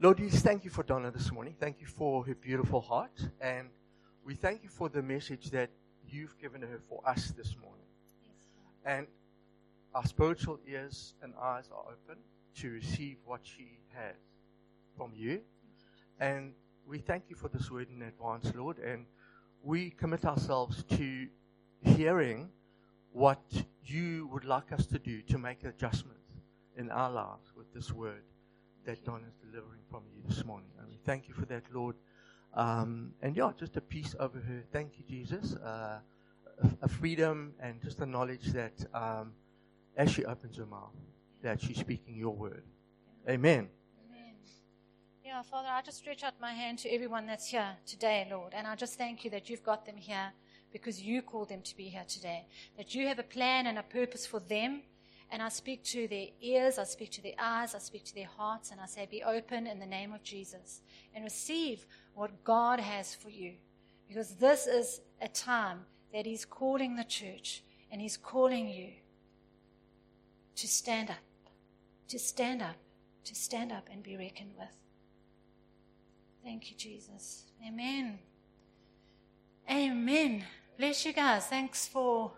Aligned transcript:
Lord, 0.00 0.18
we 0.18 0.28
thank 0.28 0.64
you 0.64 0.70
for 0.70 0.82
Donna 0.82 1.12
this 1.12 1.30
morning. 1.30 1.54
Thank 1.58 1.80
you 1.80 1.86
for 1.86 2.24
her 2.24 2.34
beautiful 2.34 2.80
heart. 2.80 3.28
And 3.40 3.68
we 4.24 4.34
thank 4.34 4.64
you 4.64 4.68
for 4.68 4.88
the 4.88 5.00
message 5.00 5.50
that 5.50 5.70
you've 6.08 6.36
given 6.38 6.62
her 6.62 6.80
for 6.88 7.00
us 7.08 7.32
this 7.36 7.54
morning. 7.62 7.86
And 8.84 9.06
our 9.94 10.04
spiritual 10.04 10.58
ears 10.66 11.14
and 11.22 11.32
eyes 11.40 11.70
are 11.72 11.92
open 11.92 12.20
to 12.56 12.70
receive 12.70 13.18
what 13.24 13.40
she 13.44 13.78
has 13.94 14.16
from 14.96 15.12
you. 15.14 15.40
And 16.18 16.54
we 16.86 16.98
thank 16.98 17.24
you 17.28 17.36
for 17.36 17.48
this 17.48 17.70
word 17.70 17.86
in 17.88 18.02
advance, 18.02 18.52
Lord. 18.54 18.80
And 18.80 19.06
we 19.62 19.90
commit 19.90 20.24
ourselves 20.24 20.82
to 20.96 21.28
hearing 21.82 22.50
what 23.12 23.40
you 23.84 24.28
would 24.32 24.44
like 24.44 24.72
us 24.72 24.86
to 24.86 24.98
do 24.98 25.22
to 25.22 25.38
make 25.38 25.62
adjustments 25.62 26.40
in 26.76 26.90
our 26.90 27.10
lives 27.10 27.52
with 27.56 27.72
this 27.72 27.92
word 27.92 28.24
that 28.84 29.04
Don 29.04 29.22
is 29.24 29.34
delivering 29.50 29.80
from 29.90 30.02
you 30.14 30.22
this 30.28 30.44
morning. 30.44 30.70
And 30.78 30.88
we 30.88 30.98
thank 31.04 31.28
you 31.28 31.34
for 31.34 31.46
that, 31.46 31.62
Lord. 31.72 31.96
Um, 32.54 33.12
and 33.22 33.36
yeah, 33.36 33.50
just 33.58 33.76
a 33.76 33.80
peace 33.80 34.14
over 34.20 34.38
her. 34.38 34.62
Thank 34.72 34.98
you, 34.98 35.04
Jesus. 35.08 35.54
Uh, 35.56 35.98
a, 36.82 36.88
freedom 36.88 37.52
and 37.60 37.82
just 37.82 38.00
a 38.00 38.06
knowledge 38.06 38.46
that 38.52 38.72
um, 38.94 39.32
as 39.96 40.10
she 40.10 40.24
opens 40.24 40.56
her 40.56 40.66
mouth, 40.66 40.94
that 41.42 41.60
she's 41.60 41.78
speaking 41.78 42.14
your 42.14 42.34
word. 42.34 42.62
Amen. 43.28 43.68
Amen. 44.08 44.34
Yeah, 45.24 45.42
Father, 45.42 45.68
I 45.70 45.82
just 45.82 45.98
stretch 45.98 46.22
out 46.22 46.34
my 46.40 46.52
hand 46.52 46.78
to 46.80 46.88
everyone 46.90 47.26
that's 47.26 47.48
here 47.48 47.76
today, 47.86 48.28
Lord. 48.30 48.52
And 48.54 48.66
I 48.66 48.76
just 48.76 48.96
thank 48.96 49.24
you 49.24 49.30
that 49.30 49.50
you've 49.50 49.64
got 49.64 49.84
them 49.84 49.96
here 49.96 50.32
because 50.72 51.02
you 51.02 51.22
called 51.22 51.48
them 51.48 51.62
to 51.62 51.76
be 51.76 51.84
here 51.84 52.04
today. 52.06 52.46
That 52.76 52.94
you 52.94 53.08
have 53.08 53.18
a 53.18 53.24
plan 53.24 53.66
and 53.66 53.78
a 53.78 53.82
purpose 53.82 54.26
for 54.26 54.40
them 54.40 54.82
and 55.30 55.42
I 55.42 55.48
speak 55.48 55.82
to 55.84 56.06
their 56.06 56.28
ears, 56.40 56.78
I 56.78 56.84
speak 56.84 57.10
to 57.12 57.22
their 57.22 57.34
eyes, 57.38 57.74
I 57.74 57.78
speak 57.78 58.04
to 58.04 58.14
their 58.14 58.28
hearts, 58.36 58.70
and 58.70 58.80
I 58.80 58.86
say, 58.86 59.06
Be 59.10 59.22
open 59.22 59.66
in 59.66 59.78
the 59.78 59.86
name 59.86 60.12
of 60.12 60.22
Jesus 60.22 60.80
and 61.14 61.24
receive 61.24 61.86
what 62.14 62.44
God 62.44 62.80
has 62.80 63.14
for 63.14 63.30
you. 63.30 63.54
Because 64.08 64.34
this 64.36 64.66
is 64.66 65.00
a 65.20 65.28
time 65.28 65.80
that 66.12 66.26
He's 66.26 66.44
calling 66.44 66.96
the 66.96 67.04
church 67.04 67.62
and 67.90 68.00
He's 68.00 68.16
calling 68.16 68.68
you 68.68 68.90
to 70.56 70.68
stand 70.68 71.10
up, 71.10 71.16
to 72.08 72.18
stand 72.18 72.62
up, 72.62 72.76
to 73.24 73.34
stand 73.34 73.72
up 73.72 73.88
and 73.90 74.02
be 74.02 74.16
reckoned 74.16 74.52
with. 74.58 74.68
Thank 76.44 76.70
you, 76.70 76.76
Jesus. 76.76 77.44
Amen. 77.66 78.18
Amen. 79.70 80.44
Bless 80.76 81.06
you 81.06 81.12
guys. 81.12 81.46
Thanks 81.46 81.88
for 81.88 82.32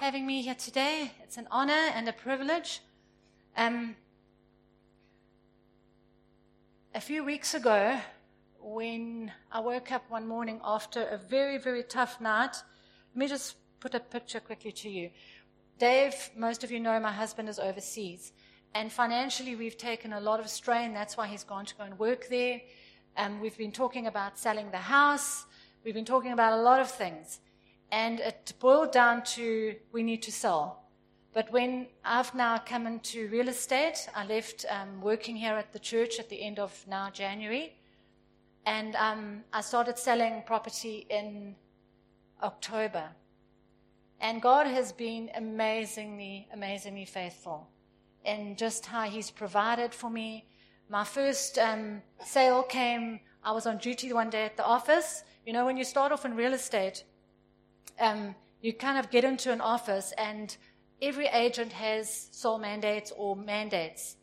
having 0.00 0.26
me 0.26 0.40
here 0.40 0.54
today. 0.54 1.10
It's 1.22 1.36
an 1.36 1.46
honor 1.50 1.90
and 1.94 2.08
a 2.08 2.12
privilege. 2.12 2.80
Um, 3.54 3.96
a 6.94 7.00
few 7.02 7.22
weeks 7.22 7.52
ago, 7.52 7.98
when 8.62 9.30
I 9.52 9.60
woke 9.60 9.92
up 9.92 10.10
one 10.10 10.26
morning 10.26 10.58
after 10.64 11.02
a 11.02 11.18
very, 11.18 11.58
very 11.58 11.82
tough 11.82 12.18
night, 12.18 12.56
let 13.14 13.16
me 13.16 13.28
just 13.28 13.56
put 13.78 13.94
a 13.94 14.00
picture 14.00 14.40
quickly 14.40 14.72
to 14.72 14.88
you. 14.88 15.10
Dave, 15.78 16.30
most 16.34 16.64
of 16.64 16.70
you 16.70 16.80
know 16.80 16.98
my 16.98 17.12
husband 17.12 17.50
is 17.50 17.58
overseas. 17.58 18.32
And 18.74 18.90
financially, 18.90 19.54
we've 19.54 19.76
taken 19.76 20.14
a 20.14 20.20
lot 20.20 20.40
of 20.40 20.48
strain. 20.48 20.94
That's 20.94 21.18
why 21.18 21.26
he's 21.26 21.44
gone 21.44 21.66
to 21.66 21.74
go 21.74 21.84
and 21.84 21.98
work 21.98 22.28
there. 22.30 22.62
Um, 23.18 23.38
we've 23.38 23.58
been 23.58 23.72
talking 23.72 24.06
about 24.06 24.38
selling 24.38 24.70
the 24.70 24.78
house. 24.78 25.44
We've 25.84 25.94
been 25.94 26.06
talking 26.06 26.32
about 26.32 26.54
a 26.54 26.62
lot 26.62 26.80
of 26.80 26.90
things. 26.90 27.40
And 27.92 28.20
it 28.20 28.52
boiled 28.60 28.92
down 28.92 29.24
to 29.34 29.74
we 29.92 30.02
need 30.02 30.22
to 30.22 30.32
sell. 30.32 30.84
But 31.32 31.50
when 31.52 31.86
I've 32.04 32.34
now 32.34 32.58
come 32.58 32.86
into 32.86 33.28
real 33.28 33.48
estate, 33.48 34.08
I 34.14 34.24
left 34.26 34.64
um, 34.68 35.00
working 35.00 35.36
here 35.36 35.54
at 35.54 35.72
the 35.72 35.78
church 35.78 36.18
at 36.18 36.28
the 36.28 36.42
end 36.42 36.58
of 36.58 36.84
now 36.88 37.10
January. 37.10 37.76
And 38.66 38.96
um, 38.96 39.44
I 39.52 39.60
started 39.60 39.98
selling 39.98 40.42
property 40.44 41.06
in 41.08 41.54
October. 42.42 43.08
And 44.20 44.42
God 44.42 44.66
has 44.66 44.92
been 44.92 45.30
amazingly, 45.34 46.48
amazingly 46.52 47.04
faithful 47.04 47.68
in 48.24 48.56
just 48.56 48.84
how 48.86 49.04
He's 49.04 49.30
provided 49.30 49.94
for 49.94 50.10
me. 50.10 50.46
My 50.88 51.04
first 51.04 51.58
um, 51.58 52.02
sale 52.24 52.62
came, 52.64 53.20
I 53.42 53.52
was 53.52 53.66
on 53.66 53.78
duty 53.78 54.12
one 54.12 54.30
day 54.30 54.44
at 54.44 54.56
the 54.56 54.64
office. 54.64 55.22
You 55.46 55.52
know, 55.52 55.64
when 55.64 55.76
you 55.76 55.84
start 55.84 56.12
off 56.12 56.24
in 56.24 56.34
real 56.34 56.52
estate, 56.52 57.04
um, 57.98 58.34
you 58.60 58.72
kind 58.72 58.98
of 58.98 59.10
get 59.10 59.24
into 59.24 59.52
an 59.52 59.60
office 59.60 60.12
and 60.18 60.56
every 61.00 61.26
agent 61.26 61.72
has 61.72 62.28
sole 62.30 62.58
mandates 62.58 63.12
or 63.16 63.36
mandates. 63.36 64.16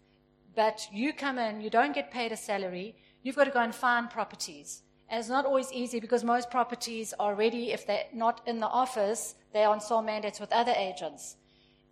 But 0.56 0.88
you 0.92 1.14
come 1.14 1.38
in, 1.38 1.62
you 1.62 1.70
don't 1.70 1.94
get 1.94 2.12
paid 2.12 2.32
a 2.32 2.38
salary, 2.38 2.96
you've 3.24 3.36
got 3.36 3.46
to 3.46 3.52
go 3.52 3.60
and 3.60 3.74
find 3.74 4.10
properties. 4.10 4.82
And 5.10 5.20
it's 5.20 5.30
not 5.30 5.46
always 5.46 5.72
easy 5.72 6.00
because 6.00 6.24
most 6.24 6.52
properties 6.52 7.14
are 7.20 7.34
ready, 7.34 7.72
if 7.72 7.88
they're 7.88 8.06
not 8.14 8.42
in 8.46 8.60
the 8.60 8.68
office, 8.68 9.36
they're 9.54 9.70
on 9.70 9.80
sole 9.80 10.02
mandates 10.02 10.40
with 10.40 10.52
other 10.52 10.74
agents. 10.76 11.38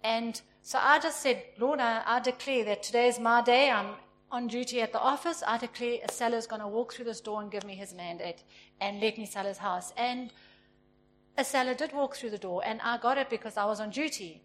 And 0.04 0.40
so 0.62 0.80
I 0.82 1.00
just 1.00 1.22
said, 1.22 1.44
Lord, 1.58 1.80
I, 1.80 2.04
I 2.06 2.20
declare 2.20 2.66
that 2.66 2.84
today 2.84 3.08
is 3.08 3.20
my 3.20 3.42
day. 3.42 3.72
I'm 3.72 3.96
on 4.32 4.48
duty 4.48 4.82
at 4.82 4.92
the 4.92 5.00
office. 5.00 5.44
I 5.48 5.58
declare 5.58 6.00
a 6.08 6.12
seller 6.12 6.38
is 6.38 6.48
going 6.48 6.62
to 6.62 6.68
walk 6.68 6.94
through 6.94 7.06
this 7.06 7.22
door 7.22 7.42
and 7.42 7.50
give 7.52 7.64
me 7.64 7.76
his 7.76 7.94
mandate 7.94 8.44
and 8.82 9.00
let 9.00 9.18
me 9.18 9.26
sell 9.26 9.46
his 9.46 9.58
house. 9.58 9.94
And 9.96 10.32
a 11.38 11.44
seller 11.44 11.74
did 11.74 11.94
walk 11.94 12.16
through 12.16 12.30
the 12.32 12.38
door, 12.38 12.62
and 12.66 12.80
I 12.82 12.98
got 12.98 13.18
it 13.18 13.30
because 13.30 13.58
I 13.58 13.66
was 13.66 13.80
on 13.80 13.90
duty. 13.90 14.42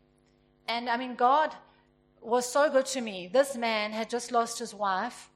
And 0.67 0.89
I 0.89 0.97
mean, 0.97 1.15
God 1.15 1.55
was 2.21 2.51
so 2.51 2.71
good 2.71 2.87
to 2.87 3.01
me. 3.01 3.29
This 3.33 3.57
man 3.57 3.93
had 3.93 4.11
just 4.11 4.33
lost 4.33 4.59
his 4.59 4.75
wife, 4.75 5.31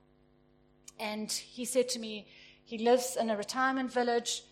and 0.98 1.30
he 1.30 1.64
said 1.64 1.88
to 1.90 1.98
me, 1.98 2.26
he 2.64 2.78
lives 2.78 3.16
in 3.20 3.30
a 3.30 3.36
retirement 3.36 3.92
village. 3.92 4.42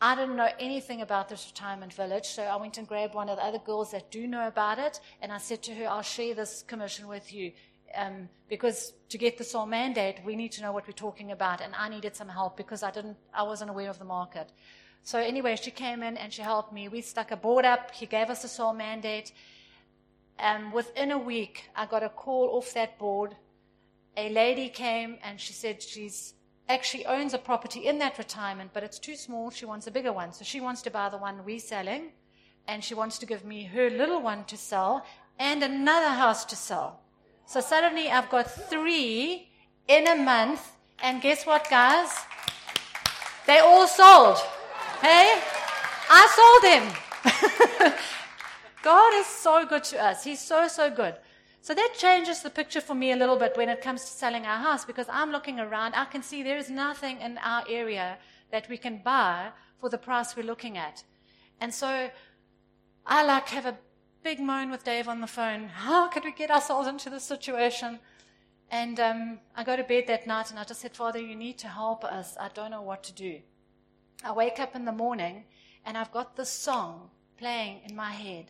I 0.00 0.14
didn't 0.14 0.36
know 0.36 0.48
anything 0.58 1.02
about 1.02 1.28
this 1.28 1.46
retirement 1.46 1.92
village, 1.92 2.26
so 2.26 2.42
I 2.42 2.56
went 2.56 2.78
and 2.78 2.88
grabbed 2.88 3.14
one 3.14 3.28
of 3.28 3.36
the 3.36 3.44
other 3.44 3.58
girls 3.58 3.90
that 3.90 4.10
do 4.10 4.26
know 4.26 4.46
about 4.46 4.78
it, 4.78 5.00
and 5.20 5.30
I 5.30 5.38
said 5.38 5.62
to 5.64 5.74
her, 5.74 5.86
I'll 5.86 6.02
share 6.02 6.34
this 6.34 6.64
commission 6.66 7.06
with 7.06 7.32
you. 7.32 7.52
Um, 7.94 8.28
because 8.48 8.92
to 9.08 9.18
get 9.18 9.36
the 9.36 9.44
sole 9.44 9.66
mandate, 9.66 10.20
we 10.24 10.36
need 10.36 10.52
to 10.52 10.62
know 10.62 10.72
what 10.72 10.86
we're 10.86 10.92
talking 10.92 11.32
about, 11.32 11.60
and 11.60 11.74
I 11.74 11.88
needed 11.88 12.16
some 12.16 12.28
help 12.28 12.56
because 12.56 12.82
I 12.82 12.90
didn't, 12.90 13.16
I 13.34 13.42
wasn't 13.42 13.70
aware 13.70 13.90
of 13.90 13.98
the 13.98 14.04
market. 14.04 14.52
So 15.02 15.18
anyway, 15.18 15.56
she 15.56 15.70
came 15.70 16.02
in 16.02 16.16
and 16.16 16.32
she 16.32 16.42
helped 16.42 16.72
me. 16.72 16.88
We 16.88 17.00
stuck 17.00 17.30
a 17.30 17.36
board 17.36 17.64
up. 17.64 17.90
He 17.92 18.06
gave 18.06 18.30
us 18.30 18.44
a 18.44 18.48
sole 18.48 18.74
mandate. 18.74 19.32
And 20.38 20.72
within 20.72 21.10
a 21.10 21.18
week, 21.18 21.70
I 21.74 21.86
got 21.86 22.02
a 22.02 22.08
call 22.08 22.56
off 22.56 22.72
that 22.74 22.98
board. 22.98 23.36
A 24.16 24.30
lady 24.30 24.68
came 24.68 25.18
and 25.22 25.40
she 25.40 25.52
said 25.52 25.82
she's 25.82 26.34
actually 26.68 27.04
owns 27.06 27.34
a 27.34 27.38
property 27.38 27.86
in 27.86 27.98
that 27.98 28.16
retirement, 28.16 28.70
but 28.72 28.84
it's 28.84 28.98
too 28.98 29.16
small. 29.16 29.50
She 29.50 29.66
wants 29.66 29.86
a 29.88 29.90
bigger 29.90 30.12
one. 30.12 30.32
So 30.32 30.44
she 30.44 30.60
wants 30.60 30.82
to 30.82 30.90
buy 30.90 31.08
the 31.08 31.18
one 31.18 31.44
we're 31.44 31.58
selling, 31.58 32.12
and 32.68 32.84
she 32.84 32.94
wants 32.94 33.18
to 33.18 33.26
give 33.26 33.44
me 33.44 33.64
her 33.64 33.90
little 33.90 34.22
one 34.22 34.44
to 34.44 34.56
sell 34.56 35.04
and 35.38 35.62
another 35.62 36.14
house 36.14 36.44
to 36.44 36.54
sell. 36.54 37.00
So 37.46 37.60
suddenly 37.60 38.08
I've 38.08 38.30
got 38.30 38.48
three 38.48 39.50
in 39.88 40.06
a 40.06 40.14
month, 40.14 40.72
and 41.02 41.20
guess 41.20 41.44
what, 41.44 41.68
guys? 41.68 42.14
They 43.46 43.58
all 43.58 43.88
sold. 43.88 44.38
Hey? 45.00 45.40
I 46.10 46.22
sold 46.36 46.64
him. 46.72 47.92
God 48.82 49.14
is 49.14 49.26
so 49.26 49.64
good 49.64 49.84
to 49.84 50.02
us. 50.02 50.24
He's 50.24 50.40
so, 50.40 50.68
so 50.68 50.90
good. 50.90 51.14
So 51.62 51.74
that 51.74 51.94
changes 51.96 52.42
the 52.42 52.50
picture 52.50 52.82
for 52.82 52.94
me 52.94 53.12
a 53.12 53.16
little 53.16 53.38
bit 53.38 53.56
when 53.56 53.68
it 53.68 53.80
comes 53.80 54.02
to 54.02 54.10
selling 54.10 54.44
our 54.44 54.58
house 54.58 54.84
because 54.84 55.06
I'm 55.10 55.30
looking 55.30 55.58
around. 55.58 55.94
I 55.94 56.04
can 56.04 56.22
see 56.22 56.42
there 56.42 56.58
is 56.58 56.68
nothing 56.68 57.18
in 57.20 57.38
our 57.38 57.64
area 57.68 58.18
that 58.50 58.68
we 58.68 58.76
can 58.76 59.00
buy 59.02 59.50
for 59.78 59.88
the 59.88 59.96
price 59.96 60.36
we're 60.36 60.42
looking 60.42 60.76
at. 60.76 61.02
And 61.60 61.72
so 61.72 62.10
I 63.06 63.24
like 63.24 63.48
have 63.48 63.66
a 63.66 63.78
big 64.22 64.38
moan 64.38 64.70
with 64.70 64.84
Dave 64.84 65.08
on 65.08 65.22
the 65.22 65.26
phone. 65.26 65.68
How 65.86 66.08
could 66.08 66.24
we 66.24 66.32
get 66.32 66.50
ourselves 66.50 66.88
into 66.88 67.08
this 67.08 67.24
situation? 67.24 68.00
And 68.70 69.00
um, 69.00 69.38
I 69.56 69.64
go 69.64 69.76
to 69.76 69.82
bed 69.82 70.04
that 70.08 70.26
night 70.26 70.50
and 70.50 70.58
I 70.58 70.64
just 70.64 70.80
said, 70.80 70.94
Father, 70.94 71.18
you 71.18 71.34
need 71.34 71.58
to 71.58 71.68
help 71.68 72.04
us. 72.04 72.36
I 72.38 72.48
don't 72.48 72.70
know 72.70 72.82
what 72.82 73.02
to 73.04 73.12
do. 73.12 73.40
I 74.22 74.32
wake 74.32 74.60
up 74.60 74.76
in 74.76 74.84
the 74.84 74.92
morning 74.92 75.44
and 75.86 75.96
I've 75.96 76.12
got 76.12 76.36
this 76.36 76.50
song 76.50 77.08
playing 77.38 77.80
in 77.88 77.96
my 77.96 78.10
head. 78.10 78.46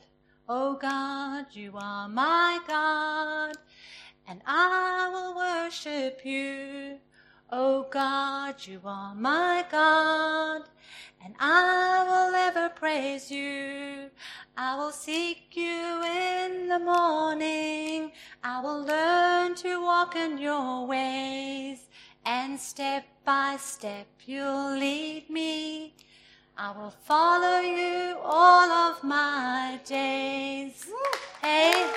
Oh 0.49 0.75
God, 0.75 1.47
you 1.53 1.73
are 1.77 2.09
my 2.09 2.59
God, 2.67 3.55
and 4.27 4.41
I 4.45 5.09
will 5.13 5.37
worship 5.37 6.25
you. 6.25 6.99
Oh 7.51 7.87
God, 7.89 8.57
you 8.67 8.81
are 8.85 9.15
my 9.15 9.65
God, 9.71 10.63
and 11.25 11.35
I 11.39 12.05
will 12.05 12.35
ever 12.35 12.69
praise 12.71 13.31
you. 13.31 14.11
I 14.57 14.77
will 14.77 14.91
seek 14.91 15.57
you 15.57 16.03
in 16.03 16.69
the 16.69 16.81
morning. 16.81 18.11
I 18.43 18.61
will 18.61 18.83
learn 18.83 19.55
to 19.57 19.81
walk 19.81 20.17
in 20.17 20.37
your 20.39 20.85
ways 20.87 21.90
and 22.25 22.59
step 22.59 23.05
by 23.25 23.57
step 23.59 24.07
you'll 24.27 24.77
lead 24.79 25.29
me. 25.31 25.95
I 26.57 26.73
will 26.73 26.91
follow 26.91 27.61
you 27.61 28.19
all 28.23 28.71
of 28.71 29.03
my 29.03 29.81
days. 29.87 30.87
Hey, 31.41 31.91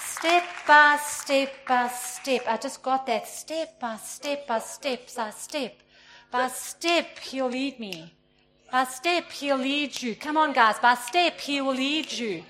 step 0.00 0.44
by 0.66 0.98
step 1.02 1.52
by 1.68 1.88
step. 1.88 2.42
I 2.48 2.56
just 2.56 2.82
got 2.82 3.06
that 3.06 3.28
step 3.28 3.78
by 3.78 3.96
step 3.96 4.46
by 4.46 4.60
step 4.60 5.08
by 5.14 5.30
step 5.30 5.74
by 6.30 6.48
step. 6.48 7.18
He'll 7.18 7.48
lead 7.48 7.78
me. 7.78 8.14
By 8.72 8.84
step, 8.84 9.30
he'll 9.30 9.58
lead 9.58 10.00
you. 10.00 10.16
Come 10.16 10.38
on, 10.38 10.54
guys. 10.54 10.78
By 10.78 10.94
step, 10.94 11.38
he 11.38 11.60
will 11.60 11.74
lead 11.74 12.10
you. 12.10 12.42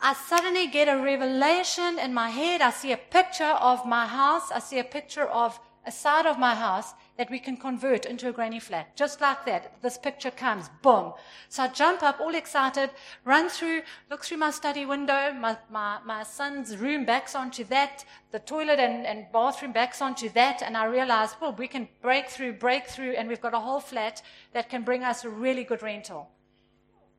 I 0.00 0.14
suddenly 0.14 0.66
get 0.66 0.88
a 0.88 1.00
revelation 1.00 2.00
in 2.00 2.12
my 2.12 2.30
head. 2.30 2.60
I 2.60 2.70
see 2.70 2.90
a 2.90 2.96
picture 2.96 3.44
of 3.44 3.86
my 3.86 4.06
house. 4.06 4.50
I 4.50 4.58
see 4.58 4.80
a 4.80 4.84
picture 4.84 5.26
of 5.26 5.60
a 5.86 5.92
side 5.92 6.26
of 6.26 6.38
my 6.38 6.54
house 6.54 6.92
that 7.16 7.30
we 7.30 7.38
can 7.38 7.56
convert 7.56 8.04
into 8.04 8.28
a 8.28 8.32
granny 8.32 8.60
flat. 8.60 8.96
Just 8.96 9.20
like 9.20 9.44
that. 9.46 9.80
This 9.82 9.98
picture 9.98 10.30
comes. 10.30 10.68
Boom. 10.82 11.12
So 11.48 11.64
I 11.64 11.68
jump 11.68 12.02
up 12.02 12.20
all 12.20 12.34
excited, 12.34 12.90
run 13.24 13.48
through, 13.48 13.82
look 14.10 14.24
through 14.24 14.38
my 14.38 14.50
study 14.50 14.86
window. 14.86 15.32
My, 15.32 15.56
my, 15.70 15.98
my 16.04 16.22
son's 16.22 16.76
room 16.76 17.04
backs 17.04 17.34
onto 17.34 17.64
that. 17.64 18.04
The 18.30 18.38
toilet 18.38 18.78
and, 18.78 19.06
and 19.06 19.26
bathroom 19.32 19.72
backs 19.72 20.00
onto 20.00 20.28
that. 20.30 20.62
And 20.62 20.76
I 20.76 20.84
realize, 20.84 21.36
well, 21.40 21.52
we 21.52 21.68
can 21.68 21.88
break 22.02 22.28
through, 22.28 22.54
break 22.54 22.86
through, 22.86 23.12
and 23.12 23.28
we've 23.28 23.40
got 23.40 23.54
a 23.54 23.60
whole 23.60 23.80
flat 23.80 24.22
that 24.52 24.68
can 24.68 24.82
bring 24.82 25.02
us 25.02 25.24
a 25.24 25.30
really 25.30 25.64
good 25.64 25.82
rental 25.82 26.28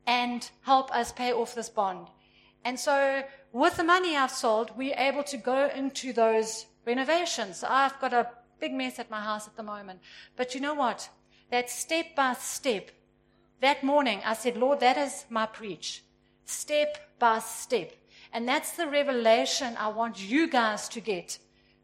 and 0.06 0.50
help 0.62 0.94
us 0.94 1.12
pay 1.12 1.32
off 1.32 1.54
this 1.54 1.68
bond. 1.68 2.08
And 2.64 2.78
so 2.78 3.22
with 3.52 3.76
the 3.76 3.84
money 3.84 4.16
I've 4.16 4.30
sold, 4.30 4.72
we're 4.76 4.96
able 4.96 5.24
to 5.24 5.36
go 5.36 5.68
into 5.74 6.12
those 6.12 6.66
renovations. 6.86 7.64
I've 7.64 7.98
got 8.00 8.12
a 8.12 8.28
big 8.60 8.72
mess 8.72 8.98
at 8.98 9.10
my 9.10 9.20
house 9.20 9.46
at 9.46 9.56
the 9.56 9.62
moment. 9.62 10.00
But 10.36 10.54
you 10.54 10.60
know 10.60 10.74
what? 10.74 11.08
That 11.50 11.70
step 11.70 12.14
by 12.14 12.34
step, 12.34 12.90
that 13.60 13.82
morning 13.82 14.20
I 14.24 14.34
said, 14.34 14.56
Lord, 14.56 14.80
that 14.80 14.96
is 14.96 15.24
my 15.28 15.46
preach. 15.46 16.04
Step 16.44 17.18
by 17.18 17.38
step. 17.40 17.92
And 18.32 18.48
that's 18.48 18.72
the 18.72 18.86
revelation 18.86 19.76
I 19.76 19.88
want 19.88 20.20
you 20.20 20.48
guys 20.48 20.88
to 20.90 21.00
get 21.00 21.38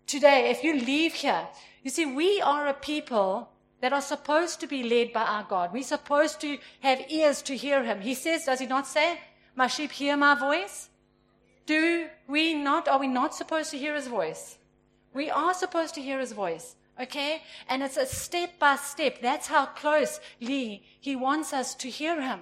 today. 0.06 0.50
If 0.50 0.62
you 0.62 0.74
leave 0.74 1.14
here, 1.14 1.48
you 1.82 1.90
see, 1.90 2.06
we 2.06 2.40
are 2.40 2.68
a 2.68 2.74
people 2.74 3.50
that 3.80 3.92
are 3.92 4.00
supposed 4.00 4.60
to 4.60 4.66
be 4.66 4.82
led 4.82 5.12
by 5.12 5.22
our 5.22 5.44
God. 5.44 5.72
We're 5.72 5.82
supposed 5.82 6.40
to 6.40 6.58
have 6.80 7.10
ears 7.10 7.42
to 7.42 7.56
hear 7.56 7.82
Him. 7.84 8.00
He 8.00 8.14
says, 8.14 8.44
does 8.44 8.60
He 8.60 8.66
not 8.66 8.86
say, 8.86 9.20
My 9.54 9.66
sheep 9.66 9.92
hear 9.92 10.16
my 10.16 10.34
voice? 10.34 10.88
Do 11.66 12.08
we 12.28 12.54
not, 12.54 12.88
are 12.88 12.98
we 12.98 13.08
not 13.08 13.34
supposed 13.34 13.70
to 13.72 13.78
hear 13.78 13.94
His 13.94 14.06
voice? 14.06 14.58
We 15.16 15.30
are 15.30 15.54
supposed 15.54 15.94
to 15.94 16.02
hear 16.02 16.20
his 16.20 16.32
voice. 16.32 16.76
Okay? 17.00 17.42
And 17.70 17.82
it's 17.82 17.96
a 17.96 18.04
step 18.04 18.58
by 18.58 18.76
step. 18.76 19.22
That's 19.22 19.46
how 19.46 19.64
closely 19.64 20.84
he 21.00 21.16
wants 21.16 21.54
us 21.54 21.74
to 21.76 21.88
hear 21.88 22.20
him. 22.20 22.40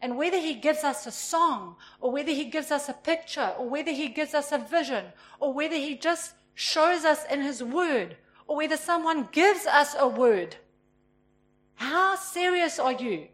And 0.00 0.16
whether 0.16 0.38
he 0.38 0.54
gives 0.54 0.82
us 0.82 1.06
a 1.06 1.10
song, 1.10 1.76
or 2.00 2.10
whether 2.10 2.32
he 2.32 2.46
gives 2.46 2.70
us 2.70 2.88
a 2.88 2.94
picture, 2.94 3.52
or 3.58 3.68
whether 3.68 3.90
he 3.90 4.08
gives 4.08 4.32
us 4.32 4.50
a 4.50 4.58
vision, 4.58 5.04
or 5.40 5.52
whether 5.52 5.76
he 5.76 5.94
just 5.94 6.34
shows 6.54 7.04
us 7.04 7.24
in 7.30 7.42
his 7.42 7.62
word, 7.62 8.16
or 8.46 8.56
whether 8.56 8.76
someone 8.78 9.28
gives 9.30 9.66
us 9.66 9.94
a 9.98 10.08
word, 10.08 10.56
how 11.74 12.16
serious 12.16 12.78
are 12.78 12.92
you 12.92 13.28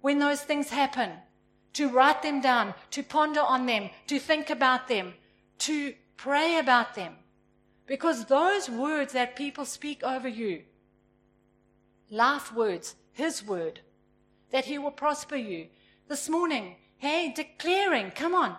when 0.00 0.20
those 0.20 0.42
things 0.42 0.70
happen? 0.70 1.10
To 1.74 1.88
write 1.88 2.22
them 2.22 2.40
down, 2.40 2.74
to 2.90 3.02
ponder 3.02 3.40
on 3.40 3.66
them, 3.66 3.90
to 4.06 4.18
think 4.20 4.50
about 4.50 4.86
them, 4.86 5.14
to 5.58 5.94
pray 6.16 6.58
about 6.58 6.94
them. 6.94 7.14
Because 7.86 8.26
those 8.26 8.70
words 8.70 9.12
that 9.12 9.36
people 9.36 9.64
speak 9.64 10.02
over 10.02 10.28
you, 10.28 10.62
life 12.10 12.54
words, 12.54 12.94
His 13.12 13.44
word, 13.44 13.80
that 14.50 14.66
He 14.66 14.78
will 14.78 14.90
prosper 14.90 15.36
you. 15.36 15.66
This 16.08 16.28
morning, 16.28 16.76
hey, 16.98 17.32
declaring, 17.34 18.12
come 18.12 18.34
on. 18.34 18.56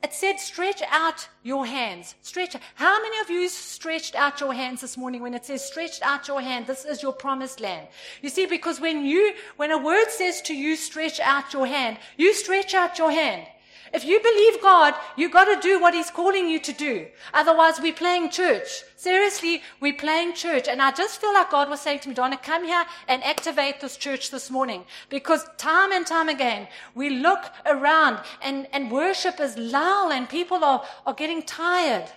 It 0.00 0.12
said, 0.12 0.38
stretch 0.38 0.80
out 0.90 1.28
your 1.42 1.66
hands. 1.66 2.14
Stretch. 2.22 2.54
How 2.76 3.02
many 3.02 3.18
of 3.18 3.30
you 3.30 3.48
stretched 3.48 4.14
out 4.14 4.38
your 4.38 4.54
hands 4.54 4.80
this 4.80 4.96
morning 4.96 5.22
when 5.22 5.34
it 5.34 5.44
says, 5.44 5.64
stretched 5.64 6.02
out 6.02 6.28
your 6.28 6.40
hand? 6.40 6.68
This 6.68 6.84
is 6.84 7.02
your 7.02 7.12
promised 7.12 7.58
land. 7.58 7.88
You 8.22 8.28
see, 8.28 8.46
because 8.46 8.80
when 8.80 9.04
you, 9.04 9.34
when 9.56 9.72
a 9.72 9.78
word 9.78 10.08
says 10.10 10.40
to 10.42 10.54
you, 10.54 10.76
stretch 10.76 11.18
out 11.18 11.52
your 11.52 11.66
hand, 11.66 11.98
you 12.16 12.32
stretch 12.32 12.74
out 12.74 12.96
your 12.96 13.10
hand. 13.10 13.48
If 13.92 14.04
you 14.04 14.20
believe 14.20 14.62
God, 14.62 14.94
you've 15.16 15.32
got 15.32 15.44
to 15.46 15.60
do 15.60 15.80
what 15.80 15.94
He's 15.94 16.10
calling 16.10 16.48
you 16.48 16.60
to 16.60 16.72
do. 16.72 17.06
Otherwise, 17.32 17.80
we're 17.80 17.92
playing 17.92 18.30
church. 18.30 18.82
Seriously, 18.96 19.62
we're 19.80 19.94
playing 19.94 20.34
church. 20.34 20.68
And 20.68 20.82
I 20.82 20.90
just 20.92 21.20
feel 21.20 21.32
like 21.32 21.50
God 21.50 21.70
was 21.70 21.80
saying 21.80 22.00
to 22.00 22.08
me, 22.08 22.14
Donna, 22.14 22.36
come 22.36 22.64
here 22.64 22.84
and 23.06 23.22
activate 23.24 23.80
this 23.80 23.96
church 23.96 24.30
this 24.30 24.50
morning. 24.50 24.84
Because 25.08 25.46
time 25.56 25.92
and 25.92 26.06
time 26.06 26.28
again, 26.28 26.68
we 26.94 27.10
look 27.10 27.44
around 27.66 28.20
and, 28.42 28.66
and 28.72 28.90
worship 28.90 29.40
is 29.40 29.56
lull 29.56 30.12
and 30.12 30.28
people 30.28 30.64
are, 30.64 30.84
are 31.06 31.14
getting 31.14 31.42
tired. 31.42 32.10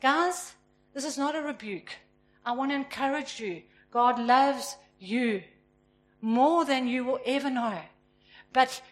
Guys, 0.00 0.54
this 0.94 1.04
is 1.04 1.16
not 1.16 1.36
a 1.36 1.40
rebuke. 1.40 1.92
I 2.44 2.52
want 2.52 2.70
to 2.72 2.76
encourage 2.76 3.38
you. 3.40 3.62
God 3.92 4.18
loves 4.18 4.76
you 4.98 5.42
more 6.20 6.64
than 6.64 6.86
you 6.86 7.04
will 7.04 7.20
ever 7.24 7.50
know. 7.50 7.78
But 8.52 8.82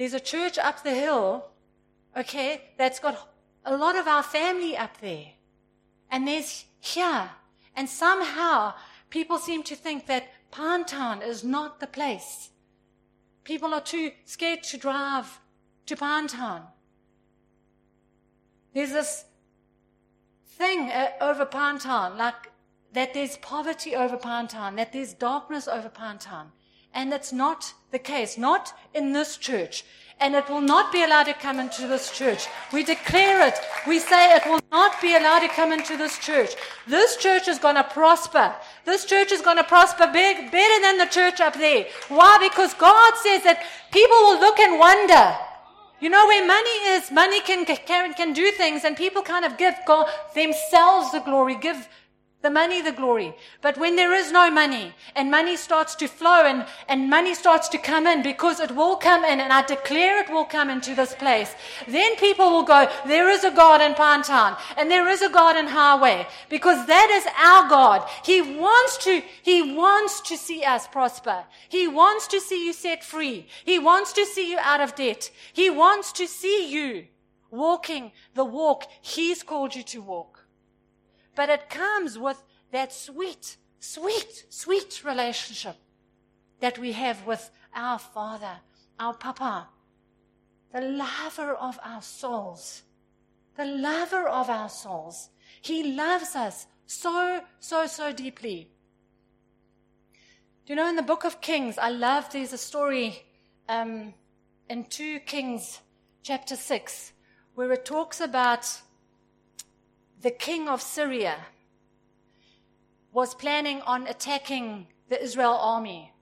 there's 0.00 0.14
a 0.14 0.18
church 0.18 0.56
up 0.56 0.82
the 0.82 0.94
hill, 0.94 1.44
okay, 2.16 2.70
that's 2.78 2.98
got 2.98 3.34
a 3.66 3.76
lot 3.76 3.96
of 3.96 4.06
our 4.06 4.22
family 4.22 4.74
up 4.74 4.98
there. 5.02 5.26
And 6.10 6.26
there's 6.26 6.64
here. 6.78 7.28
And 7.76 7.86
somehow 7.86 8.72
people 9.10 9.36
seem 9.36 9.62
to 9.64 9.76
think 9.76 10.06
that 10.06 10.28
Pinetown 10.50 11.22
is 11.22 11.44
not 11.44 11.80
the 11.80 11.86
place. 11.86 12.48
People 13.44 13.74
are 13.74 13.82
too 13.82 14.12
scared 14.24 14.62
to 14.62 14.78
drive 14.78 15.38
to 15.84 15.96
Pinetown. 15.96 16.62
There's 18.72 18.92
this 18.92 19.26
thing 20.46 20.88
uh, 20.90 21.10
over 21.20 21.44
Pinetown, 21.44 22.16
like 22.16 22.50
that 22.94 23.12
there's 23.12 23.36
poverty 23.36 23.94
over 23.94 24.16
Pinetown, 24.16 24.76
that 24.76 24.94
there's 24.94 25.12
darkness 25.12 25.68
over 25.68 25.90
Pinetown. 25.90 26.46
And 26.94 27.10
that's 27.12 27.32
not 27.32 27.72
the 27.90 27.98
case, 27.98 28.36
not 28.36 28.72
in 28.94 29.12
this 29.12 29.36
church. 29.36 29.84
And 30.18 30.34
it 30.34 30.50
will 30.50 30.60
not 30.60 30.92
be 30.92 31.02
allowed 31.02 31.24
to 31.24 31.34
come 31.34 31.58
into 31.58 31.86
this 31.86 32.10
church. 32.10 32.46
We 32.74 32.84
declare 32.84 33.46
it. 33.46 33.58
We 33.86 33.98
say 33.98 34.34
it 34.34 34.44
will 34.44 34.60
not 34.70 35.00
be 35.00 35.16
allowed 35.16 35.40
to 35.40 35.48
come 35.48 35.72
into 35.72 35.96
this 35.96 36.18
church. 36.18 36.50
This 36.86 37.16
church 37.16 37.48
is 37.48 37.58
going 37.58 37.76
to 37.76 37.84
prosper. 37.84 38.54
This 38.84 39.06
church 39.06 39.32
is 39.32 39.40
going 39.40 39.56
to 39.56 39.64
prosper 39.64 40.10
big, 40.12 40.52
better 40.52 40.82
than 40.82 40.98
the 40.98 41.06
church 41.06 41.40
up 41.40 41.54
there. 41.54 41.86
Why? 42.08 42.36
Because 42.38 42.74
God 42.74 43.14
says 43.16 43.44
that 43.44 43.64
people 43.92 44.16
will 44.16 44.40
look 44.40 44.58
and 44.58 44.78
wonder. 44.78 45.36
You 46.00 46.10
know, 46.10 46.26
where 46.26 46.46
money 46.46 46.76
is, 46.88 47.10
money 47.10 47.40
can, 47.40 47.64
can, 47.64 48.14
can 48.14 48.32
do 48.32 48.50
things 48.52 48.84
and 48.84 48.96
people 48.96 49.22
kind 49.22 49.44
of 49.44 49.56
give 49.56 49.74
God, 49.86 50.08
themselves 50.34 51.12
the 51.12 51.20
glory, 51.20 51.56
give 51.56 51.88
the 52.42 52.50
money, 52.50 52.80
the 52.80 52.92
glory. 52.92 53.34
But 53.60 53.76
when 53.76 53.96
there 53.96 54.14
is 54.14 54.32
no 54.32 54.50
money 54.50 54.94
and 55.14 55.30
money 55.30 55.56
starts 55.56 55.94
to 55.96 56.08
flow 56.08 56.46
and, 56.46 56.64
and 56.88 57.10
money 57.10 57.34
starts 57.34 57.68
to 57.68 57.78
come 57.78 58.06
in 58.06 58.22
because 58.22 58.60
it 58.60 58.74
will 58.74 58.96
come 58.96 59.24
in 59.24 59.40
and 59.40 59.52
I 59.52 59.62
declare 59.62 60.20
it 60.22 60.30
will 60.30 60.46
come 60.46 60.70
into 60.70 60.94
this 60.94 61.14
place, 61.14 61.54
then 61.86 62.16
people 62.16 62.50
will 62.50 62.62
go, 62.62 62.88
there 63.06 63.28
is 63.28 63.44
a 63.44 63.50
God 63.50 63.82
in 63.82 63.92
Pinetown 63.92 64.58
and 64.78 64.90
there 64.90 65.08
is 65.08 65.20
a 65.20 65.28
God 65.28 65.56
in 65.56 65.66
Highway 65.66 66.26
because 66.48 66.86
that 66.86 67.10
is 67.10 67.26
our 67.38 67.68
God. 67.68 68.08
He 68.24 68.40
wants 68.40 68.96
to, 69.04 69.22
He 69.42 69.74
wants 69.74 70.22
to 70.22 70.36
see 70.38 70.64
us 70.64 70.86
prosper. 70.86 71.44
He 71.68 71.86
wants 71.86 72.26
to 72.28 72.40
see 72.40 72.64
you 72.64 72.72
set 72.72 73.04
free. 73.04 73.48
He 73.64 73.78
wants 73.78 74.14
to 74.14 74.24
see 74.24 74.50
you 74.50 74.58
out 74.60 74.80
of 74.80 74.94
debt. 74.94 75.30
He 75.52 75.68
wants 75.68 76.10
to 76.12 76.26
see 76.26 76.70
you 76.70 77.06
walking 77.50 78.12
the 78.34 78.44
walk 78.44 78.84
He's 79.02 79.42
called 79.42 79.74
you 79.74 79.82
to 79.82 80.00
walk. 80.00 80.39
But 81.34 81.48
it 81.48 81.70
comes 81.70 82.18
with 82.18 82.42
that 82.72 82.92
sweet, 82.92 83.56
sweet, 83.78 84.46
sweet 84.48 85.02
relationship 85.04 85.76
that 86.60 86.78
we 86.78 86.92
have 86.92 87.26
with 87.26 87.50
our 87.74 87.98
Father, 87.98 88.60
our 88.98 89.14
Papa, 89.14 89.68
the 90.72 90.80
lover 90.80 91.54
of 91.54 91.78
our 91.82 92.02
souls. 92.02 92.82
The 93.56 93.64
lover 93.64 94.28
of 94.28 94.48
our 94.48 94.68
souls. 94.68 95.30
He 95.60 95.94
loves 95.94 96.34
us 96.36 96.66
so, 96.86 97.40
so, 97.58 97.86
so 97.86 98.12
deeply. 98.12 98.70
Do 100.66 100.72
you 100.72 100.76
know 100.76 100.88
in 100.88 100.96
the 100.96 101.02
book 101.02 101.24
of 101.24 101.40
Kings, 101.40 101.78
I 101.78 101.90
love 101.90 102.30
there's 102.32 102.52
a 102.52 102.58
story 102.58 103.22
um, 103.68 104.14
in 104.68 104.84
2 104.84 105.20
Kings 105.20 105.80
chapter 106.22 106.54
6 106.54 107.12
where 107.54 107.72
it 107.72 107.84
talks 107.84 108.20
about 108.20 108.80
the 110.22 110.30
king 110.30 110.68
of 110.68 110.82
Syria 110.82 111.36
was 113.12 113.34
planning 113.34 113.80
on 113.82 114.06
attacking 114.06 114.86
the 115.08 115.22
Israel 115.22 115.56
army 115.60 116.12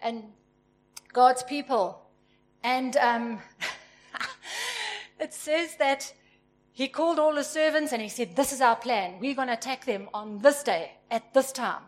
and 0.00 0.24
God's 1.12 1.42
people. 1.42 2.00
And 2.62 2.96
um, 2.96 3.38
it 5.20 5.34
says 5.34 5.76
that 5.76 6.12
he 6.72 6.88
called 6.88 7.18
all 7.18 7.34
his 7.34 7.48
servants 7.48 7.92
and 7.92 8.00
he 8.00 8.08
said, 8.08 8.36
This 8.36 8.52
is 8.52 8.60
our 8.60 8.76
plan. 8.76 9.18
We're 9.20 9.34
going 9.34 9.48
to 9.48 9.54
attack 9.54 9.84
them 9.84 10.08
on 10.14 10.38
this 10.38 10.62
day, 10.62 10.92
at 11.10 11.34
this 11.34 11.52
time. 11.52 11.82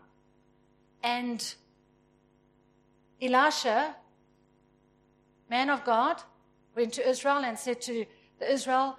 And 1.01 1.55
Elisha, 3.21 3.95
man 5.49 5.69
of 5.69 5.83
God, 5.83 6.21
went 6.75 6.93
to 6.93 7.09
Israel 7.09 7.43
and 7.43 7.57
said 7.57 7.81
to 7.83 8.05
the 8.39 8.51
Israel, 8.51 8.97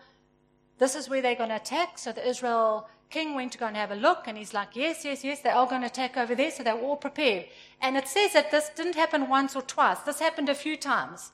this 0.85 0.95
is 0.95 1.09
where 1.09 1.23
they're 1.23 1.35
going 1.35 1.49
to 1.49 1.57
attack. 1.57 1.97
So 1.97 2.13
the 2.13 2.29
Israel 2.29 2.87
king 3.09 3.35
went 3.35 3.53
to 3.53 3.59
go 3.59 3.67
and 3.67 3.77
have 3.77 3.91
a 3.91 3.95
look, 3.95 4.25
and 4.27 4.37
he's 4.37 4.53
like, 4.53 4.77
yes, 4.77 5.03
yes, 5.03 5.25
yes, 5.25 5.41
they 5.41 5.49
are 5.49 5.67
going 5.67 5.81
to 5.81 5.87
attack 5.87 6.19
over 6.19 6.35
there. 6.35 6.51
So 6.51 6.63
they're 6.63 6.79
all 6.79 6.97
prepared. 6.97 7.47
And 7.81 7.97
it 7.97 8.07
says 8.07 8.35
that 8.35 8.51
this 8.51 8.69
didn't 8.77 8.95
happen 8.95 9.31
once 9.31 9.57
or 9.57 9.63
twice. 9.63 10.01
This 10.01 10.21
happened 10.21 10.51
a 10.51 10.55
few 10.55 10.77
times. 10.77 11.33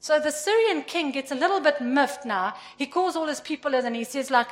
So 0.00 0.18
the 0.18 0.32
Syrian 0.32 0.82
king 0.82 1.12
gets 1.12 1.30
a 1.30 1.36
little 1.36 1.60
bit 1.60 1.80
miffed 1.80 2.24
now. 2.24 2.54
He 2.76 2.86
calls 2.86 3.14
all 3.14 3.28
his 3.28 3.40
people 3.40 3.72
in 3.74 3.86
and 3.86 3.94
he 3.94 4.02
says, 4.02 4.32
like, 4.32 4.48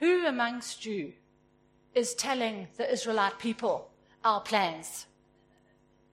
who 0.00 0.26
amongst 0.26 0.84
you 0.84 1.12
is 1.94 2.14
telling 2.14 2.66
the 2.76 2.92
Israelite 2.92 3.38
people 3.38 3.90
our 4.24 4.40
plans? 4.40 5.06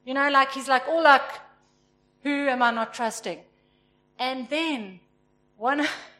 You 0.05 0.13
know, 0.13 0.29
like 0.29 0.51
he's 0.51 0.67
like, 0.67 0.87
all 0.87 1.03
like, 1.03 1.29
who 2.21 2.47
am 2.47 2.61
I 2.61 2.69
not 2.69 2.93
trusting? 2.93 3.39
And 4.19 4.47
then 4.49 4.99
one, 5.57 5.87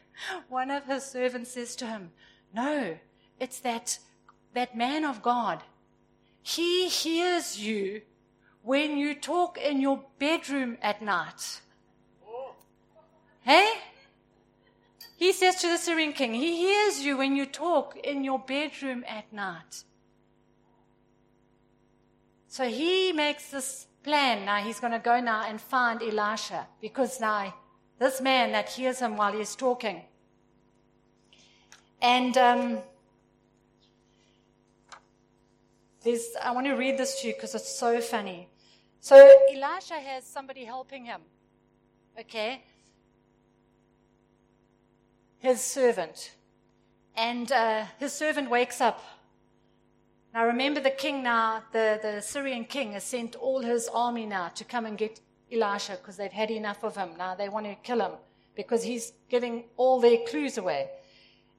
one 0.48 0.70
of 0.70 0.84
his 0.86 1.04
servants 1.04 1.52
says 1.52 1.76
to 1.76 1.86
him, 1.86 2.10
No, 2.54 2.96
it's 3.40 3.60
that, 3.60 3.98
that 4.54 4.76
man 4.76 5.04
of 5.04 5.22
God. 5.22 5.62
He 6.42 6.88
hears 6.88 7.58
you 7.58 8.02
when 8.62 8.96
you 8.96 9.14
talk 9.14 9.58
in 9.58 9.80
your 9.80 10.04
bedroom 10.18 10.78
at 10.82 11.02
night. 11.02 11.60
Hey? 13.40 13.72
He 15.16 15.32
says 15.32 15.56
to 15.56 15.68
the 15.68 15.78
Syrian 15.78 16.12
king, 16.12 16.34
He 16.34 16.56
hears 16.56 17.00
you 17.00 17.16
when 17.16 17.36
you 17.36 17.46
talk 17.46 17.96
in 17.96 18.24
your 18.24 18.38
bedroom 18.38 19.04
at 19.08 19.32
night. 19.32 19.84
So 22.48 22.68
he 22.68 23.12
makes 23.12 23.50
this 23.50 23.86
plan 24.02 24.44
now. 24.44 24.56
He's 24.56 24.80
going 24.80 24.92
to 24.92 24.98
go 24.98 25.20
now 25.20 25.44
and 25.46 25.60
find 25.60 26.02
Elisha 26.02 26.66
because 26.80 27.20
now 27.20 27.54
this 27.98 28.20
man 28.20 28.52
that 28.52 28.68
hears 28.68 28.98
him 28.98 29.16
while 29.16 29.32
he's 29.32 29.54
talking. 29.54 30.02
And 32.02 32.36
um, 32.36 32.78
I 36.42 36.50
want 36.50 36.66
to 36.66 36.74
read 36.74 36.98
this 36.98 37.22
to 37.22 37.28
you 37.28 37.34
because 37.34 37.54
it's 37.54 37.74
so 37.74 38.00
funny. 38.00 38.48
So 39.00 39.16
Elisha 39.50 39.94
has 39.94 40.26
somebody 40.26 40.64
helping 40.64 41.06
him. 41.06 41.22
Okay? 42.20 42.62
His 45.38 45.62
servant. 45.62 46.34
And 47.16 47.50
uh, 47.50 47.86
his 47.98 48.12
servant 48.12 48.50
wakes 48.50 48.80
up 48.82 49.02
now 50.34 50.46
remember 50.46 50.80
the 50.80 50.90
king 50.90 51.22
now, 51.22 51.62
the, 51.72 51.98
the 52.00 52.22
Syrian 52.22 52.64
king 52.64 52.92
has 52.92 53.04
sent 53.04 53.36
all 53.36 53.60
his 53.60 53.88
army 53.88 54.24
now 54.24 54.48
to 54.48 54.64
come 54.64 54.86
and 54.86 54.96
get 54.96 55.20
Elisha 55.52 55.92
because 55.96 56.16
they've 56.16 56.32
had 56.32 56.50
enough 56.50 56.84
of 56.84 56.96
him. 56.96 57.10
Now 57.18 57.34
they 57.34 57.50
want 57.50 57.66
to 57.66 57.74
kill 57.82 58.00
him 58.00 58.12
because 58.56 58.82
he's 58.82 59.12
giving 59.28 59.64
all 59.76 60.00
their 60.00 60.18
clues 60.26 60.56
away. 60.56 60.88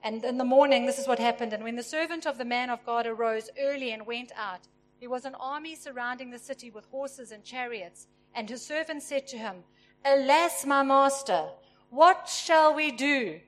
And 0.04 0.24
in 0.26 0.38
the 0.38 0.44
morning, 0.44 0.86
this 0.86 1.00
is 1.00 1.08
what 1.08 1.18
happened. 1.18 1.54
And 1.54 1.64
when 1.64 1.78
the 1.78 1.84
servant 1.84 2.26
of 2.26 2.38
the 2.38 2.46
man 2.46 2.70
of 2.70 2.86
God 2.86 3.08
arose 3.08 3.50
early 3.58 3.92
and 3.94 4.06
went 4.06 4.34
out, 4.36 4.68
there 5.00 5.10
was 5.10 5.24
an 5.24 5.36
army 5.36 5.76
surrounding 5.76 6.30
the 6.30 6.40
city 6.40 6.70
with 6.70 6.86
horses 6.92 7.32
and 7.32 7.44
chariots. 7.44 8.08
And 8.36 8.50
his 8.50 8.66
servant 8.66 9.02
said 9.02 9.28
to 9.28 9.38
him, 9.38 9.64
Alas, 10.06 10.66
my 10.66 10.84
master, 10.84 11.46
what 11.90 12.28
shall 12.28 12.74
we 12.74 12.92
do? 12.92 13.40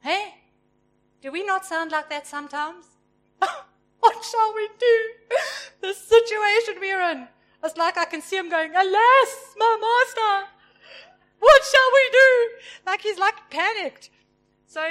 Hey? 0.00 0.34
Do 1.22 1.32
we 1.32 1.42
not 1.42 1.64
sound 1.64 1.92
like 1.92 2.10
that 2.10 2.26
sometimes? 2.26 2.84
What 4.00 4.22
shall 4.22 4.52
we 4.54 4.68
do? 4.78 4.98
The 5.80 5.94
situation 5.94 6.74
we're 6.78 7.10
in. 7.10 7.26
It's 7.62 7.78
like 7.78 7.96
I 7.96 8.04
can 8.04 8.20
see 8.20 8.36
him 8.36 8.50
going, 8.50 8.70
Alas, 8.70 9.30
my 9.56 9.76
master, 9.80 10.46
what 11.38 11.62
shall 11.64 11.90
we 11.94 12.10
do? 12.12 12.48
Like 12.86 13.00
he's 13.00 13.18
like 13.18 13.34
panicked. 13.48 14.10
So, 14.66 14.82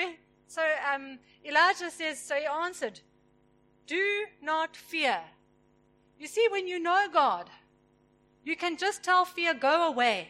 so 0.54 0.62
um, 0.94 1.18
Elijah 1.44 1.90
says, 1.90 2.20
so 2.20 2.36
he 2.36 2.46
answered, 2.46 3.00
Do 3.88 4.26
not 4.40 4.76
fear. 4.76 5.20
You 6.20 6.28
see, 6.28 6.48
when 6.52 6.68
you 6.68 6.78
know 6.78 7.08
God, 7.12 7.50
you 8.44 8.56
can 8.56 8.78
just 8.78 9.02
tell 9.02 9.26
fear, 9.26 9.56
go 9.56 9.88
away. 9.88 10.28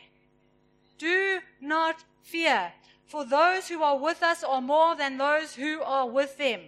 Do 0.97 1.39
not 1.59 2.05
fear, 2.21 2.71
for 3.05 3.25
those 3.25 3.67
who 3.67 3.83
are 3.83 3.97
with 3.97 4.23
us 4.23 4.45
are 4.45 4.61
more 4.61 4.95
than 4.95 5.17
those 5.17 5.55
who 5.55 5.81
are 5.81 6.07
with 6.07 6.37
them. 6.37 6.61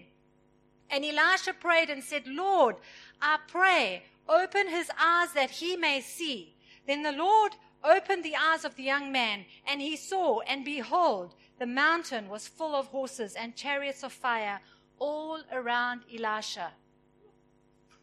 And 0.90 1.06
Elisha 1.06 1.54
prayed 1.54 1.90
and 1.90 2.04
said, 2.04 2.28
Lord, 2.28 2.76
I 3.22 3.38
pray, 3.48 4.04
open 4.28 4.68
his 4.68 4.92
eyes 5.00 5.32
that 5.32 5.50
he 5.50 5.78
may 5.78 6.02
see. 6.02 6.56
Then 6.86 7.04
the 7.04 7.14
Lord 7.14 7.54
opened 7.86 8.26
the 8.26 8.36
eyes 8.36 8.66
of 8.66 8.76
the 8.76 8.84
young 8.84 9.14
man, 9.14 9.46
and 9.66 9.80
he 9.80 9.96
saw, 9.96 10.42
and 10.42 10.66
behold, 10.66 11.36
the 11.60 11.66
mountain 11.66 12.30
was 12.30 12.48
full 12.48 12.76
of 12.76 12.88
horses 12.88 13.36
and 13.36 13.56
chariots 13.56 14.04
of 14.04 14.12
fire 14.12 14.60
all 15.00 15.40
around 15.52 16.02
Elisha. 16.14 16.72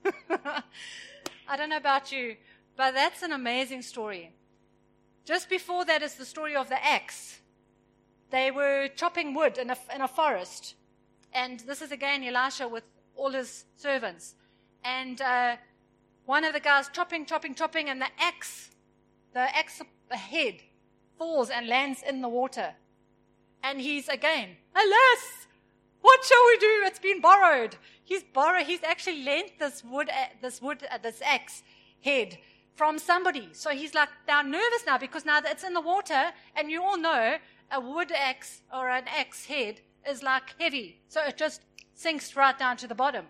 I 1.48 1.56
don't 1.56 1.68
know 1.68 1.76
about 1.76 2.10
you, 2.12 2.36
but 2.76 2.92
that's 2.94 3.22
an 3.22 3.32
amazing 3.32 3.82
story. 3.82 4.32
Just 5.24 5.48
before 5.48 5.84
that 5.84 6.02
is 6.02 6.14
the 6.14 6.24
story 6.24 6.56
of 6.56 6.68
the 6.68 6.84
axe. 6.84 7.40
They 8.30 8.50
were 8.50 8.88
chopping 8.96 9.34
wood 9.34 9.58
in 9.58 9.70
a, 9.70 9.76
in 9.94 10.00
a 10.00 10.08
forest, 10.08 10.74
and 11.32 11.60
this 11.60 11.82
is 11.82 11.92
again 11.92 12.24
Elisha 12.24 12.66
with 12.66 12.84
all 13.14 13.30
his 13.30 13.66
servants. 13.76 14.34
And 14.84 15.20
uh, 15.20 15.56
one 16.24 16.44
of 16.44 16.54
the 16.54 16.60
guys 16.60 16.88
chopping, 16.92 17.26
chopping, 17.26 17.54
chopping, 17.54 17.88
and 17.90 18.00
the 18.00 18.08
axe, 18.18 18.70
the 19.34 19.54
axe 19.56 19.82
head, 20.10 20.56
falls 21.18 21.50
and 21.50 21.68
lands 21.68 22.02
in 22.02 22.22
the 22.22 22.28
water. 22.28 22.74
And 23.62 23.80
he's 23.80 24.08
again, 24.08 24.50
alas, 24.74 25.46
what 26.00 26.24
shall 26.24 26.44
we 26.46 26.58
do? 26.58 26.82
It's 26.84 26.98
been 26.98 27.20
borrowed. 27.20 27.76
He's 28.04 28.24
borrowed. 28.24 28.66
He's 28.66 28.82
actually 28.82 29.24
lent 29.24 29.58
this 29.58 29.84
wood, 29.84 30.08
uh, 30.10 30.26
this 30.40 30.60
wood, 30.60 30.84
uh, 30.90 30.98
this 30.98 31.22
axe 31.24 31.62
head 32.04 32.38
from 32.74 32.98
somebody. 32.98 33.48
So 33.52 33.70
he's 33.70 33.94
like 33.94 34.08
now 34.26 34.42
nervous 34.42 34.84
now 34.86 34.98
because 34.98 35.24
now 35.24 35.40
that 35.40 35.52
it's 35.52 35.64
in 35.64 35.74
the 35.74 35.80
water, 35.80 36.32
and 36.56 36.70
you 36.70 36.82
all 36.82 36.98
know 36.98 37.36
a 37.70 37.80
wood 37.80 38.12
axe 38.12 38.62
or 38.72 38.88
an 38.90 39.04
axe 39.06 39.46
head 39.46 39.80
is 40.08 40.22
like 40.22 40.54
heavy. 40.58 41.00
So 41.08 41.22
it 41.22 41.36
just 41.36 41.62
sinks 41.94 42.34
right 42.36 42.58
down 42.58 42.76
to 42.78 42.88
the 42.88 42.94
bottom. 42.94 43.26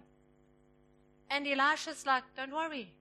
And 1.31 1.47
Elisha's 1.47 2.07
like, 2.07 2.25
don't 2.37 2.53
worry. 2.53 2.93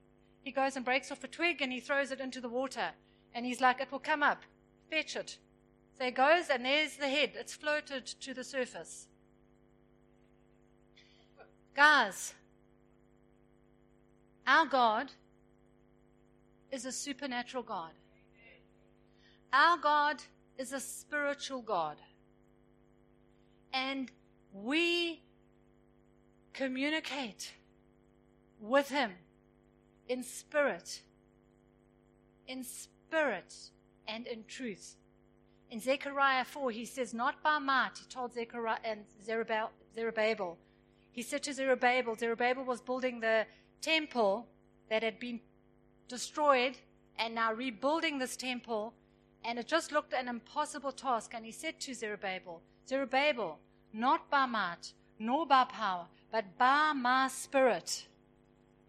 He 0.43 0.51
goes 0.51 0.75
and 0.75 0.85
breaks 0.85 1.11
off 1.11 1.23
a 1.23 1.27
twig 1.27 1.61
and 1.61 1.71
he 1.71 1.79
throws 1.79 2.11
it 2.11 2.19
into 2.19 2.41
the 2.41 2.49
water. 2.49 2.91
And 3.33 3.45
he's 3.45 3.61
like, 3.61 3.79
it 3.79 3.91
will 3.91 3.99
come 3.99 4.23
up. 4.23 4.43
Fetch 4.89 5.15
it. 5.15 5.37
So 5.97 6.05
he 6.05 6.11
goes 6.11 6.49
and 6.49 6.65
there's 6.65 6.97
the 6.97 7.07
head. 7.07 7.31
It's 7.35 7.53
floated 7.53 8.05
to 8.05 8.33
the 8.33 8.43
surface. 8.43 9.07
Guys, 11.75 12.33
our 14.45 14.65
God 14.65 15.11
is 16.71 16.85
a 16.85 16.91
supernatural 16.91 17.63
God. 17.63 17.91
Our 19.53 19.77
God 19.77 20.21
is 20.57 20.73
a 20.73 20.79
spiritual 20.79 21.61
God. 21.61 21.97
And 23.73 24.11
we 24.53 25.21
communicate 26.53 27.53
with 28.59 28.89
Him 28.89 29.11
in 30.07 30.23
spirit, 30.23 31.01
in 32.47 32.63
spirit 32.63 33.53
and 34.07 34.27
in 34.27 34.43
truth. 34.47 34.95
In 35.71 35.79
Zechariah 35.79 36.43
4, 36.43 36.71
he 36.71 36.83
says, 36.83 37.13
Not 37.13 37.41
by 37.41 37.57
might, 37.57 37.97
he 37.97 38.05
told 38.07 38.33
Zechariah 38.33 38.79
and 38.83 39.05
Zerubbabel. 39.25 40.57
He 41.13 41.21
said 41.21 41.43
to 41.43 41.53
Zerubbabel, 41.53 42.15
Zerubbabel 42.17 42.65
was 42.65 42.81
building 42.81 43.21
the 43.21 43.45
temple 43.81 44.47
that 44.89 45.01
had 45.01 45.17
been 45.17 45.39
destroyed 46.09 46.75
and 47.17 47.33
now 47.33 47.53
rebuilding 47.53 48.19
this 48.19 48.35
temple, 48.35 48.93
and 49.45 49.57
it 49.57 49.67
just 49.67 49.93
looked 49.93 50.13
an 50.13 50.27
impossible 50.27 50.91
task. 50.91 51.33
And 51.33 51.45
he 51.45 51.53
said 51.53 51.79
to 51.79 51.93
Zerubbabel, 51.93 52.61
Zerubbabel, 52.87 53.57
not 53.93 54.29
by 54.29 54.45
might, 54.45 54.91
nor 55.19 55.45
by 55.45 55.63
power, 55.63 56.07
but 56.31 56.57
by 56.57 56.91
my 56.93 57.29
spirit. 57.29 58.07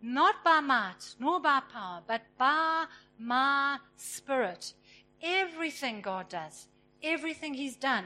Not 0.02 0.42
by 0.42 0.58
might, 0.58 1.14
nor 1.20 1.40
by 1.40 1.60
power, 1.72 2.02
but 2.08 2.22
by 2.36 2.86
my 3.18 3.78
spirit. 3.96 4.74
Everything 5.22 6.00
God 6.00 6.28
does, 6.28 6.66
everything 7.02 7.54
He's 7.54 7.76
done, 7.76 8.04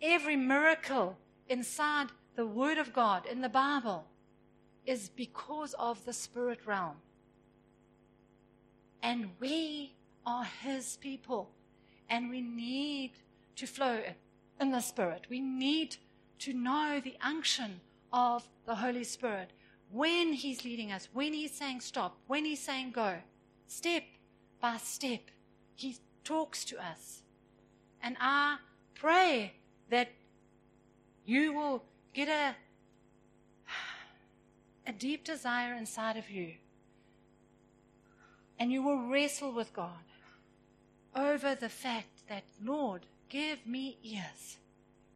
every 0.00 0.36
miracle 0.36 1.18
inside 1.48 2.08
the 2.34 2.46
Word 2.46 2.78
of 2.78 2.92
God 2.92 3.26
in 3.26 3.40
the 3.40 3.48
Bible 3.48 4.06
is 4.86 5.08
because 5.08 5.74
of 5.78 6.04
the 6.04 6.12
spirit 6.12 6.60
realm. 6.66 6.96
And 9.02 9.30
we 9.40 9.94
are 10.26 10.44
His 10.44 10.96
people, 10.96 11.50
and 12.08 12.30
we 12.30 12.40
need 12.40 13.12
to 13.56 13.66
flow 13.66 14.00
in 14.60 14.70
the 14.70 14.80
Spirit. 14.80 15.26
We 15.28 15.40
need 15.40 15.96
to 16.40 16.52
know 16.52 17.00
the 17.02 17.16
unction 17.20 17.80
of 18.12 18.48
the 18.66 18.76
Holy 18.76 19.04
Spirit 19.04 19.50
when 19.90 20.32
He's 20.32 20.64
leading 20.64 20.92
us, 20.92 21.08
when 21.12 21.32
He's 21.32 21.52
saying 21.52 21.80
stop, 21.80 22.16
when 22.26 22.44
He's 22.44 22.60
saying 22.60 22.92
go, 22.92 23.16
step 23.66 24.04
by 24.60 24.76
step. 24.78 25.20
He 25.74 25.96
talks 26.24 26.64
to 26.66 26.78
us. 26.78 27.21
And 28.02 28.16
I 28.20 28.56
pray 28.94 29.52
that 29.90 30.08
you 31.24 31.52
will 31.52 31.84
get 32.12 32.28
a, 32.28 32.54
a 34.86 34.92
deep 34.92 35.24
desire 35.24 35.74
inside 35.74 36.16
of 36.16 36.28
you. 36.30 36.54
And 38.58 38.72
you 38.72 38.82
will 38.82 39.08
wrestle 39.08 39.52
with 39.52 39.72
God 39.72 39.90
over 41.14 41.54
the 41.54 41.68
fact 41.68 42.28
that, 42.28 42.44
Lord, 42.62 43.06
give 43.28 43.66
me 43.66 43.98
ears. 44.02 44.58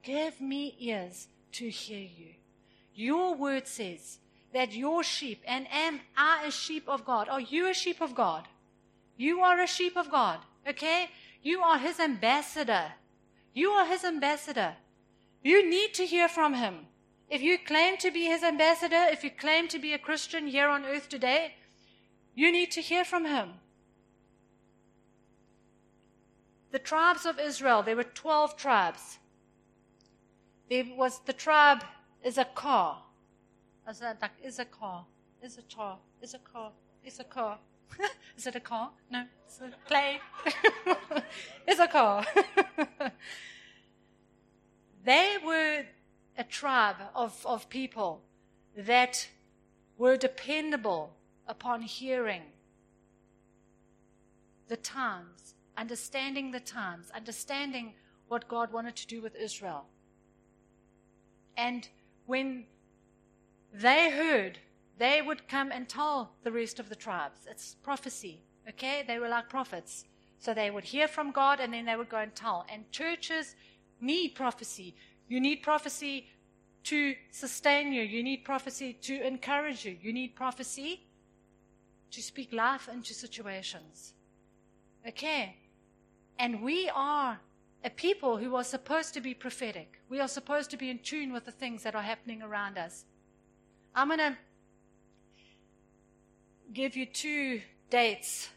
Give 0.02 0.40
me 0.40 0.76
ears 0.78 1.28
to 1.52 1.68
hear 1.68 2.00
you. 2.00 2.34
Your 2.94 3.34
word 3.34 3.66
says 3.66 4.18
that 4.52 4.72
your 4.72 5.02
sheep, 5.02 5.42
and 5.46 5.66
am 5.70 6.00
I 6.16 6.44
a 6.46 6.50
sheep 6.50 6.84
of 6.88 7.04
God? 7.04 7.28
Are 7.28 7.40
you 7.40 7.68
a 7.68 7.74
sheep 7.74 8.00
of 8.00 8.14
God? 8.14 8.48
You 9.16 9.40
are 9.40 9.60
a 9.60 9.66
sheep 9.66 9.96
of 9.96 10.10
God, 10.10 10.38
okay? 10.68 11.08
You 11.46 11.60
are 11.60 11.78
his 11.78 12.00
ambassador. 12.00 12.86
You 13.54 13.70
are 13.70 13.86
his 13.86 14.02
ambassador. 14.04 14.74
You 15.44 15.70
need 15.70 15.94
to 15.94 16.04
hear 16.04 16.28
from 16.28 16.54
him. 16.54 16.86
If 17.30 17.40
you 17.40 17.56
claim 17.56 17.98
to 17.98 18.10
be 18.10 18.24
his 18.24 18.42
ambassador, 18.42 19.02
if 19.12 19.22
you 19.22 19.30
claim 19.30 19.68
to 19.68 19.78
be 19.78 19.92
a 19.92 19.98
Christian 20.06 20.48
here 20.48 20.68
on 20.68 20.84
earth 20.84 21.08
today, 21.08 21.54
you 22.34 22.50
need 22.50 22.72
to 22.72 22.80
hear 22.80 23.04
from 23.04 23.26
him. 23.26 23.50
The 26.72 26.80
tribes 26.80 27.24
of 27.24 27.38
Israel, 27.38 27.84
there 27.84 27.94
were 27.94 28.02
12 28.02 28.56
tribes. 28.56 29.18
There 30.68 30.86
was 30.96 31.20
the 31.26 31.32
tribe 31.32 31.84
Issachar. 32.26 32.96
Is 33.88 34.00
that 34.00 34.20
like 34.20 34.32
Issachar? 34.44 35.04
Issachar. 35.44 35.98
Issachar. 36.20 36.72
Issachar. 37.06 37.58
Is 38.36 38.46
it 38.46 38.56
a 38.56 38.60
car? 38.60 38.90
No, 39.10 39.24
it's 39.46 39.60
a 39.60 39.70
play. 39.88 40.20
it's 41.66 41.80
a 41.80 41.88
car. 41.88 42.24
they 45.04 45.36
were 45.44 45.84
a 46.38 46.44
tribe 46.44 46.96
of, 47.14 47.44
of 47.46 47.68
people 47.68 48.22
that 48.76 49.28
were 49.96 50.16
dependable 50.16 51.14
upon 51.46 51.82
hearing 51.82 52.42
the 54.68 54.76
times, 54.76 55.54
understanding 55.76 56.50
the 56.50 56.60
times, 56.60 57.10
understanding 57.14 57.94
what 58.28 58.48
God 58.48 58.72
wanted 58.72 58.96
to 58.96 59.06
do 59.06 59.22
with 59.22 59.36
Israel. 59.36 59.84
And 61.56 61.88
when 62.26 62.64
they 63.72 64.10
heard, 64.10 64.58
they 64.98 65.22
would 65.22 65.46
come 65.48 65.70
and 65.72 65.88
tell 65.88 66.32
the 66.42 66.52
rest 66.52 66.80
of 66.80 66.88
the 66.88 66.96
tribes. 66.96 67.40
It's 67.50 67.74
prophecy, 67.82 68.42
okay? 68.68 69.04
They 69.06 69.18
were 69.18 69.28
like 69.28 69.48
prophets. 69.48 70.04
So 70.38 70.54
they 70.54 70.70
would 70.70 70.84
hear 70.84 71.08
from 71.08 71.32
God 71.32 71.60
and 71.60 71.72
then 71.72 71.84
they 71.84 71.96
would 71.96 72.08
go 72.08 72.18
and 72.18 72.34
tell. 72.34 72.66
And 72.72 72.90
churches 72.92 73.54
need 74.00 74.34
prophecy. 74.34 74.94
You 75.28 75.40
need 75.40 75.62
prophecy 75.62 76.26
to 76.84 77.14
sustain 77.30 77.92
you. 77.92 78.02
You 78.02 78.22
need 78.22 78.44
prophecy 78.44 78.92
to 79.02 79.26
encourage 79.26 79.84
you. 79.84 79.96
You 80.00 80.12
need 80.12 80.36
prophecy 80.36 81.02
to 82.10 82.22
speak 82.22 82.52
life 82.52 82.88
into 82.92 83.12
situations. 83.12 84.14
Okay? 85.06 85.56
And 86.38 86.62
we 86.62 86.90
are 86.94 87.38
a 87.84 87.90
people 87.90 88.36
who 88.36 88.54
are 88.56 88.64
supposed 88.64 89.14
to 89.14 89.20
be 89.20 89.34
prophetic. 89.34 90.00
We 90.08 90.20
are 90.20 90.28
supposed 90.28 90.70
to 90.70 90.76
be 90.76 90.90
in 90.90 90.98
tune 91.00 91.32
with 91.32 91.44
the 91.44 91.52
things 91.52 91.82
that 91.82 91.94
are 91.94 92.02
happening 92.02 92.42
around 92.42 92.78
us. 92.78 93.04
I'm 93.94 94.08
going 94.08 94.18
to 94.18 94.36
give 96.72 96.96
you 96.96 97.06
two 97.06 97.60
dates. 97.90 98.48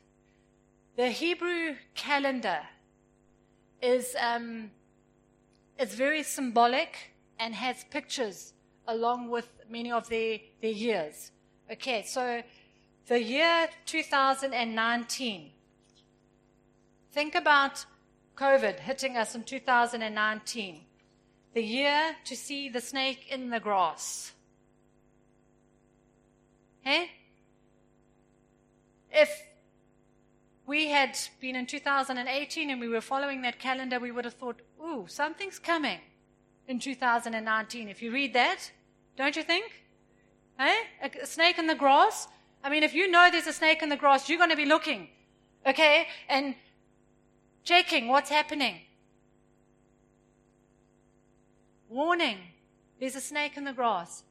The 0.95 1.09
Hebrew 1.09 1.75
calendar 1.95 2.59
is 3.81 4.15
um, 4.19 4.71
very 5.79 6.23
symbolic 6.23 7.13
and 7.39 7.53
has 7.55 7.85
pictures 7.85 8.53
along 8.87 9.29
with 9.29 9.47
many 9.69 9.91
of 9.91 10.09
their, 10.09 10.39
their 10.61 10.71
years. 10.71 11.31
Okay, 11.71 12.03
so 12.03 12.41
the 13.07 13.21
year 13.21 13.69
2019. 13.85 15.51
Think 17.12 17.36
about 17.36 17.86
COVID 18.36 18.79
hitting 18.79 19.17
us 19.17 19.36
in 19.36 19.43
2019. 19.43 20.81
The 21.53 21.63
year 21.63 22.15
to 22.25 22.36
see 22.36 22.69
the 22.69 22.81
snake 22.81 23.25
in 23.31 23.49
the 23.49 23.60
grass. 23.60 24.31
Hey? 26.81 27.10
If 29.12 29.43
we 30.65 30.89
had 30.89 31.17
been 31.39 31.56
in 31.56 31.65
2018 31.65 32.69
and 32.69 32.80
we 32.80 32.88
were 32.88 33.02
following 33.02 33.41
that 33.41 33.60
calendar, 33.60 34.00
we 34.00 34.12
would 34.12 34.26
have 34.26 34.36
thought, 34.36 34.62
ooh, 34.84 35.06
something's 35.08 35.58
coming 35.58 36.00
in 36.67 36.80
2019. 36.80 37.89
If 37.89 38.02
you 38.02 38.12
read 38.12 38.34
that, 38.34 38.72
don't 39.17 39.36
you 39.36 39.43
think? 39.43 39.84
Hey? 40.58 40.78
A, 41.02 41.26
snake 41.26 41.58
in 41.58 41.67
the 41.67 41.76
grass? 41.76 42.28
I 42.63 42.69
mean, 42.69 42.84
if 42.84 42.93
you 42.93 43.10
know 43.10 43.30
there's 43.32 43.48
a 43.48 43.54
snake 43.54 43.82
in 43.82 43.89
the 43.89 43.98
grass, 43.98 44.30
you're 44.30 44.38
going 44.38 44.52
to 44.52 44.56
be 44.56 44.65
looking, 44.65 45.08
okay, 45.65 46.08
and 46.28 46.56
checking 47.63 48.08
what's 48.08 48.30
happening. 48.30 48.82
Warning, 51.89 52.38
there's 53.00 53.15
a 53.15 53.22
snake 53.22 53.58
in 53.58 53.63
the 53.63 53.74
grass. 53.74 54.24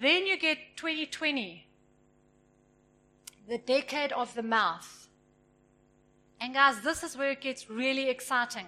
Then 0.00 0.26
you 0.26 0.38
get 0.38 0.58
2020, 0.76 1.66
the 3.48 3.58
decade 3.58 4.12
of 4.12 4.34
the 4.34 4.42
mouth. 4.42 5.08
And 6.40 6.54
guys, 6.54 6.80
this 6.80 7.02
is 7.02 7.16
where 7.16 7.30
it 7.30 7.40
gets 7.40 7.70
really 7.70 8.08
exciting. 8.08 8.66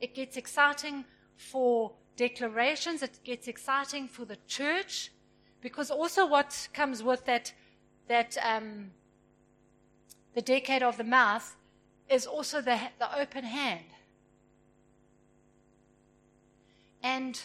It 0.00 0.14
gets 0.14 0.36
exciting 0.36 1.04
for 1.36 1.92
declarations, 2.16 3.02
it 3.02 3.18
gets 3.24 3.48
exciting 3.48 4.08
for 4.08 4.24
the 4.24 4.38
church, 4.46 5.12
because 5.60 5.90
also 5.90 6.26
what 6.26 6.68
comes 6.74 7.02
with 7.02 7.24
that, 7.26 7.52
that 8.08 8.36
um, 8.42 8.90
the 10.34 10.42
decade 10.42 10.82
of 10.82 10.96
the 10.96 11.04
mouth 11.04 11.56
is 12.08 12.26
also 12.26 12.60
the, 12.60 12.78
the 12.98 13.18
open 13.18 13.44
hand. 13.44 13.84
And 17.02 17.40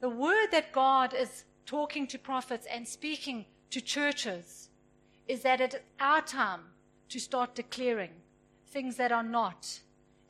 the 0.00 0.08
word 0.08 0.48
that 0.52 0.72
God 0.72 1.14
is 1.14 1.44
talking 1.66 2.06
to 2.08 2.18
prophets 2.18 2.66
and 2.70 2.86
speaking 2.86 3.44
to 3.70 3.80
churches 3.80 4.61
is 5.32 5.40
that 5.40 5.62
it's 5.62 5.76
our 5.98 6.20
time 6.20 6.60
to 7.08 7.18
start 7.18 7.54
declaring 7.54 8.10
things 8.68 8.96
that 8.96 9.10
are 9.10 9.22
not 9.22 9.80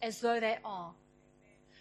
as 0.01 0.21
though 0.21 0.39
they 0.39 0.59
are. 0.65 0.93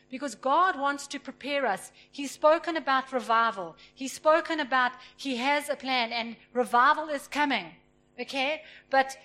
Because 0.10 0.34
God 0.34 0.77
wants 0.77 1.05
to 1.07 1.19
prepare 1.19 1.67
us. 1.67 1.91
He's 2.12 2.31
spoken 2.31 2.75
about 2.77 3.13
revival. 3.13 3.77
He's 3.93 4.12
spoken 4.12 4.60
about 4.60 4.93
He 5.15 5.38
has 5.38 5.69
a 5.69 5.75
plan 5.75 6.12
and 6.12 6.36
revival 6.51 7.10
is 7.10 7.27
coming. 7.27 7.67
Okay? 8.19 8.63
But 8.89 9.15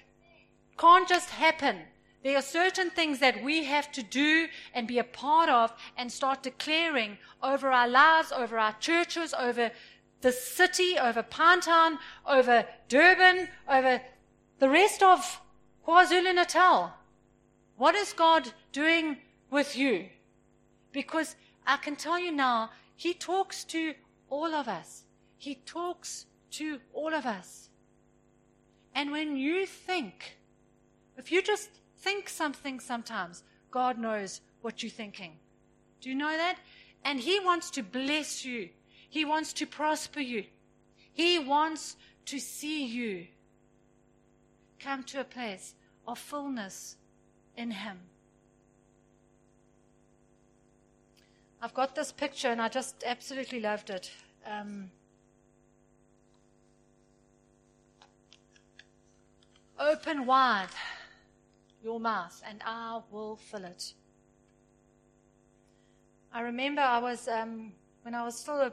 can't 0.78 1.08
just 1.08 1.30
happen. 1.30 1.76
There 2.22 2.36
are 2.36 2.42
certain 2.42 2.90
things 2.90 3.18
that 3.20 3.42
we 3.42 3.64
have 3.64 3.90
to 3.92 4.02
do 4.02 4.46
and 4.74 4.86
be 4.86 4.98
a 4.98 5.04
part 5.04 5.48
of 5.48 5.72
and 5.96 6.12
start 6.12 6.42
declaring 6.42 7.16
over 7.42 7.70
our 7.70 7.88
lives, 7.88 8.30
over 8.30 8.58
our 8.58 8.74
churches, 8.78 9.32
over 9.32 9.70
the 10.26 10.32
city, 10.32 10.98
over 10.98 11.22
Pinetown, 11.22 11.98
over 12.26 12.66
Durban, 12.88 13.46
over 13.68 14.00
the 14.58 14.68
rest 14.68 15.00
of 15.00 15.40
KwaZulu 15.86 16.34
Natal. 16.34 16.92
What 17.76 17.94
is 17.94 18.12
God 18.12 18.50
doing 18.72 19.18
with 19.52 19.76
you? 19.76 20.06
Because 20.90 21.36
I 21.64 21.76
can 21.76 21.94
tell 21.94 22.18
you 22.18 22.32
now, 22.32 22.70
He 22.96 23.14
talks 23.14 23.62
to 23.66 23.94
all 24.28 24.52
of 24.52 24.66
us. 24.66 25.04
He 25.36 25.60
talks 25.64 26.26
to 26.58 26.80
all 26.92 27.14
of 27.14 27.24
us. 27.24 27.70
And 28.96 29.12
when 29.12 29.36
you 29.36 29.64
think, 29.64 30.38
if 31.16 31.30
you 31.30 31.40
just 31.40 31.70
think 31.98 32.28
something 32.28 32.80
sometimes, 32.80 33.44
God 33.70 33.96
knows 33.96 34.40
what 34.60 34.82
you're 34.82 34.90
thinking. 34.90 35.34
Do 36.00 36.08
you 36.08 36.16
know 36.16 36.36
that? 36.36 36.56
And 37.04 37.20
He 37.20 37.38
wants 37.38 37.70
to 37.70 37.84
bless 37.84 38.44
you 38.44 38.70
he 39.16 39.24
wants 39.24 39.54
to 39.54 39.64
prosper 39.64 40.20
you. 40.20 40.44
He 41.10 41.38
wants 41.38 41.96
to 42.26 42.38
see 42.38 42.84
you 42.84 43.26
come 44.78 45.04
to 45.04 45.20
a 45.20 45.24
place 45.24 45.74
of 46.06 46.18
fullness 46.18 46.96
in 47.56 47.70
Him. 47.70 47.98
I've 51.62 51.72
got 51.72 51.94
this 51.94 52.12
picture 52.12 52.48
and 52.48 52.60
I 52.60 52.68
just 52.68 53.04
absolutely 53.06 53.58
loved 53.58 53.88
it. 53.88 54.10
Um, 54.44 54.90
open 59.80 60.26
wide 60.26 60.68
your 61.82 61.98
mouth 61.98 62.42
and 62.46 62.60
I 62.66 63.00
will 63.10 63.36
fill 63.36 63.64
it. 63.64 63.94
I 66.34 66.42
remember 66.42 66.82
I 66.82 66.98
was, 66.98 67.28
um, 67.28 67.72
when 68.02 68.14
I 68.14 68.22
was 68.22 68.38
still 68.38 68.60
a 68.60 68.72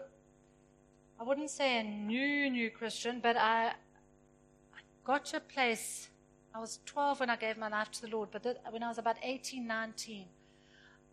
I 1.19 1.23
wouldn't 1.23 1.49
say 1.49 1.80
a 1.80 1.84
new, 1.84 2.49
new 2.49 2.69
Christian, 2.69 3.19
but 3.21 3.38
I, 3.38 3.67
I 3.67 4.80
got 5.04 5.26
to 5.26 5.38
a 5.38 5.39
place. 5.39 6.10
I 6.54 6.60
was 6.60 6.80
12 6.86 7.19
when 7.19 7.30
I 7.30 7.36
gave 7.36 7.58
my 7.58 7.69
life 7.69 7.91
to 7.91 8.02
the 8.02 8.08
Lord, 8.08 8.30
but 8.32 8.45
when 8.69 8.84
I 8.84 8.88
was 8.88 8.97
about 8.97 9.17
18, 9.23 9.65
19, 9.65 10.26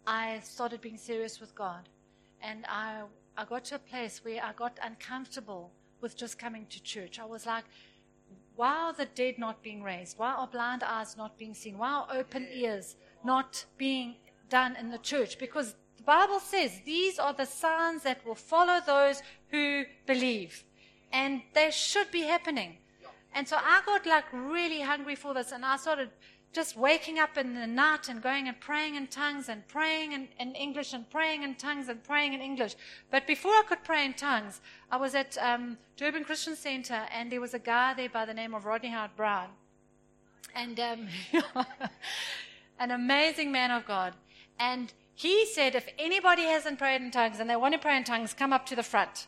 I 0.06 0.40
started 0.42 0.80
being 0.80 0.96
serious 0.96 1.40
with 1.40 1.54
God. 1.54 1.88
And 2.42 2.64
I, 2.68 3.02
I 3.36 3.44
got 3.44 3.64
to 3.66 3.76
a 3.76 3.78
place 3.78 4.24
where 4.24 4.42
I 4.42 4.52
got 4.52 4.78
uncomfortable 4.82 5.70
with 6.00 6.16
just 6.16 6.38
coming 6.38 6.66
to 6.70 6.82
church. 6.82 7.18
I 7.18 7.24
was 7.24 7.46
like, 7.46 7.64
why 8.56 8.74
are 8.74 8.92
the 8.92 9.06
dead 9.06 9.38
not 9.38 9.62
being 9.62 9.82
raised? 9.82 10.18
Why 10.18 10.32
are 10.32 10.46
blind 10.46 10.82
eyes 10.82 11.16
not 11.16 11.38
being 11.38 11.54
seen? 11.54 11.78
Why 11.78 11.90
are 11.90 12.08
open 12.12 12.46
ears 12.52 12.96
not 13.24 13.64
being 13.78 14.16
done 14.48 14.76
in 14.76 14.90
the 14.90 14.98
church? 14.98 15.38
Because 15.38 15.76
the 16.00 16.06
Bible 16.06 16.40
says 16.40 16.80
these 16.86 17.18
are 17.18 17.34
the 17.34 17.44
signs 17.44 18.04
that 18.04 18.24
will 18.24 18.34
follow 18.34 18.80
those 18.86 19.22
who 19.50 19.84
believe. 20.06 20.64
And 21.12 21.42
they 21.52 21.70
should 21.70 22.10
be 22.10 22.22
happening. 22.22 22.78
And 23.34 23.46
so 23.46 23.56
I 23.56 23.82
got 23.84 24.06
like 24.06 24.24
really 24.32 24.80
hungry 24.80 25.14
for 25.14 25.34
this 25.34 25.52
and 25.52 25.62
I 25.62 25.76
started 25.76 26.08
just 26.54 26.74
waking 26.76 27.18
up 27.18 27.36
in 27.36 27.54
the 27.54 27.66
night 27.66 28.08
and 28.08 28.22
going 28.22 28.48
and 28.48 28.58
praying 28.60 28.94
in 28.94 29.08
tongues 29.08 29.50
and 29.50 29.66
praying 29.68 30.12
in, 30.12 30.28
in, 30.38 30.54
English 30.54 30.94
and 30.94 31.08
praying 31.10 31.42
in 31.42 31.54
tongues 31.54 31.88
and 31.90 32.02
praying 32.02 32.32
in 32.32 32.40
English. 32.40 32.76
But 33.10 33.26
before 33.26 33.52
I 33.52 33.62
could 33.68 33.84
pray 33.84 34.06
in 34.06 34.14
tongues, 34.14 34.62
I 34.90 34.96
was 34.96 35.14
at 35.14 35.36
um, 35.38 35.76
Durban 35.98 36.24
Christian 36.24 36.56
Center 36.56 37.02
and 37.14 37.30
there 37.30 37.42
was 37.42 37.52
a 37.52 37.58
guy 37.58 37.92
there 37.92 38.08
by 38.08 38.24
the 38.24 38.34
name 38.34 38.54
of 38.54 38.64
Rodney 38.64 38.88
Howard-Browne. 38.88 39.50
And 40.54 40.80
um, 40.80 41.08
an 42.80 42.90
amazing 42.90 43.52
man 43.52 43.70
of 43.70 43.86
God. 43.86 44.14
And 44.58 44.92
he 45.20 45.44
said, 45.44 45.74
if 45.74 45.86
anybody 45.98 46.44
hasn't 46.44 46.78
prayed 46.78 47.02
in 47.02 47.10
tongues 47.10 47.40
and 47.40 47.50
they 47.50 47.54
want 47.54 47.74
to 47.74 47.78
pray 47.78 47.94
in 47.94 48.04
tongues, 48.04 48.32
come 48.32 48.54
up 48.54 48.64
to 48.64 48.74
the 48.74 48.82
front. 48.82 49.26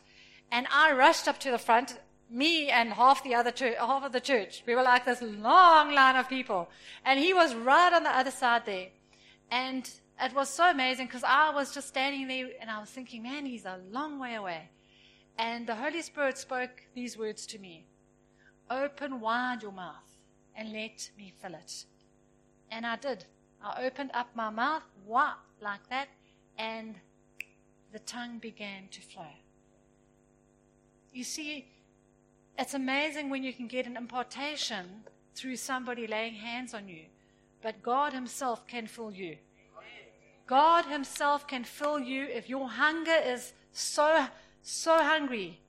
And 0.51 0.65
I 0.73 0.91
rushed 0.91 1.27
up 1.27 1.39
to 1.41 1.51
the 1.51 1.59
front 1.59 1.99
me 2.31 2.69
and 2.69 2.93
half 2.93 3.23
the 3.23 3.35
other 3.35 3.51
church, 3.51 3.77
half 3.77 4.03
of 4.03 4.11
the 4.11 4.19
church. 4.19 4.63
We 4.65 4.73
were 4.73 4.81
like 4.81 5.05
this 5.05 5.21
long 5.21 5.93
line 5.93 6.15
of 6.15 6.27
people. 6.27 6.67
And 7.05 7.19
he 7.19 7.31
was 7.31 7.53
right 7.53 7.93
on 7.93 8.01
the 8.01 8.09
other 8.09 8.31
side 8.31 8.63
there. 8.65 8.87
And 9.51 9.87
it 10.19 10.33
was 10.33 10.49
so 10.49 10.71
amazing 10.71 11.05
because 11.05 11.23
I 11.23 11.51
was 11.51 11.75
just 11.75 11.89
standing 11.89 12.27
there 12.27 12.49
and 12.59 12.71
I 12.71 12.79
was 12.79 12.89
thinking, 12.89 13.21
man, 13.21 13.45
he's 13.45 13.65
a 13.65 13.77
long 13.91 14.17
way 14.17 14.33
away. 14.33 14.71
And 15.37 15.67
the 15.67 15.75
Holy 15.75 16.01
Spirit 16.01 16.39
spoke 16.39 16.87
these 16.95 17.19
words 17.19 17.45
to 17.47 17.59
me 17.59 17.85
Open 18.71 19.19
wide 19.19 19.61
your 19.61 19.71
mouth 19.71 20.17
and 20.55 20.73
let 20.73 21.11
me 21.15 21.31
fill 21.39 21.53
it. 21.53 21.85
And 22.71 22.83
I 22.83 22.95
did. 22.95 23.25
I 23.63 23.85
opened 23.85 24.09
up 24.15 24.29
my 24.35 24.49
mouth, 24.49 24.83
what, 25.05 25.37
like 25.63 25.87
that, 25.89 26.09
and 26.57 26.95
the 27.91 27.99
tongue 27.99 28.39
began 28.39 28.87
to 28.91 29.01
flow. 29.01 29.33
You 31.13 31.23
see, 31.23 31.67
it's 32.57 32.73
amazing 32.73 33.29
when 33.29 33.43
you 33.43 33.53
can 33.53 33.67
get 33.67 33.87
an 33.87 33.97
impartation 33.97 34.85
through 35.35 35.55
somebody 35.55 36.07
laying 36.07 36.33
hands 36.33 36.73
on 36.73 36.87
you. 36.87 37.05
But 37.61 37.81
God 37.81 38.13
Himself 38.13 38.67
can 38.67 38.87
fill 38.87 39.11
you. 39.11 39.37
God 40.45 40.85
Himself 40.85 41.47
can 41.47 41.63
fill 41.63 41.99
you 41.99 42.25
if 42.25 42.49
your 42.49 42.67
hunger 42.67 43.15
is 43.25 43.53
so, 43.71 44.25
so 44.61 44.97
hungry. 44.97 45.61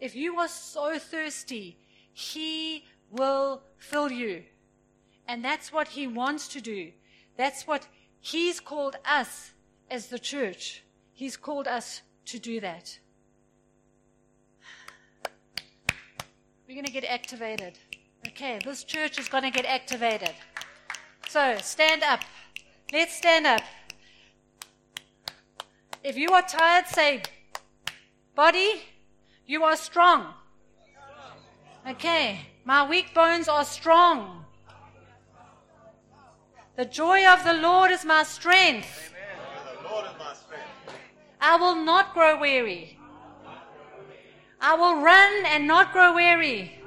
If 0.00 0.16
you 0.16 0.38
are 0.38 0.48
so 0.48 0.98
thirsty, 0.98 1.76
He 2.12 2.84
will 3.10 3.62
fill 3.76 4.10
you. 4.10 4.44
And 5.28 5.44
that's 5.44 5.72
what 5.72 5.88
He 5.88 6.06
wants 6.06 6.48
to 6.48 6.60
do. 6.60 6.92
That's 7.36 7.66
what 7.66 7.86
He's 8.20 8.60
called 8.60 8.96
us 9.04 9.52
as 9.90 10.06
the 10.08 10.18
church. 10.18 10.84
He's 11.12 11.36
called 11.36 11.66
us 11.66 12.02
to 12.26 12.38
do 12.38 12.60
that. 12.60 12.98
We're 16.68 16.74
going 16.74 16.84
to 16.84 16.92
get 16.92 17.04
activated. 17.04 17.78
Okay, 18.28 18.60
this 18.64 18.84
church 18.84 19.18
is 19.18 19.28
going 19.28 19.42
to 19.42 19.50
get 19.50 19.64
activated. 19.64 20.34
So 21.28 21.56
stand 21.60 22.02
up. 22.02 22.20
Let's 22.92 23.16
stand 23.16 23.46
up. 23.46 23.62
If 26.04 26.16
you 26.16 26.30
are 26.30 26.42
tired, 26.42 26.86
say, 26.86 27.22
Body, 28.34 28.82
you 29.46 29.64
are 29.64 29.76
strong. 29.76 30.34
Okay, 31.88 32.40
my 32.64 32.88
weak 32.88 33.12
bones 33.14 33.48
are 33.48 33.64
strong. 33.64 34.44
The 36.80 36.86
joy 36.86 37.26
of 37.26 37.44
the 37.44 37.52
Lord 37.52 37.90
is 37.90 38.06
my 38.06 38.22
strength. 38.22 39.12
I 41.38 41.56
will 41.56 41.74
not 41.74 42.14
grow 42.14 42.40
weary. 42.40 42.98
I 44.62 44.76
will 44.76 45.02
run 45.02 45.44
and 45.44 45.66
not 45.66 45.92
grow 45.92 46.14
weary. 46.14 46.80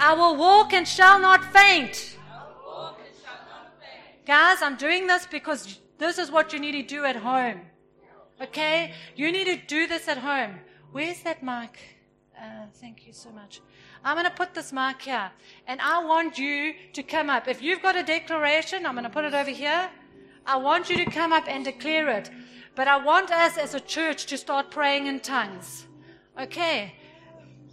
I 0.00 0.14
will 0.14 0.34
walk 0.34 0.72
and 0.72 0.88
shall 0.88 1.20
not 1.20 1.44
faint. 1.52 2.18
Guys, 4.26 4.62
I'm 4.62 4.76
doing 4.76 5.06
this 5.06 5.24
because 5.24 5.78
this 5.98 6.18
is 6.18 6.28
what 6.28 6.52
you 6.52 6.58
need 6.58 6.72
to 6.72 6.82
do 6.82 7.04
at 7.04 7.14
home. 7.14 7.60
Okay? 8.42 8.94
You 9.14 9.30
need 9.30 9.44
to 9.44 9.58
do 9.64 9.86
this 9.86 10.08
at 10.08 10.18
home. 10.18 10.58
Where's 10.90 11.22
that 11.22 11.44
mic? 11.44 11.78
Uh, 12.36 12.66
thank 12.80 13.06
you 13.06 13.12
so 13.12 13.30
much. 13.30 13.60
I'm 14.04 14.16
going 14.16 14.26
to 14.26 14.36
put 14.36 14.54
this 14.54 14.72
mic 14.72 15.02
here. 15.02 15.30
And 15.66 15.80
I 15.80 16.04
want 16.04 16.38
you 16.38 16.74
to 16.92 17.02
come 17.02 17.30
up. 17.30 17.48
If 17.48 17.62
you've 17.62 17.82
got 17.82 17.96
a 17.96 18.02
declaration, 18.02 18.86
I'm 18.86 18.94
going 18.94 19.04
to 19.04 19.10
put 19.10 19.24
it 19.24 19.34
over 19.34 19.50
here. 19.50 19.90
I 20.46 20.56
want 20.56 20.88
you 20.88 20.96
to 21.04 21.10
come 21.10 21.32
up 21.32 21.48
and 21.48 21.64
declare 21.64 22.08
it. 22.08 22.30
But 22.74 22.88
I 22.88 22.96
want 22.96 23.30
us 23.30 23.58
as 23.58 23.74
a 23.74 23.80
church 23.80 24.26
to 24.26 24.36
start 24.36 24.70
praying 24.70 25.06
in 25.06 25.20
tongues. 25.20 25.86
Okay. 26.40 26.94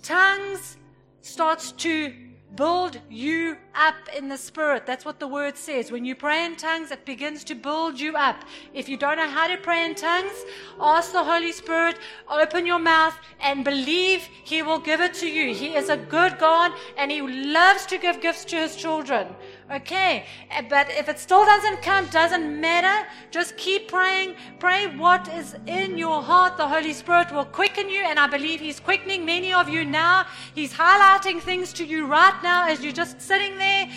Tongues 0.02 0.78
starts 1.22 1.72
to 1.72 2.14
build 2.56 3.00
you 3.10 3.58
up 3.74 3.96
in 4.16 4.30
the 4.30 4.38
spirit. 4.38 4.86
That's 4.86 5.06
what 5.06 5.20
the 5.20 5.28
word 5.28 5.58
says. 5.58 5.92
When 5.92 6.06
you 6.06 6.16
pray 6.16 6.46
in 6.46 6.56
tongues, 6.56 6.92
it 6.92 7.06
begins 7.06 7.44
to 7.46 7.56
build 7.56 8.00
you 8.00 8.16
up. 8.16 8.44
If 8.74 8.88
you 8.88 8.98
don't 8.98 9.18
know 9.18 9.30
how 9.30 9.48
to 9.48 9.58
pray 9.58 9.86
in 9.86 9.96
tongues, 9.96 10.46
ask 10.80 11.12
the 11.12 11.24
Holy 11.24 11.52
Spirit, 11.52 11.98
open 12.30 12.66
your 12.66 12.80
mouth 12.80 13.16
and 13.42 13.64
believe 13.64 14.22
He 14.44 14.62
will 14.62 14.80
give 14.80 15.02
it 15.02 15.14
to 15.16 15.28
you. 15.28 15.54
He 15.54 15.76
is 15.76 15.90
a 15.90 15.98
good 15.98 16.38
God 16.40 16.72
and 16.98 17.12
He 17.12 17.22
loves 17.22 17.86
to 17.88 17.98
give 17.98 18.22
gifts 18.22 18.46
to 18.46 18.56
His 18.56 18.76
children. 18.76 19.28
Okay, 19.72 20.26
eh, 20.52 20.62
but 20.70 20.92
if 20.92 21.10
it 21.10 21.18
still 21.18 21.44
doesn't 21.44 21.82
come, 21.82 22.06
doesn't 22.10 22.62
matter. 22.62 23.08
Just 23.32 23.58
keep 23.58 23.88
praying. 23.88 24.36
Pray 24.60 24.96
what 24.96 25.28
is 25.34 25.56
in 25.66 25.98
your 25.98 26.22
heart. 26.22 26.56
The 26.56 26.68
Holy 26.68 26.94
Spirit 26.94 27.32
will 27.32 27.46
quicken 27.46 27.90
you, 27.90 28.04
and 28.04 28.20
I 28.20 28.28
believe 28.28 28.60
He's 28.60 28.80
quickening 28.80 29.26
many 29.26 29.54
of 29.54 29.68
you 29.68 29.84
now. 29.84 30.28
He's 30.54 30.72
highlighting 30.72 31.42
things 31.42 31.74
to 31.74 31.86
you 31.86 32.06
right 32.06 32.40
now 32.44 32.68
as 32.68 32.84
you're 32.84 32.94
just 32.94 33.20
sitting 33.20 33.58
there. 33.58 33.90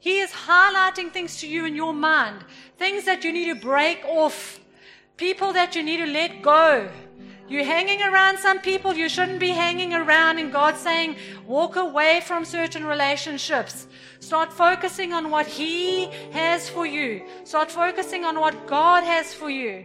He 0.00 0.18
is 0.18 0.32
highlighting 0.32 1.12
things 1.12 1.38
to 1.40 1.46
you 1.46 1.64
in 1.64 1.76
your 1.76 1.94
mind, 1.94 2.44
things 2.76 3.04
that 3.04 3.22
you 3.22 3.32
need 3.32 3.54
to 3.54 3.54
break 3.54 4.04
off, 4.04 4.58
people 5.16 5.52
that 5.52 5.76
you 5.76 5.84
need 5.84 5.98
to 5.98 6.06
let 6.06 6.42
go. 6.42 6.90
You're 7.46 7.64
hanging 7.64 8.02
around 8.02 8.38
some 8.38 8.58
people 8.58 8.94
you 8.94 9.08
shouldn't 9.08 9.38
be 9.38 9.50
hanging 9.50 9.94
around, 9.94 10.38
and 10.38 10.50
God's 10.50 10.80
saying, 10.80 11.16
walk 11.46 11.76
away 11.76 12.22
from 12.26 12.44
certain 12.44 12.84
relationships. 12.84 13.86
Start 14.24 14.50
focusing 14.54 15.12
on 15.12 15.30
what 15.30 15.46
He 15.46 16.08
has 16.32 16.66
for 16.70 16.86
you. 16.86 17.22
Start 17.44 17.70
focusing 17.70 18.24
on 18.24 18.40
what 18.40 18.66
God 18.66 19.04
has 19.04 19.34
for 19.34 19.50
you. 19.50 19.84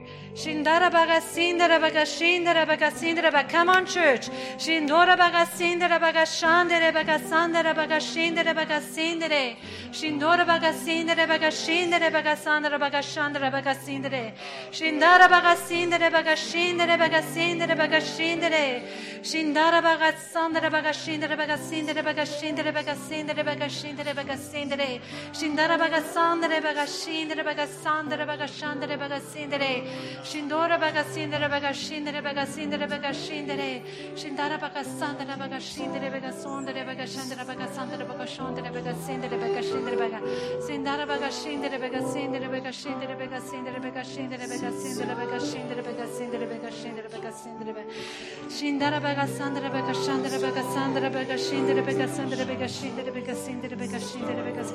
Come 3.49 3.69
on, 3.69 3.86
church. 3.86 4.30
Shindara 4.58 5.17
baga 5.17 5.45
sindere. 5.45 5.99
Shindora 9.91 10.47
baga 10.47 10.71
sindara 10.71 11.28
baga 24.15 24.29
bagassendere, 24.30 25.02
scindara 25.32 25.76
bagassandere, 25.76 26.62
bagascindere, 26.62 27.44
bagassandere, 27.44 28.26
bagasciandere, 28.26 28.96
bagassendere, 28.96 29.84
scindora 30.22 30.78
bagassendere, 30.78 31.48
bagascindere, 31.50 32.22
bagassendere, 32.22 32.86
bagascindere, 32.88 33.82
scindara 34.13 34.58
bagassandere, 34.60 35.36
bagascindere, 35.36 36.10
bagassondere, 36.12 36.86
bagascendere, 36.86 37.44
bagassandere, 37.44 38.06
bagasciondere, 38.06 38.70
bagassendere, 38.70 39.36
bagascindere, 39.38 39.96
bagassendere, 39.98 40.98
bagascindere, 40.98 41.78
bagassendere, 41.80 42.38
bagascindere, 42.46 43.18
bagassendere, 43.18 43.80
bagascindere, 43.82 44.46
bagassendere, 44.46 45.15
bagascindere, 45.15 45.82
bagassendere, 45.82 46.46
bagassendere, 46.46 47.10
bagassendere, 47.10 47.86
scindara 48.48 49.00
bagassandere, 49.00 49.70
bagasciandere, 49.70 50.38
bagassandere, 50.39 51.10
bagascindere, 51.10 51.82
bagassandere, 51.82 52.46
bagascindere, 52.46 53.12
bagassendere, 53.12 53.76
bagassindere, 53.76 54.18
baga. 54.19 54.65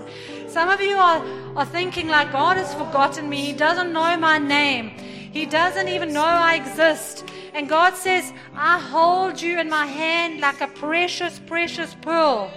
Some 0.49 0.69
of 0.69 0.81
you 0.81 0.97
are, 0.97 1.25
are 1.57 1.67
thinking 1.67 2.09
like 2.09 2.33
God 2.33 2.57
has 2.57 2.73
forgotten 2.75 3.29
me. 3.29 3.45
He 3.45 3.53
doesn't 3.53 3.93
know 3.93 4.17
my 4.17 4.39
name. 4.39 4.91
He 5.33 5.47
doesn't 5.47 5.89
even 5.89 6.13
know 6.13 6.25
I 6.25 6.55
exist. 6.55 7.25
And 7.55 7.69
God 7.69 7.95
says, 7.95 8.33
I 8.55 8.79
hold 8.79 9.41
you 9.41 9.59
in 9.59 9.69
my 9.69 9.87
hand 9.87 10.41
like 10.41 10.61
a 10.61 10.69
precious, 10.69 11.41
precious 11.41 11.95
pearl. 12.03 12.51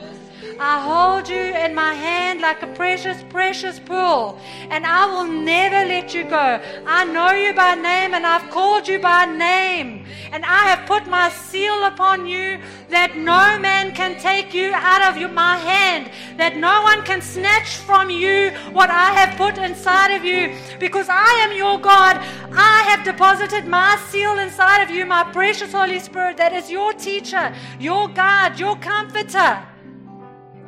I 0.59 0.79
hold 0.81 1.29
you 1.29 1.35
in 1.35 1.73
my 1.73 1.93
hand 1.93 2.41
like 2.41 2.61
a 2.61 2.67
precious, 2.67 3.23
precious 3.29 3.79
pearl, 3.79 4.39
and 4.69 4.85
I 4.85 5.05
will 5.05 5.25
never 5.25 5.87
let 5.87 6.13
you 6.13 6.23
go. 6.23 6.61
I 6.85 7.05
know 7.05 7.31
you 7.31 7.53
by 7.53 7.75
name, 7.75 8.13
and 8.13 8.25
I've 8.25 8.49
called 8.49 8.87
you 8.87 8.99
by 8.99 9.25
name, 9.25 10.05
and 10.31 10.45
I 10.45 10.69
have 10.69 10.87
put 10.87 11.07
my 11.07 11.29
seal 11.29 11.83
upon 11.85 12.27
you 12.27 12.59
that 12.89 13.15
no 13.17 13.59
man 13.59 13.93
can 13.93 14.19
take 14.19 14.53
you 14.53 14.71
out 14.73 15.01
of 15.01 15.19
your, 15.19 15.29
my 15.29 15.57
hand, 15.57 16.11
that 16.37 16.57
no 16.57 16.81
one 16.83 17.03
can 17.03 17.21
snatch 17.21 17.77
from 17.77 18.09
you 18.09 18.51
what 18.71 18.89
I 18.89 19.11
have 19.11 19.37
put 19.37 19.57
inside 19.57 20.15
of 20.15 20.23
you, 20.23 20.55
because 20.79 21.07
I 21.09 21.31
am 21.43 21.55
your 21.55 21.79
God. 21.79 22.17
I 22.53 22.83
have 22.89 23.03
deposited 23.03 23.67
my 23.67 23.97
seal 24.09 24.39
inside 24.39 24.83
of 24.83 24.89
you, 24.89 25.05
my 25.05 25.23
precious 25.31 25.71
Holy 25.71 25.99
Spirit, 25.99 26.37
that 26.37 26.53
is 26.53 26.69
your 26.71 26.93
teacher, 26.93 27.53
your 27.79 28.07
God, 28.07 28.59
your 28.59 28.75
comforter. 28.77 29.63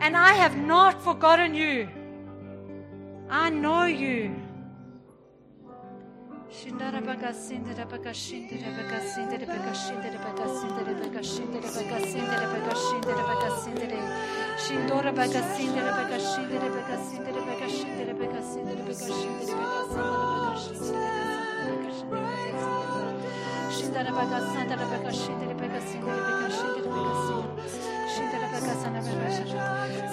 And 0.01 0.15
I 0.15 0.33
have 0.33 0.57
not 0.57 1.01
forgotten 1.01 1.53
you. 1.53 1.89
I 3.29 3.49
know 3.49 3.83
you. 3.85 4.35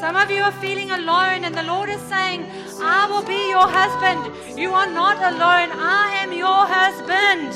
Some 0.01 0.17
of 0.17 0.31
you 0.31 0.43
are 0.43 0.53
feeling 0.53 0.91
alone, 0.91 1.45
and 1.45 1.55
the 1.55 1.63
Lord 1.63 1.89
is 1.89 2.01
saying, 2.03 2.47
I 2.81 3.07
will 3.11 3.23
be 3.23 3.49
your 3.51 3.67
husband. 3.67 4.59
You 4.59 4.73
are 4.73 4.87
not 4.87 5.17
alone. 5.17 5.71
I 5.73 6.17
am 6.23 6.33
your 6.33 6.67
husband. 6.67 7.55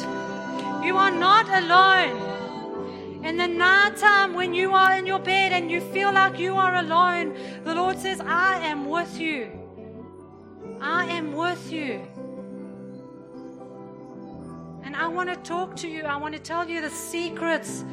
You 0.85 0.97
are 0.97 1.11
not 1.11 1.47
alone. 1.49 3.25
In 3.25 3.37
the 3.37 3.47
night 3.47 3.97
time, 3.99 4.35
when 4.35 4.55
you 4.55 4.73
are 4.73 4.95
in 4.95 5.07
your 5.07 5.19
bed 5.19 5.53
and 5.53 5.71
you 5.71 5.81
feel 5.81 6.13
like 6.13 6.39
you 6.39 6.57
are 6.57 6.77
alone, 6.77 7.37
the 7.65 7.75
Lord 7.75 7.99
says, 7.99 8.21
I 8.21 8.59
am 8.61 8.89
with 8.89 9.21
you. 9.21 9.51
I 10.81 11.05
am 11.05 11.35
with 11.35 11.71
you. 11.71 12.01
And 14.83 14.97
I 14.97 15.07
want 15.07 15.29
to 15.29 15.37
talk 15.37 15.77
to 15.77 15.89
you. 15.89 16.05
I 16.05 16.17
want 16.17 16.35
to 16.35 16.41
tell 16.41 16.69
you 16.69 16.81
the 16.81 16.91
secrets, 16.91 17.85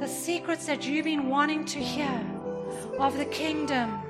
the 0.00 0.06
secrets 0.06 0.66
that 0.66 0.86
you've 0.86 1.04
been 1.04 1.28
wanting 1.28 1.64
to 1.64 1.78
hear 1.78 2.20
of 2.98 3.16
the 3.16 3.24
kingdom. 3.26 4.02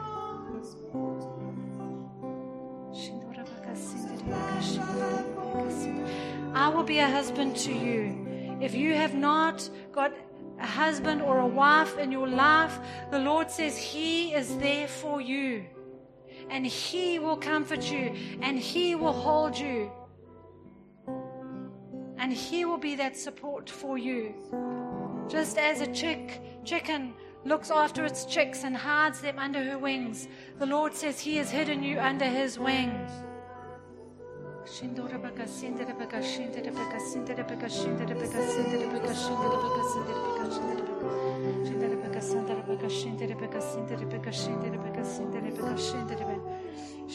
I 6.55 6.69
will 6.69 6.83
be 6.83 6.99
a 6.99 7.09
husband 7.09 7.55
to 7.57 7.73
you. 7.73 8.59
If 8.61 8.75
you 8.75 8.95
have 8.95 9.15
not 9.15 9.69
got 9.93 10.13
a 10.59 10.67
husband 10.67 11.23
or 11.23 11.41
a 11.41 11.47
wife 11.47 11.99
in 11.99 12.11
your 12.11 12.27
life, 12.27 12.79
the 13.11 13.19
Lord 13.19 13.51
says 13.51 13.77
He 13.77 14.33
is 14.33 14.57
there 14.59 14.89
for 14.89 15.21
you. 15.21 15.67
And 16.51 16.67
He 16.67 17.19
will 17.19 17.37
comfort 17.37 17.91
you 17.91 18.15
and 18.43 18.59
He 18.59 18.95
will 18.95 19.13
hold 19.13 19.57
you. 19.57 19.93
And 22.19 22.33
He 22.33 22.65
will 22.65 22.79
be 22.79 22.97
that 22.97 23.17
support 23.17 23.71
for 23.71 23.99
you. 23.99 24.35
Just 25.29 25.59
as 25.59 25.81
a 25.81 25.93
chick, 25.93 26.41
chicken 26.65 27.13
looks 27.45 27.71
after 27.71 28.05
its 28.05 28.25
chicks 28.27 28.65
and 28.65 28.77
hides 28.77 29.21
them 29.21 29.39
under 29.39 29.63
her 29.65 29.79
wings, 29.79 30.29
the 30.59 30.67
Lord 30.67 30.95
says 30.95 31.19
He 31.19 31.37
has 31.37 31.51
hidden 31.51 31.83
you 31.83 31.99
under 31.99 32.25
His 32.25 32.59
wings. 32.59 33.11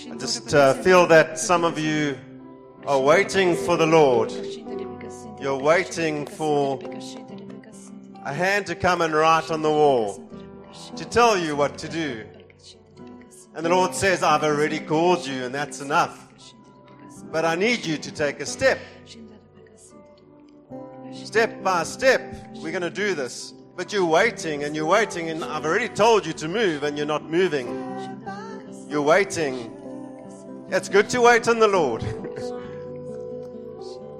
I 0.10 0.16
just 0.18 0.54
uh, 0.54 0.74
feel 0.76 1.08
that 1.08 1.40
some 1.40 1.64
of 1.66 1.78
you 1.80 2.18
are 2.86 3.00
waiting 3.00 3.56
for 3.56 3.78
the 3.78 3.86
Lord. 3.86 4.32
You're 5.40 5.58
waiting 5.58 6.26
for 6.28 6.78
a 8.24 8.34
hand 8.34 8.68
to 8.68 8.76
come 8.76 9.02
and 9.02 9.14
write 9.14 9.50
on 9.50 9.62
the 9.62 9.70
wall 9.70 10.24
to 10.96 11.06
tell 11.06 11.38
you 11.38 11.56
what 11.56 11.78
to 11.80 11.90
do. 11.90 12.26
And 13.54 13.66
the 13.66 13.70
Lord 13.70 13.94
says, 13.94 14.24
I've 14.24 14.44
already 14.44 14.80
called 14.80 15.26
you, 15.26 15.44
and 15.44 15.54
that's 15.54 15.82
enough. 15.82 16.28
But 17.32 17.46
I 17.46 17.56
need 17.56 17.86
you 17.86 17.98
to 17.98 18.12
take 18.12 18.40
a 18.40 18.46
step. 18.46 18.80
Step 21.14 21.62
by 21.64 21.84
step, 21.84 22.22
we're 22.56 22.72
going 22.72 22.82
to 22.82 22.90
do 22.90 23.14
this. 23.14 23.54
But 23.76 23.92
you're 23.92 24.06
waiting 24.06 24.64
and 24.64 24.76
you're 24.76 24.86
waiting, 24.86 25.30
and 25.30 25.44
I've 25.44 25.66
already 25.66 25.90
told 25.90 26.26
you 26.26 26.34
to 26.34 26.48
move, 26.48 26.84
and 26.84 26.98
you're 26.98 27.08
not 27.08 27.30
moving. 27.30 27.68
You're 28.88 29.02
waiting. 29.02 29.72
It's 30.70 30.90
good 30.90 31.10
to 31.10 31.22
wait 31.22 31.48
on 31.48 31.60
the 31.60 31.68
Lord. 31.68 32.04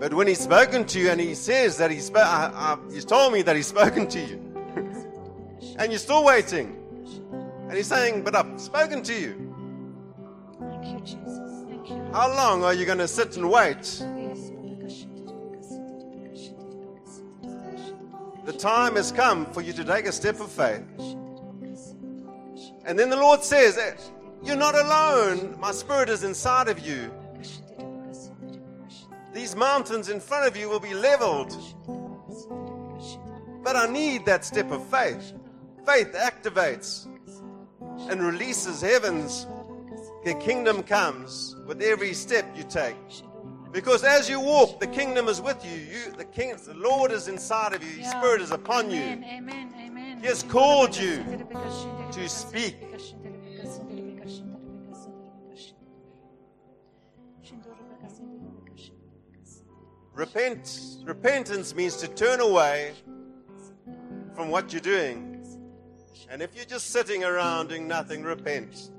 but 0.02 0.16
when 0.16 0.26
He's 0.26 0.40
spoken 0.40 0.84
to 0.86 1.00
you 1.00 1.12
and 1.12 1.22
He 1.22 1.36
says 1.36 1.78
that 1.78 1.92
He's, 1.92 2.08
sp- 2.10 2.18
I, 2.18 2.22
uh, 2.22 2.52
I, 2.56 2.74
uh, 2.74 2.92
he's 2.92 3.06
told 3.06 3.34
me 3.34 3.44
that 3.44 3.56
He's 3.56 3.68
spoken 3.68 4.08
to 4.08 4.20
you, 4.20 4.36
and 5.78 5.92
you're 5.92 6.00
still 6.00 6.24
waiting, 6.24 6.76
and 7.68 7.74
He's 7.74 7.86
saying, 7.86 8.24
But 8.24 8.36
I've 8.36 8.60
spoken 8.60 9.04
to 9.04 9.14
you. 9.14 9.54
Thank 10.60 10.86
you, 10.88 11.00
Jesus. 11.02 11.66
Thank 11.70 11.88
you. 11.88 12.04
How 12.14 12.36
long 12.36 12.64
are 12.64 12.74
you 12.74 12.88
going 12.88 12.98
to 12.98 13.08
sit 13.08 13.38
and 13.38 13.52
wait? 13.52 13.84
The 18.46 18.54
time 18.54 18.96
has 18.96 19.12
come 19.12 19.46
for 19.54 19.62
you 19.62 19.72
to 19.72 19.84
take 19.84 20.08
a 20.08 20.12
step 20.12 20.40
of 20.40 20.50
faith. 20.52 20.82
And 22.86 22.98
then 22.98 23.12
the 23.12 23.18
Lord 23.18 23.44
says, 23.44 23.78
You're 24.44 24.56
not 24.56 24.74
alone. 24.74 25.60
My 25.60 25.72
spirit 25.72 26.10
is 26.10 26.24
inside 26.24 26.70
of 26.70 26.80
you. 26.80 27.12
These 29.34 29.56
mountains 29.56 30.10
in 30.10 30.20
front 30.20 30.48
of 30.48 30.58
you 30.58 30.70
will 30.70 30.80
be 30.80 30.94
leveled. 30.94 31.56
But 33.64 33.76
I 33.76 33.88
need 33.88 34.26
that 34.26 34.44
step 34.44 34.72
of 34.72 34.86
faith. 34.88 35.34
Faith 35.86 36.14
activates 36.14 37.08
and 38.10 38.22
releases 38.22 38.82
heavens. 38.82 39.48
The 40.26 40.34
kingdom 40.36 40.84
comes 40.84 41.56
with 41.66 41.82
every 41.82 42.14
step 42.14 42.46
you 42.56 42.64
take. 42.64 42.96
Because 43.72 44.04
as 44.04 44.30
you 44.30 44.40
walk, 44.40 44.80
the 44.80 44.88
kingdom 44.88 45.30
is 45.30 45.42
with 45.42 45.64
you. 45.66 45.78
You, 45.80 46.12
the 46.18 46.26
king, 46.26 46.56
the 46.66 46.74
Lord 46.74 47.12
is 47.12 47.28
inside 47.30 47.74
of 47.74 47.82
you. 47.82 48.02
His 48.02 48.12
Spirit 48.12 48.42
is 48.42 48.52
upon 48.52 48.92
you. 48.92 49.02
Amen, 49.02 49.24
amen, 49.24 49.74
amen. 49.80 50.20
He 50.20 50.28
has 50.28 50.44
called 50.44 50.96
you 50.96 51.24
to 52.12 52.28
speak. 52.28 52.76
Repent. 60.14 60.98
Repentance 61.04 61.74
means 61.74 61.98
to 61.98 62.08
turn 62.08 62.42
away 62.42 62.94
from 64.36 64.50
what 64.50 64.72
you're 64.74 64.82
doing. 64.82 65.46
And 66.30 66.42
if 66.42 66.56
you're 66.56 66.66
just 66.66 66.92
sitting 66.92 67.24
around 67.24 67.70
doing 67.70 67.88
nothing, 67.88 68.24
repent. 68.24 68.90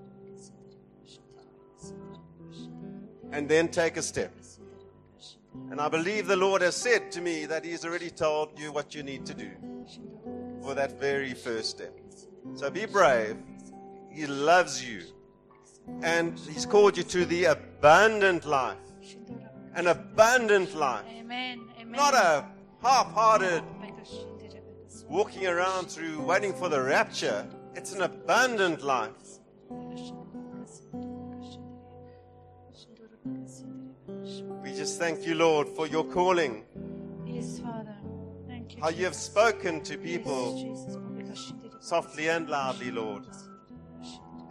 And 3.31 3.49
then 3.49 3.69
take 3.69 3.97
a 3.97 4.03
step. 4.03 4.35
And 5.71 5.81
I 5.81 5.89
believe 5.89 6.27
the 6.27 6.37
Lord 6.37 6.61
has 6.63 6.77
said 6.77 7.11
to 7.13 7.21
me 7.21 7.47
that 7.47 7.65
He's 7.65 7.85
already 7.85 8.11
told 8.11 8.59
you 8.59 8.73
what 8.73 8.95
you 8.95 9.03
need 9.03 9.25
to 9.27 9.35
do 9.35 9.51
for 10.63 10.75
that 10.75 11.01
very 11.01 11.35
first 11.35 11.71
step. 11.71 11.99
So 12.55 12.71
be 12.71 12.85
brave. 12.87 13.37
He 14.11 14.27
loves 14.27 14.87
you. 14.87 15.03
And 16.03 16.39
He's 16.39 16.67
called 16.67 16.97
you 16.97 17.03
to 17.05 17.25
the 17.25 17.45
abundant 17.45 18.45
life. 18.45 18.77
An 19.75 19.87
abundant 19.87 20.75
life. 20.75 21.05
Amen, 21.09 21.69
amen. 21.81 21.93
Not 21.93 22.15
a 22.15 22.45
half 22.83 23.13
hearted 23.13 23.63
walking 25.13 25.47
around 25.47 25.91
through 25.91 26.19
waiting 26.23 26.55
for 26.55 26.71
the 26.71 26.81
rapture. 26.81 27.47
It's 27.75 27.93
an 27.93 28.01
abundant 28.01 28.83
life. 28.83 29.11
We 34.63 34.73
just 34.73 34.99
thank 34.99 35.27
you, 35.27 35.35
Lord, 35.35 35.69
for 35.69 35.87
your 35.87 36.05
calling. 36.05 36.65
Yes, 37.27 37.59
Father. 37.59 37.95
Thank 38.49 38.75
you. 38.75 38.83
How 38.83 38.89
you 38.89 39.05
have 39.05 39.15
spoken 39.15 39.83
to 39.83 39.99
people 39.99 40.99
softly 41.81 42.31
and 42.31 42.49
loudly, 42.49 42.91
Lord. 42.91 43.27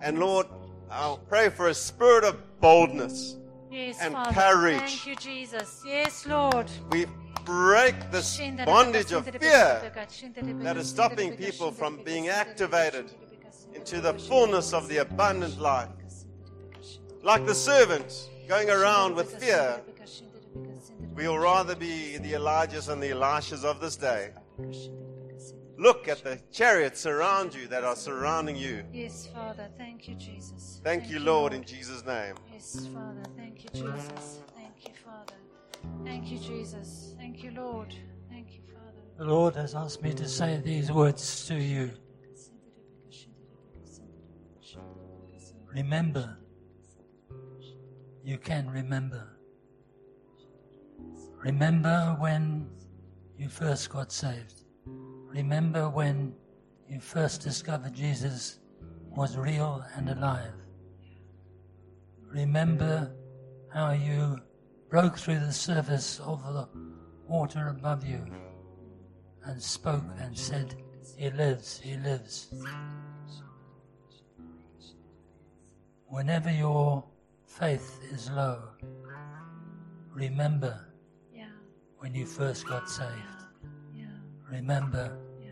And 0.03 0.19
Lord, 0.19 0.45
I'll 0.91 1.17
pray 1.17 1.49
for 1.49 1.69
a 1.69 1.73
spirit 1.73 2.23
of 2.23 2.59
boldness. 2.59 3.37
Yes, 3.71 3.99
and 4.01 4.13
Father. 4.13 4.33
courage. 4.33 4.79
Thank 4.79 5.07
you, 5.07 5.15
Jesus. 5.15 5.81
Yes, 5.85 6.25
Lord. 6.27 6.69
We 6.89 7.05
break 7.45 7.95
this 8.11 8.37
bondage 8.65 9.13
of 9.13 9.25
fear 9.25 9.91
that 10.61 10.75
is 10.75 10.89
stopping 10.89 11.37
people 11.37 11.71
from 11.71 12.03
being 12.03 12.27
activated 12.27 13.11
into 13.73 14.01
the 14.01 14.13
fullness 14.13 14.73
of 14.73 14.89
the 14.89 14.97
abundant 14.97 15.59
life. 15.59 15.87
Like 17.23 17.45
the 17.45 17.55
servant 17.55 18.29
going 18.49 18.69
around 18.69 19.15
with 19.15 19.39
fear, 19.41 19.79
we 21.15 21.27
will 21.27 21.39
rather 21.39 21.75
be 21.75 22.17
the 22.17 22.33
Elijahs 22.33 22.89
and 22.89 23.01
the 23.01 23.11
Elishas 23.11 23.63
of 23.63 23.79
this 23.79 23.95
day. 23.95 24.31
Look 25.81 26.07
at 26.07 26.23
the 26.23 26.39
chariots 26.51 27.07
around 27.07 27.55
you 27.55 27.65
that 27.69 27.83
are 27.83 27.95
surrounding 27.95 28.55
you. 28.55 28.83
Yes, 28.93 29.25
Father. 29.25 29.67
Thank 29.79 30.07
you, 30.07 30.13
Jesus. 30.13 30.79
Thank 30.83 31.09
you, 31.09 31.19
Lord, 31.19 31.53
in 31.53 31.63
Jesus' 31.63 32.05
name. 32.05 32.35
Yes, 32.53 32.87
Father. 32.93 33.23
Thank 33.35 33.63
you, 33.63 33.69
Jesus. 33.73 34.41
Thank 34.55 34.87
you, 34.87 34.93
Father. 35.03 35.33
Thank 36.05 36.29
you, 36.29 36.37
Jesus. 36.37 37.15
Thank 37.17 37.43
you, 37.43 37.49
Lord. 37.55 37.95
Thank 38.29 38.53
you, 38.53 38.59
Father. 38.71 39.01
The 39.17 39.25
Lord 39.25 39.55
has 39.55 39.73
asked 39.73 40.03
me 40.03 40.13
to 40.13 40.27
say 40.27 40.61
these 40.63 40.91
words 40.91 41.47
to 41.47 41.55
you. 41.55 41.89
Remember. 45.73 46.37
You 48.23 48.37
can 48.37 48.69
remember. 48.69 49.27
Remember 51.37 52.15
when 52.19 52.69
you 53.35 53.49
first 53.49 53.89
got 53.89 54.11
saved. 54.11 54.60
Remember 55.31 55.89
when 55.89 56.33
you 56.89 56.99
first 56.99 57.41
discovered 57.41 57.93
Jesus 57.93 58.59
was 59.15 59.37
real 59.37 59.81
and 59.95 60.09
alive. 60.09 60.53
Remember 62.27 63.13
how 63.73 63.91
you 63.91 64.41
broke 64.89 65.17
through 65.17 65.39
the 65.39 65.53
surface 65.53 66.19
of 66.19 66.43
the 66.53 66.67
water 67.29 67.69
above 67.69 68.05
you 68.05 68.25
and 69.45 69.61
spoke 69.61 70.03
and 70.19 70.37
said, 70.37 70.75
He 71.17 71.29
lives, 71.29 71.79
He 71.79 71.95
lives. 71.95 72.53
Whenever 76.07 76.51
your 76.51 77.05
faith 77.45 78.01
is 78.11 78.29
low, 78.31 78.59
remember 80.13 80.77
Yeah, 81.33 81.45
when 81.99 82.13
you 82.13 82.25
first 82.25 82.67
got 82.67 82.89
saved. 82.89 83.40
Remember 84.51 85.17
yeah, 85.41 85.51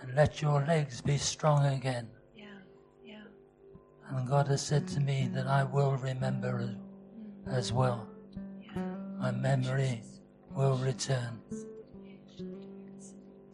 and 0.00 0.14
let 0.16 0.42
your 0.42 0.64
legs 0.66 1.00
be 1.00 1.16
strong 1.16 1.64
again. 1.66 2.08
yeah, 2.36 2.46
yeah. 3.04 3.22
And 4.08 4.28
God 4.28 4.48
has 4.48 4.60
said 4.60 4.88
to 4.88 5.00
me 5.00 5.30
that 5.32 5.46
I 5.46 5.62
will 5.62 5.92
remember 5.92 6.58
as, 6.58 6.68
mm-hmm. 6.68 7.50
as 7.50 7.72
well. 7.72 8.08
My 9.20 9.30
memory 9.30 10.02
will 10.52 10.76
return. 10.78 11.38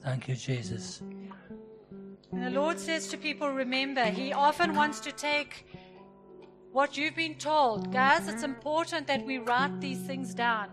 Thank 0.03 0.29
you, 0.29 0.35
Jesus. 0.35 1.03
And 2.33 2.43
the 2.43 2.51
Lord 2.51 2.79
says 2.81 3.09
to 3.09 3.19
people, 3.19 3.51
remember, 3.51 4.07
He 4.07 4.33
often 4.33 4.75
wants 4.75 5.01
to 5.01 5.13
take 5.13 5.67
what 6.73 6.97
you've 6.97 7.17
been 7.17 7.35
told. 7.35 7.93
Guys, 7.93 8.29
it's 8.29 8.45
important 8.45 9.07
that 9.09 9.27
we 9.27 9.37
write 9.37 9.79
these 9.81 10.01
things 10.01 10.33
down. 10.33 10.71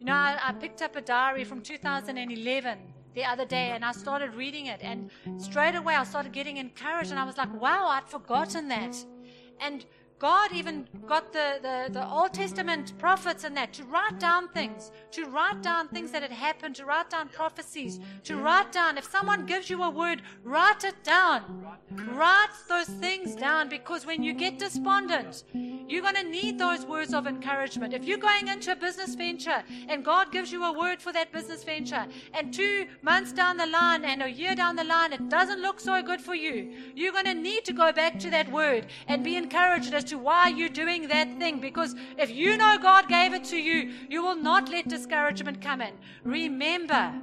You 0.00 0.06
know, 0.06 0.14
I, 0.14 0.38
I 0.42 0.52
picked 0.52 0.82
up 0.82 0.96
a 0.96 1.00
diary 1.00 1.44
from 1.44 1.60
2011 1.60 2.93
the 3.14 3.24
other 3.24 3.44
day 3.44 3.70
and 3.70 3.84
I 3.84 3.92
started 3.92 4.34
reading 4.34 4.66
it, 4.66 4.80
and 4.82 5.10
straight 5.38 5.74
away 5.74 5.94
I 5.94 6.04
started 6.04 6.32
getting 6.32 6.56
encouraged, 6.56 7.10
and 7.10 7.18
I 7.18 7.24
was 7.24 7.38
like, 7.38 7.52
wow, 7.60 7.86
I'd 7.88 8.08
forgotten 8.08 8.68
that. 8.68 8.96
And 9.60 9.84
God 10.18 10.52
even 10.52 10.86
got 11.06 11.32
the, 11.32 11.58
the, 11.60 11.92
the 11.92 12.08
Old 12.08 12.32
Testament 12.32 12.96
prophets 12.98 13.44
and 13.44 13.56
that 13.56 13.72
to 13.74 13.84
write 13.84 14.18
down 14.20 14.48
things, 14.48 14.92
to 15.10 15.24
write 15.24 15.62
down 15.62 15.88
things 15.88 16.12
that 16.12 16.22
had 16.22 16.30
happened, 16.30 16.76
to 16.76 16.84
write 16.84 17.10
down 17.10 17.28
prophecies, 17.28 18.00
to 18.22 18.36
write 18.36 18.72
down. 18.72 18.96
If 18.96 19.10
someone 19.10 19.44
gives 19.44 19.68
you 19.68 19.82
a 19.82 19.90
word, 19.90 20.22
write 20.44 20.84
it 20.84 21.02
down. 21.02 21.66
Write 22.12 22.48
those 22.68 22.86
things 22.86 23.34
down 23.34 23.68
because 23.68 24.06
when 24.06 24.22
you 24.22 24.32
get 24.32 24.58
despondent, 24.58 25.44
you're 25.52 26.02
going 26.02 26.14
to 26.14 26.24
need 26.24 26.58
those 26.58 26.86
words 26.86 27.12
of 27.12 27.26
encouragement. 27.26 27.92
If 27.92 28.04
you're 28.04 28.18
going 28.18 28.48
into 28.48 28.72
a 28.72 28.76
business 28.76 29.14
venture 29.14 29.62
and 29.88 30.04
God 30.04 30.32
gives 30.32 30.50
you 30.50 30.64
a 30.64 30.72
word 30.72 31.02
for 31.02 31.12
that 31.12 31.32
business 31.32 31.64
venture, 31.64 32.06
and 32.32 32.54
two 32.54 32.86
months 33.02 33.32
down 33.32 33.56
the 33.56 33.66
line 33.66 34.04
and 34.04 34.22
a 34.22 34.30
year 34.30 34.54
down 34.54 34.76
the 34.76 34.84
line, 34.84 35.12
it 35.12 35.28
doesn't 35.28 35.60
look 35.60 35.80
so 35.80 36.02
good 36.02 36.20
for 36.20 36.34
you, 36.34 36.72
you're 36.94 37.12
going 37.12 37.26
to 37.26 37.34
need 37.34 37.64
to 37.64 37.72
go 37.72 37.92
back 37.92 38.18
to 38.20 38.30
that 38.30 38.50
word 38.50 38.86
and 39.08 39.22
be 39.22 39.36
encouraged 39.36 39.92
as 39.92 40.04
to 40.04 40.13
why 40.14 40.42
are 40.42 40.50
you're 40.50 40.68
doing 40.68 41.08
that 41.08 41.38
thing. 41.38 41.60
Because 41.60 41.94
if 42.18 42.30
you 42.30 42.56
know 42.56 42.78
God 42.80 43.08
gave 43.08 43.32
it 43.34 43.44
to 43.44 43.56
you, 43.56 43.92
you 44.08 44.22
will 44.22 44.36
not 44.36 44.68
let 44.68 44.88
discouragement 44.88 45.60
come 45.60 45.80
in. 45.80 45.94
Remember, 46.22 47.14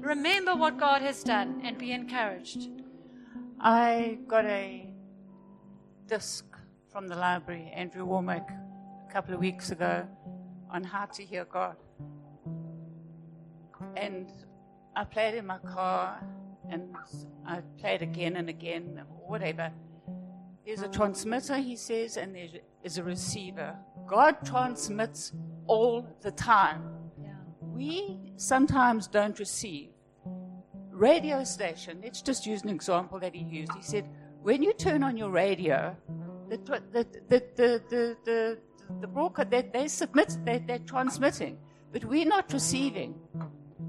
remember 0.00 0.54
what 0.54 0.78
God 0.78 1.02
has 1.02 1.22
done 1.22 1.60
and 1.64 1.78
be 1.78 1.92
encouraged. 1.92 2.68
I 3.60 4.18
got 4.26 4.46
a 4.46 4.92
disc 6.06 6.44
from 6.90 7.06
the 7.08 7.16
library, 7.16 7.70
Andrew 7.74 8.06
Wommack, 8.06 8.48
a 9.08 9.12
couple 9.12 9.34
of 9.34 9.40
weeks 9.40 9.70
ago 9.70 10.06
on 10.70 10.82
how 10.82 11.04
to 11.06 11.22
hear 11.22 11.44
God. 11.44 11.76
And 13.96 14.28
I 14.96 15.04
played 15.04 15.34
in 15.34 15.46
my 15.46 15.58
car 15.58 16.20
and 16.68 16.96
I 17.46 17.60
played 17.78 18.02
again 18.02 18.36
and 18.36 18.48
again, 18.48 19.02
whatever. 19.26 19.72
There's 20.70 20.82
a 20.82 20.86
um, 20.86 20.92
transmitter, 20.92 21.56
he 21.56 21.74
says, 21.74 22.16
and 22.16 22.32
there 22.32 22.46
is 22.84 22.96
a 22.96 23.02
receiver. 23.02 23.74
God 24.06 24.36
transmits 24.46 25.32
all 25.66 26.06
the 26.20 26.30
time. 26.30 26.84
Yeah. 27.20 27.30
We 27.60 28.20
sometimes 28.36 29.08
don't 29.08 29.36
receive. 29.40 29.88
Radio 30.92 31.42
station, 31.42 31.98
let's 32.04 32.22
just 32.22 32.46
use 32.46 32.62
an 32.62 32.68
example 32.68 33.18
that 33.18 33.34
he 33.34 33.42
used. 33.42 33.72
He 33.74 33.82
said, 33.82 34.08
when 34.42 34.62
you 34.62 34.72
turn 34.72 35.02
on 35.02 35.16
your 35.16 35.30
radio, 35.30 35.96
the, 36.48 36.58
the, 36.58 37.04
the, 37.28 37.42
the, 37.56 37.82
the, 37.90 38.16
the, 38.24 38.58
the 39.00 39.06
broadcast, 39.08 39.50
they, 39.50 39.62
they 39.62 39.88
submit, 39.88 40.36
they, 40.44 40.58
they're 40.58 40.78
transmitting, 40.78 41.58
but 41.90 42.04
we're 42.04 42.26
not 42.26 42.52
receiving. 42.52 43.18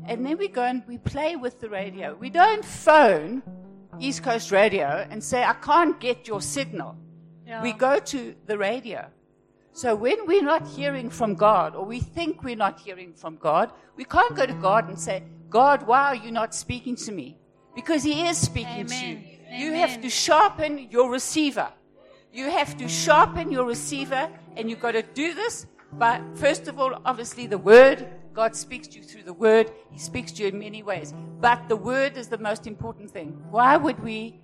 And 0.07 0.25
then 0.25 0.35
we 0.35 0.47
go 0.47 0.63
and 0.63 0.81
we 0.87 0.97
play 0.97 1.35
with 1.35 1.59
the 1.59 1.69
radio. 1.69 2.15
We 2.15 2.31
don't 2.31 2.65
phone 2.65 3.43
East 4.01 4.23
Coast 4.23 4.51
Radio 4.51 5.05
and 5.09 5.23
say, 5.23 5.43
I 5.43 5.53
can't 5.53 5.99
get 5.99 6.27
your 6.27 6.41
signal. 6.41 6.97
Yeah. 7.45 7.61
We 7.61 7.73
go 7.73 7.99
to 7.99 8.35
the 8.47 8.57
radio. 8.57 9.07
So 9.73 9.95
when 9.95 10.25
we're 10.25 10.43
not 10.43 10.67
hearing 10.67 11.09
from 11.09 11.35
God, 11.35 11.75
or 11.75 11.85
we 11.85 11.99
think 11.99 12.43
we're 12.43 12.55
not 12.55 12.79
hearing 12.79 13.13
from 13.13 13.37
God, 13.37 13.71
we 13.95 14.03
can't 14.03 14.35
go 14.35 14.45
to 14.45 14.53
God 14.53 14.89
and 14.89 14.99
say, 14.99 15.23
God, 15.49 15.87
why 15.87 16.07
are 16.07 16.15
you 16.15 16.31
not 16.31 16.53
speaking 16.55 16.95
to 16.97 17.11
me? 17.11 17.37
Because 17.75 18.03
He 18.03 18.27
is 18.27 18.37
speaking 18.37 18.85
to 18.87 18.95
you. 18.95 19.17
Amen. 19.17 19.59
You 19.61 19.73
have 19.73 20.01
to 20.01 20.09
sharpen 20.09 20.89
your 20.89 21.11
receiver. 21.11 21.69
You 22.33 22.49
have 22.49 22.77
to 22.77 22.87
sharpen 22.87 23.51
your 23.51 23.65
receiver, 23.65 24.29
and 24.55 24.69
you've 24.69 24.79
got 24.79 24.91
to 24.93 25.03
do 25.03 25.33
this 25.33 25.65
by, 25.93 26.21
first 26.35 26.67
of 26.67 26.79
all, 26.79 27.01
obviously, 27.05 27.47
the 27.47 27.57
Word. 27.57 28.07
God 28.33 28.55
speaks 28.55 28.87
to 28.89 28.99
you 28.99 29.03
through 29.03 29.23
the 29.23 29.33
Word. 29.33 29.71
He 29.91 29.99
speaks 29.99 30.31
to 30.33 30.43
you 30.43 30.49
in 30.49 30.59
many 30.59 30.83
ways. 30.83 31.13
But 31.39 31.67
the 31.67 31.75
Word 31.75 32.17
is 32.17 32.27
the 32.27 32.37
most 32.37 32.67
important 32.67 33.11
thing. 33.11 33.41
Why 33.49 33.77
would 33.77 34.01
we 34.01 34.39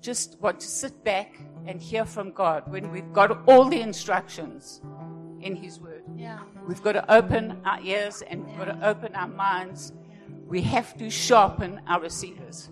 just 0.00 0.38
want 0.40 0.60
to 0.60 0.66
sit 0.66 1.04
back 1.04 1.38
and 1.66 1.80
hear 1.80 2.04
from 2.04 2.32
God 2.32 2.70
when 2.70 2.90
we've 2.90 3.12
got 3.12 3.46
all 3.46 3.68
the 3.68 3.80
instructions 3.80 4.80
in 5.40 5.54
His 5.54 5.80
Word? 5.80 6.02
Yeah. 6.16 6.40
We've 6.66 6.82
got 6.82 6.92
to 6.92 7.12
open 7.12 7.60
our 7.64 7.80
ears 7.80 8.22
and 8.22 8.46
we've 8.46 8.56
got 8.56 8.66
to 8.66 8.86
open 8.86 9.14
our 9.14 9.28
minds. 9.28 9.92
We 10.46 10.62
have 10.62 10.96
to 10.98 11.10
sharpen 11.10 11.82
our 11.86 12.00
receivers. 12.00 12.70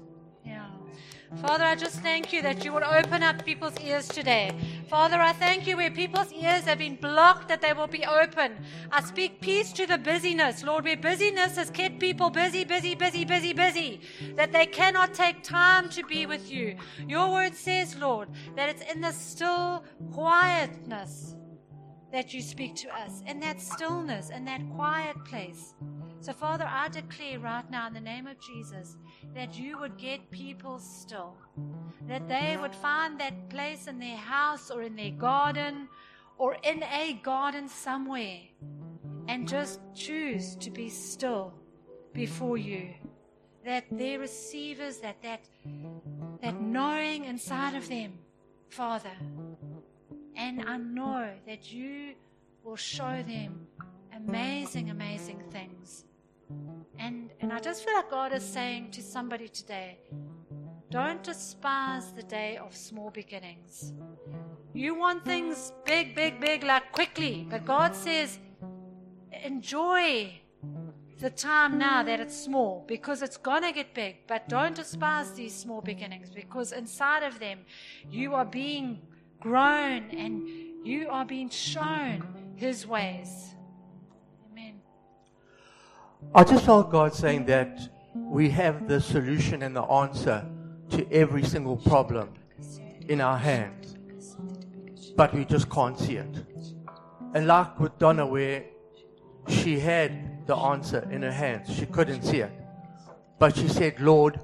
Father, 1.43 1.65
I 1.65 1.75
just 1.75 2.01
thank 2.01 2.33
you 2.33 2.41
that 2.43 2.65
you 2.65 2.73
would 2.73 2.83
open 2.83 3.23
up 3.23 3.45
people's 3.45 3.79
ears 3.81 4.09
today. 4.09 4.53
Father, 4.89 5.21
I 5.21 5.33
thank 5.35 5.67
you 5.67 5.77
where 5.77 5.91
people's 5.91 6.33
ears 6.33 6.65
have 6.65 6.79
been 6.79 6.97
blocked, 6.97 7.49
that 7.49 7.61
they 7.61 7.75
will 7.75 7.87
be 7.87 8.07
open. 8.07 8.57
I 8.91 9.03
speak 9.03 9.41
peace 9.43 9.71
to 9.75 9.87
the 9.87 9.99
busyness, 9.99 10.65
Lord, 10.65 10.85
where 10.85 10.97
busyness 10.97 11.57
has 11.57 11.69
kept 11.71 12.01
people 12.01 12.31
busy, 12.31 12.65
busy, 12.65 12.95
busy, 12.95 13.27
busy, 13.27 13.53
busy, 13.53 14.01
that 14.35 14.53
they 14.53 14.65
cannot 14.65 15.13
take 15.13 15.43
time 15.43 15.91
to 15.91 16.03
be 16.05 16.25
with 16.25 16.51
you. 16.51 16.77
Your 17.07 17.31
word 17.31 17.55
says, 17.55 17.97
Lord, 17.97 18.29
that 18.57 18.71
it's 18.71 18.83
in 18.91 19.03
the 19.03 19.13
still 19.13 19.85
quietness 20.13 21.37
that 22.13 22.33
you 22.33 22.41
speak 22.41 22.75
to 22.77 22.89
us, 22.97 23.23
in 23.27 23.41
that 23.41 23.61
stillness, 23.61 24.31
in 24.31 24.47
that 24.47 24.63
quiet 24.75 25.23
place. 25.27 25.75
So, 26.27 26.33
Father, 26.33 26.69
I 26.69 26.89
declare 26.89 27.39
right 27.39 27.71
now 27.71 27.87
in 27.87 27.95
the 27.95 28.01
name 28.01 28.27
of 28.27 28.41
Jesus 28.41 28.97
that 29.33 29.57
you 29.57 29.79
would 29.79 29.97
get 29.97 30.29
people 30.33 30.81
still, 30.81 31.37
that 32.09 32.27
they 32.27 32.57
would 32.61 32.75
find 32.75 33.17
that 33.21 33.49
place 33.49 33.87
in 33.87 34.01
their 34.01 34.17
house 34.17 34.69
or 34.69 34.83
in 34.83 34.97
their 34.97 35.13
garden 35.13 35.89
or 36.37 36.57
in 36.65 36.83
a 36.83 37.13
garden 37.23 37.69
somewhere 37.69 38.41
and 39.29 39.47
just 39.47 39.79
choose 39.95 40.57
to 40.57 40.69
be 40.69 40.89
still 40.89 41.55
before 42.13 42.59
you. 42.59 42.89
That 43.65 43.85
their 43.93 44.19
receivers, 44.19 44.99
that, 44.99 45.23
that, 45.23 45.45
that 46.43 46.61
knowing 46.61 47.27
inside 47.27 47.77
of 47.77 47.89
them, 47.89 48.15
Father, 48.69 49.17
and 50.35 50.65
I 50.67 50.77
know 50.77 51.31
that 51.47 51.73
you 51.73 52.15
will 52.65 52.75
show 52.75 53.23
them 53.23 53.69
amazing, 54.13 54.91
amazing 54.91 55.41
things. 55.53 56.03
And, 56.99 57.31
and 57.41 57.53
I 57.53 57.61
just 57.61 57.85
feel 57.85 57.95
like 57.95 58.11
God 58.11 58.33
is 58.33 58.45
saying 58.45 58.91
to 58.93 59.03
somebody 59.03 59.49
today 59.49 59.99
don't 60.91 61.23
despise 61.23 62.13
the 62.13 62.23
day 62.23 62.59
of 62.59 62.75
small 62.75 63.11
beginnings. 63.11 63.93
You 64.73 64.95
want 64.95 65.25
things 65.25 65.73
big, 65.85 66.15
big, 66.15 66.41
big, 66.41 66.63
like 66.63 66.93
quickly. 66.93 67.47
But 67.51 67.65
God 67.65 67.95
says, 67.95 68.39
enjoy 69.45 70.41
the 71.19 71.31
time 71.31 71.79
now 71.79 72.03
that 72.03 72.21
it's 72.21 72.39
small 72.39 72.85
because 72.87 73.23
it's 73.23 73.37
going 73.37 73.63
to 73.63 73.73
get 73.73 73.95
big. 73.95 74.27
But 74.29 74.49
don't 74.49 74.77
despise 74.77 75.33
these 75.33 75.55
small 75.55 75.81
beginnings 75.81 76.31
because 76.31 76.73
inside 76.73 77.25
of 77.25 77.41
them, 77.41 77.61
you 78.09 78.35
are 78.35 78.45
being 78.45 79.01
grown 79.41 80.11
and 80.11 80.49
you 80.87 81.09
are 81.09 81.25
being 81.25 81.49
shown 81.49 82.23
His 82.55 82.87
ways. 82.87 83.56
I 86.35 86.45
just 86.45 86.65
felt 86.65 86.91
God 86.91 87.15
saying 87.15 87.47
that 87.47 87.89
we 88.15 88.51
have 88.51 88.89
the 88.89 89.01
solution 89.01 89.63
and 89.63 89.75
the 89.75 89.83
answer 89.83 90.45
to 90.91 91.11
every 91.13 91.43
single 91.43 91.77
problem 91.77 92.31
in 93.09 93.21
our 93.21 93.39
hands, 93.39 93.97
but 95.17 95.33
we 95.35 95.45
just 95.45 95.71
can't 95.71 95.99
see 95.99 96.17
it. 96.17 96.45
And 97.35 97.47
like 97.47 97.79
with 97.79 97.99
Donna, 97.99 98.27
where 98.27 98.65
she 99.49 99.79
had 99.79 100.47
the 100.47 100.57
answer 100.57 101.09
in 101.11 101.23
her 101.23 101.33
hands, 101.33 101.75
she 101.75 101.87
couldn't 101.87 102.23
see 102.23 102.41
it. 102.41 102.53
But 103.39 103.57
she 103.57 103.69
said, 103.69 104.01
Lord, 104.01 104.41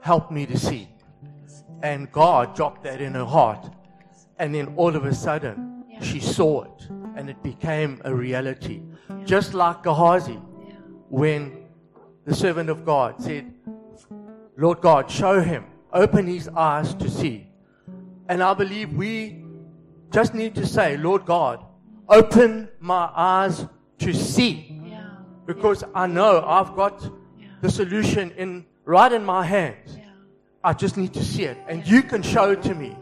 help 0.00 0.30
me 0.30 0.46
to 0.46 0.58
see. 0.58 0.88
And 1.82 2.10
God 2.12 2.54
dropped 2.54 2.84
that 2.84 3.00
in 3.00 3.14
her 3.14 3.24
heart. 3.24 3.70
And 4.38 4.54
then 4.54 4.74
all 4.76 4.94
of 4.94 5.04
a 5.04 5.14
sudden, 5.14 5.84
she 6.00 6.20
saw 6.20 6.64
it 6.64 6.88
and 7.16 7.30
it 7.30 7.42
became 7.42 8.00
a 8.04 8.14
reality. 8.14 8.82
Just 9.24 9.54
like 9.54 9.82
Gehazi, 9.82 10.40
when 11.08 11.66
the 12.24 12.34
servant 12.34 12.70
of 12.70 12.84
God 12.84 13.20
said, 13.20 13.52
Lord 14.56 14.80
God, 14.80 15.10
show 15.10 15.40
him, 15.40 15.64
open 15.92 16.26
his 16.26 16.48
eyes 16.48 16.94
to 16.94 17.10
see. 17.10 17.46
And 18.28 18.42
I 18.42 18.54
believe 18.54 18.92
we 18.92 19.44
just 20.10 20.34
need 20.34 20.54
to 20.54 20.66
say, 20.66 20.96
Lord 20.96 21.26
God, 21.26 21.64
open 22.08 22.68
my 22.80 23.10
eyes 23.14 23.66
to 23.98 24.12
see. 24.12 24.80
Yeah. 24.84 25.10
Because 25.46 25.84
I 25.94 26.06
know 26.06 26.44
I've 26.46 26.74
got 26.74 27.08
the 27.60 27.70
solution 27.70 28.30
in 28.32 28.66
right 28.84 29.12
in 29.12 29.24
my 29.24 29.44
hands. 29.44 29.98
I 30.62 30.72
just 30.72 30.96
need 30.96 31.12
to 31.14 31.24
see 31.24 31.44
it. 31.44 31.58
And 31.68 31.86
you 31.86 32.02
can 32.02 32.22
show 32.22 32.52
it 32.52 32.62
to 32.62 32.74
me. 32.74 32.96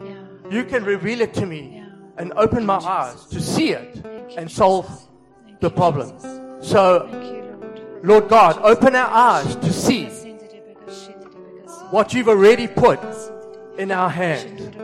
You 0.49 0.65
can 0.65 0.83
reveal 0.83 1.21
it 1.21 1.33
to 1.35 1.45
me 1.45 1.83
and 2.17 2.33
open 2.35 2.65
my 2.65 2.75
eyes 2.77 3.25
to 3.27 3.41
see 3.41 3.71
it 3.71 4.03
and 4.37 4.51
solve 4.51 5.02
the 5.63 5.71
problem. 5.71 6.11
So, 6.61 7.09
Lord. 8.03 8.27
God, 8.27 8.59
open 8.61 8.95
our 8.95 9.07
eyes 9.07 9.55
to 9.55 9.71
see 9.71 10.07
what 11.89 12.13
you've 12.13 12.27
already 12.27 12.67
put 12.67 12.99
in 13.77 13.89
our 13.91 14.09
hands. 14.09 14.75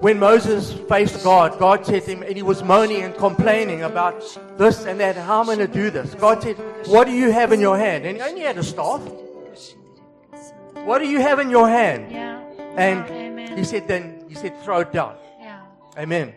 When 0.00 0.18
Moses 0.18 0.72
faced 0.88 1.22
God, 1.22 1.58
God 1.58 1.84
said 1.84 2.04
to 2.04 2.10
him, 2.12 2.22
and 2.22 2.34
he 2.34 2.42
was 2.42 2.62
moaning 2.62 3.02
and 3.02 3.14
complaining 3.14 3.82
about 3.82 4.20
this 4.56 4.84
and 4.86 5.00
that, 5.00 5.16
how 5.16 5.40
am 5.40 5.50
I 5.50 5.56
going 5.56 5.66
to 5.66 5.72
do 5.72 5.90
this? 5.90 6.14
God 6.14 6.42
said, 6.42 6.56
What 6.86 7.06
do 7.06 7.12
you 7.12 7.30
have 7.30 7.52
in 7.52 7.60
your 7.60 7.76
hand? 7.76 8.06
And 8.06 8.16
he 8.16 8.22
only 8.22 8.40
had 8.42 8.56
a 8.56 8.62
staff. 8.62 9.02
What 10.84 10.98
do 11.00 11.08
you 11.08 11.20
have 11.20 11.40
in 11.40 11.50
your 11.50 11.68
hand? 11.68 12.10
Yeah. 12.10 12.40
And 12.76 13.58
he 13.58 13.64
said, 13.64 13.88
Then 13.88 14.24
he 14.28 14.34
said, 14.34 14.58
Throw 14.62 14.80
it 14.80 14.92
down. 14.92 15.16
Yeah. 15.40 15.60
Amen. 15.98 16.34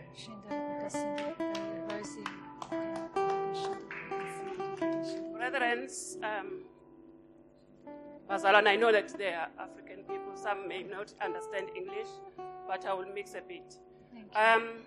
Brethren, 8.28 8.56
um, 8.56 8.66
I 8.66 8.76
know 8.76 8.92
that 8.92 9.16
they 9.18 9.28
are 9.28 9.48
African 9.58 9.98
people. 10.04 10.34
Some 10.34 10.68
may 10.68 10.82
not 10.82 11.12
understand 11.22 11.70
English, 11.76 12.06
but 12.66 12.84
I 12.86 12.94
will 12.94 13.12
mix 13.12 13.34
a 13.34 13.40
bit. 13.40 13.78
Um, 14.34 14.82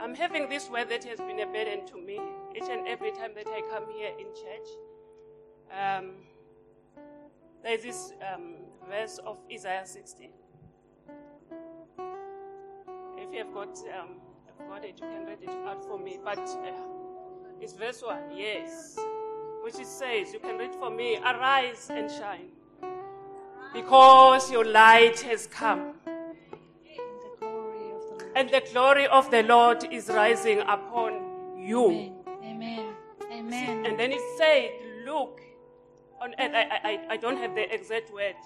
I'm 0.00 0.14
having 0.14 0.48
this 0.48 0.70
word 0.70 0.88
that 0.90 1.04
has 1.04 1.18
been 1.18 1.40
a 1.40 1.46
burden 1.46 1.86
to 1.86 2.00
me 2.00 2.20
each 2.54 2.68
and 2.70 2.86
every 2.86 3.10
time 3.12 3.32
that 3.34 3.48
I 3.48 3.62
come 3.72 3.84
here 3.96 4.12
in 4.18 4.26
church. 4.26 4.68
Um, 5.72 6.10
there's 7.62 7.82
this 7.82 8.12
um, 8.32 8.54
verse 8.88 9.18
of 9.26 9.38
Isaiah 9.52 9.84
60. 9.84 10.30
If 13.18 13.32
you 13.32 13.38
have 13.38 13.52
got, 13.52 13.76
um, 13.98 14.20
have 14.46 14.68
got 14.68 14.84
it, 14.84 15.00
you 15.00 15.06
can 15.08 15.26
read 15.26 15.42
it 15.42 15.50
out 15.66 15.84
for 15.84 15.98
me. 15.98 16.18
But 16.22 16.38
uh, 16.38 16.70
it's 17.60 17.72
verse 17.72 18.02
1, 18.02 18.36
yes, 18.36 18.96
which 19.66 19.80
it 19.80 19.86
says, 19.88 20.32
You 20.32 20.38
can 20.38 20.58
read 20.58 20.76
for 20.76 20.90
me, 20.90 21.16
Arise 21.16 21.90
and 21.90 22.08
shine, 22.08 22.50
because 23.74 24.48
your 24.48 24.64
light 24.64 25.18
has 25.22 25.48
come, 25.48 25.94
and 28.36 28.48
the 28.48 28.62
glory 28.72 29.08
of 29.08 29.28
the 29.32 29.42
Lord 29.42 29.84
is 29.90 30.08
rising 30.08 30.60
upon 30.60 31.58
you. 31.58 32.14
Amen. 32.44 32.94
Amen. 33.32 33.84
And 33.84 33.98
then 33.98 34.12
it 34.12 34.20
said, 34.38 34.70
Look, 35.04 35.40
on 36.20 36.30
earth, 36.38 36.52
I, 36.54 36.78
I, 36.84 37.14
I 37.14 37.16
don't 37.16 37.38
have 37.38 37.56
the 37.56 37.74
exact 37.74 38.12
word, 38.14 38.36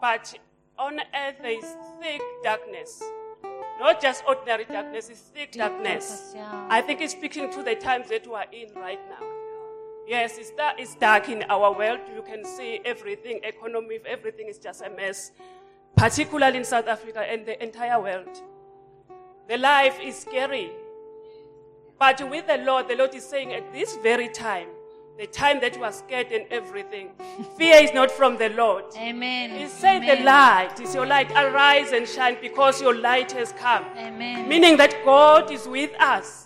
but 0.00 0.38
on 0.78 1.00
earth 1.00 1.34
there 1.42 1.58
is 1.58 1.76
thick 2.00 2.22
darkness. 2.44 3.02
Not 3.80 4.00
just 4.00 4.22
ordinary 4.28 4.66
darkness, 4.66 5.08
it's 5.08 5.18
thick 5.18 5.50
darkness. 5.50 6.32
I 6.68 6.80
think 6.80 7.00
it's 7.00 7.12
speaking 7.12 7.52
to 7.54 7.64
the 7.64 7.74
times 7.74 8.08
that 8.10 8.24
we 8.24 8.34
are 8.34 8.46
in 8.52 8.72
right 8.76 9.00
now. 9.10 9.33
Yes, 10.06 10.36
it's, 10.38 10.50
da- 10.50 10.74
it's 10.78 10.94
dark 10.96 11.28
in 11.28 11.44
our 11.48 11.72
world. 11.72 12.00
You 12.14 12.22
can 12.22 12.44
see 12.44 12.80
everything, 12.84 13.40
economy, 13.42 13.98
everything 14.06 14.48
is 14.48 14.58
just 14.58 14.82
a 14.82 14.90
mess, 14.90 15.32
particularly 15.96 16.58
in 16.58 16.64
South 16.64 16.88
Africa 16.88 17.20
and 17.20 17.46
the 17.46 17.62
entire 17.62 18.00
world. 18.00 18.28
The 19.48 19.56
life 19.56 19.98
is 20.02 20.18
scary. 20.18 20.70
But 21.98 22.28
with 22.28 22.46
the 22.46 22.58
Lord, 22.58 22.88
the 22.88 22.96
Lord 22.96 23.14
is 23.14 23.24
saying 23.24 23.54
at 23.54 23.72
this 23.72 23.96
very 24.02 24.28
time, 24.28 24.68
the 25.18 25.26
time 25.26 25.60
that 25.60 25.76
you 25.76 25.84
are 25.84 25.92
scared 25.92 26.32
and 26.32 26.44
everything, 26.50 27.10
fear 27.56 27.76
is 27.76 27.94
not 27.94 28.10
from 28.10 28.36
the 28.36 28.48
Lord. 28.50 28.84
Amen. 28.98 29.56
He 29.56 29.68
said, 29.68 30.00
The 30.00 30.22
light 30.24 30.80
is 30.80 30.94
your 30.94 31.06
light. 31.06 31.30
Arise 31.32 31.92
and 31.92 32.06
shine 32.06 32.36
because 32.40 32.82
your 32.82 32.94
light 32.94 33.32
has 33.32 33.52
come. 33.52 33.84
Amen. 33.96 34.48
Meaning 34.48 34.76
that 34.78 34.96
God 35.04 35.50
is 35.50 35.68
with 35.68 35.92
us. 36.00 36.43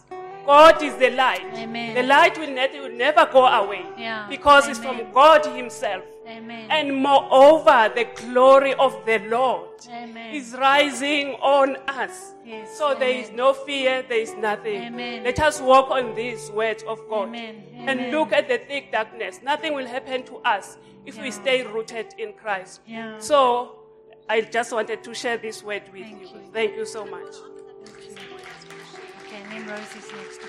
God 0.48 0.82
is 0.82 0.94
the 0.96 1.10
light. 1.10 1.44
Amen. 1.54 1.94
The 1.94 2.02
light 2.04 2.38
will, 2.38 2.48
ne- 2.50 2.80
will 2.80 2.96
never 2.96 3.28
go 3.30 3.44
away 3.46 3.84
Yeah. 3.98 4.26
because 4.30 4.66
it's 4.66 4.78
from 4.78 4.98
God 5.12 5.44
Himself. 5.44 6.02
Amen. 6.26 6.70
And 6.70 6.96
moreover, 7.02 7.92
the 7.94 8.04
glory 8.22 8.72
of 8.74 8.96
the 9.04 9.18
Lord 9.28 9.68
Amen. 9.90 10.34
is 10.34 10.54
rising 10.58 11.34
on 11.56 11.76
us. 11.86 12.32
Yes, 12.46 12.78
So 12.78 12.94
there 12.94 13.10
is 13.10 13.30
no 13.30 13.52
fear, 13.52 14.02
there 14.08 14.20
is 14.20 14.34
nothing. 14.36 14.82
Amen. 14.84 15.22
Let 15.24 15.38
us 15.40 15.60
walk 15.60 15.90
on 15.90 16.14
these 16.14 16.50
words 16.50 16.82
of 16.84 16.98
God 17.10 17.28
Amen. 17.28 17.62
and 17.86 18.00
Amen. 18.00 18.10
look 18.12 18.32
at 18.32 18.48
the 18.48 18.56
thick 18.56 18.90
darkness. 18.90 19.40
Nothing 19.42 19.74
will 19.74 19.86
happen 19.86 20.22
to 20.24 20.36
us 20.38 20.78
if 21.04 21.20
we 21.20 21.30
stay 21.30 21.62
rooted 21.66 22.14
in 22.16 22.32
Christ. 22.32 22.80
Yeah. 22.86 23.18
So 23.18 23.80
I 24.30 24.40
just 24.40 24.72
wanted 24.72 25.04
to 25.04 25.12
share 25.14 25.36
this 25.36 25.62
word 25.62 25.82
with 25.92 26.02
Thank 26.04 26.22
you. 26.22 26.28
you. 26.40 26.50
Thank 26.54 26.74
you 26.76 26.86
so 26.86 27.04
much. 27.04 27.34
Okay, 29.68 29.76
and 29.76 29.92
then 29.92 29.94
Rosie's 29.94 30.12
next. 30.12 30.40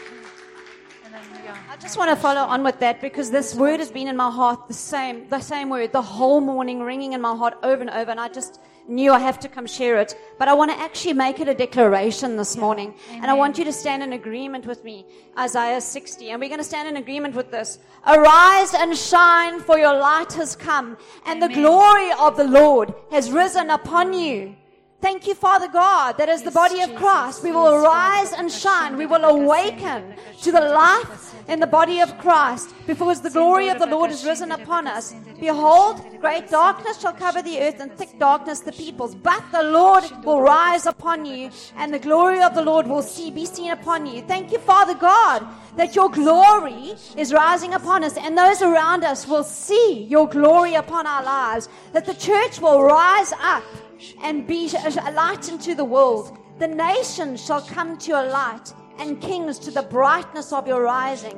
And 1.05 1.13
then. 1.13 1.55
I 1.69 1.77
just 1.77 1.97
want 1.97 2.09
to 2.09 2.15
follow 2.15 2.41
on 2.41 2.63
with 2.63 2.79
that 2.79 3.01
because 3.01 3.31
this 3.31 3.55
word 3.55 3.79
has 3.79 3.91
been 3.91 4.07
in 4.07 4.15
my 4.15 4.29
heart 4.29 4.67
the 4.67 4.73
same, 4.73 5.27
the 5.29 5.39
same 5.39 5.69
word, 5.69 5.91
the 5.91 6.01
whole 6.01 6.39
morning, 6.39 6.81
ringing 6.81 7.13
in 7.13 7.21
my 7.21 7.35
heart 7.35 7.55
over 7.63 7.81
and 7.81 7.89
over. 7.89 8.11
And 8.11 8.19
I 8.19 8.29
just 8.29 8.61
knew 8.87 9.11
I 9.11 9.19
have 9.19 9.39
to 9.39 9.49
come 9.49 9.65
share 9.67 9.97
it. 9.99 10.15
But 10.37 10.47
I 10.47 10.53
want 10.53 10.71
to 10.71 10.79
actually 10.79 11.13
make 11.13 11.39
it 11.39 11.47
a 11.47 11.53
declaration 11.53 12.37
this 12.37 12.55
morning. 12.55 12.93
And 13.11 13.25
I 13.25 13.33
want 13.33 13.57
you 13.57 13.65
to 13.65 13.73
stand 13.73 14.03
in 14.03 14.13
agreement 14.13 14.65
with 14.65 14.83
me, 14.83 15.05
Isaiah 15.37 15.81
60. 15.81 16.29
And 16.29 16.39
we're 16.39 16.49
going 16.49 16.59
to 16.59 16.63
stand 16.63 16.87
in 16.87 16.97
agreement 16.97 17.35
with 17.35 17.51
this. 17.51 17.79
Arise 18.05 18.73
and 18.73 18.97
shine, 18.97 19.59
for 19.59 19.77
your 19.77 19.99
light 19.99 20.33
has 20.33 20.55
come, 20.55 20.97
and 21.25 21.41
the 21.41 21.49
glory 21.49 22.11
of 22.19 22.37
the 22.37 22.45
Lord 22.45 22.93
has 23.11 23.31
risen 23.31 23.69
upon 23.69 24.13
you. 24.13 24.55
Thank 25.01 25.27
you, 25.27 25.33
Father 25.33 25.69
God, 25.69 26.17
that 26.17 26.27
as 26.27 26.43
the 26.43 26.51
body 26.51 26.81
of 26.81 26.93
Christ, 26.95 27.41
we 27.41 27.53
will 27.53 27.69
arise 27.69 28.33
and 28.33 28.51
shine. 28.51 28.97
We 28.97 29.05
will 29.05 29.23
awaken 29.23 30.13
to 30.41 30.51
the 30.51 30.59
life 30.59 31.33
in 31.47 31.61
the 31.61 31.67
body 31.67 32.01
of 32.01 32.17
Christ, 32.17 32.75
because 32.85 33.21
the 33.21 33.29
glory 33.29 33.69
of 33.69 33.79
the 33.79 33.85
Lord 33.85 34.11
is 34.11 34.25
risen 34.25 34.51
upon 34.51 34.87
us. 34.87 35.15
Behold, 35.39 36.01
great 36.19 36.49
darkness 36.49 36.99
shall 36.99 37.13
cover 37.13 37.41
the 37.41 37.61
earth, 37.61 37.79
and 37.79 37.91
thick 37.93 38.19
darkness 38.19 38.59
the 38.59 38.73
peoples. 38.73 39.15
But 39.15 39.41
the 39.53 39.63
Lord 39.63 40.03
will 40.25 40.41
rise 40.41 40.85
upon 40.85 41.25
you, 41.25 41.49
and 41.77 41.93
the 41.93 41.99
glory 41.99 42.41
of 42.41 42.53
the 42.53 42.61
Lord 42.61 42.85
will 42.85 43.01
see, 43.01 43.31
be 43.31 43.45
seen 43.45 43.71
upon 43.71 44.05
you. 44.05 44.21
Thank 44.21 44.51
you, 44.51 44.59
Father 44.59 44.95
God, 44.95 45.47
that 45.77 45.95
your 45.95 46.09
glory 46.09 46.95
is 47.15 47.31
rising 47.31 47.73
upon 47.73 48.03
us, 48.03 48.17
and 48.17 48.37
those 48.37 48.61
around 48.61 49.05
us 49.05 49.25
will 49.25 49.45
see 49.45 50.03
your 50.09 50.27
glory 50.27 50.75
upon 50.75 51.07
our 51.07 51.23
lives. 51.23 51.69
That 51.93 52.05
the 52.05 52.15
church 52.15 52.59
will 52.59 52.83
rise 52.83 53.31
up 53.39 53.63
and 54.21 54.47
be 54.47 54.69
a 54.73 55.11
light 55.11 55.49
into 55.49 55.75
the 55.75 55.85
world. 55.85 56.37
The 56.59 56.67
nations 56.67 57.43
shall 57.43 57.61
come 57.61 57.97
to 57.97 58.09
your 58.09 58.27
light, 58.27 58.73
and 58.97 59.21
kings 59.21 59.59
to 59.59 59.71
the 59.71 59.83
brightness 59.83 60.51
of 60.51 60.67
your 60.67 60.81
rising. 60.81 61.37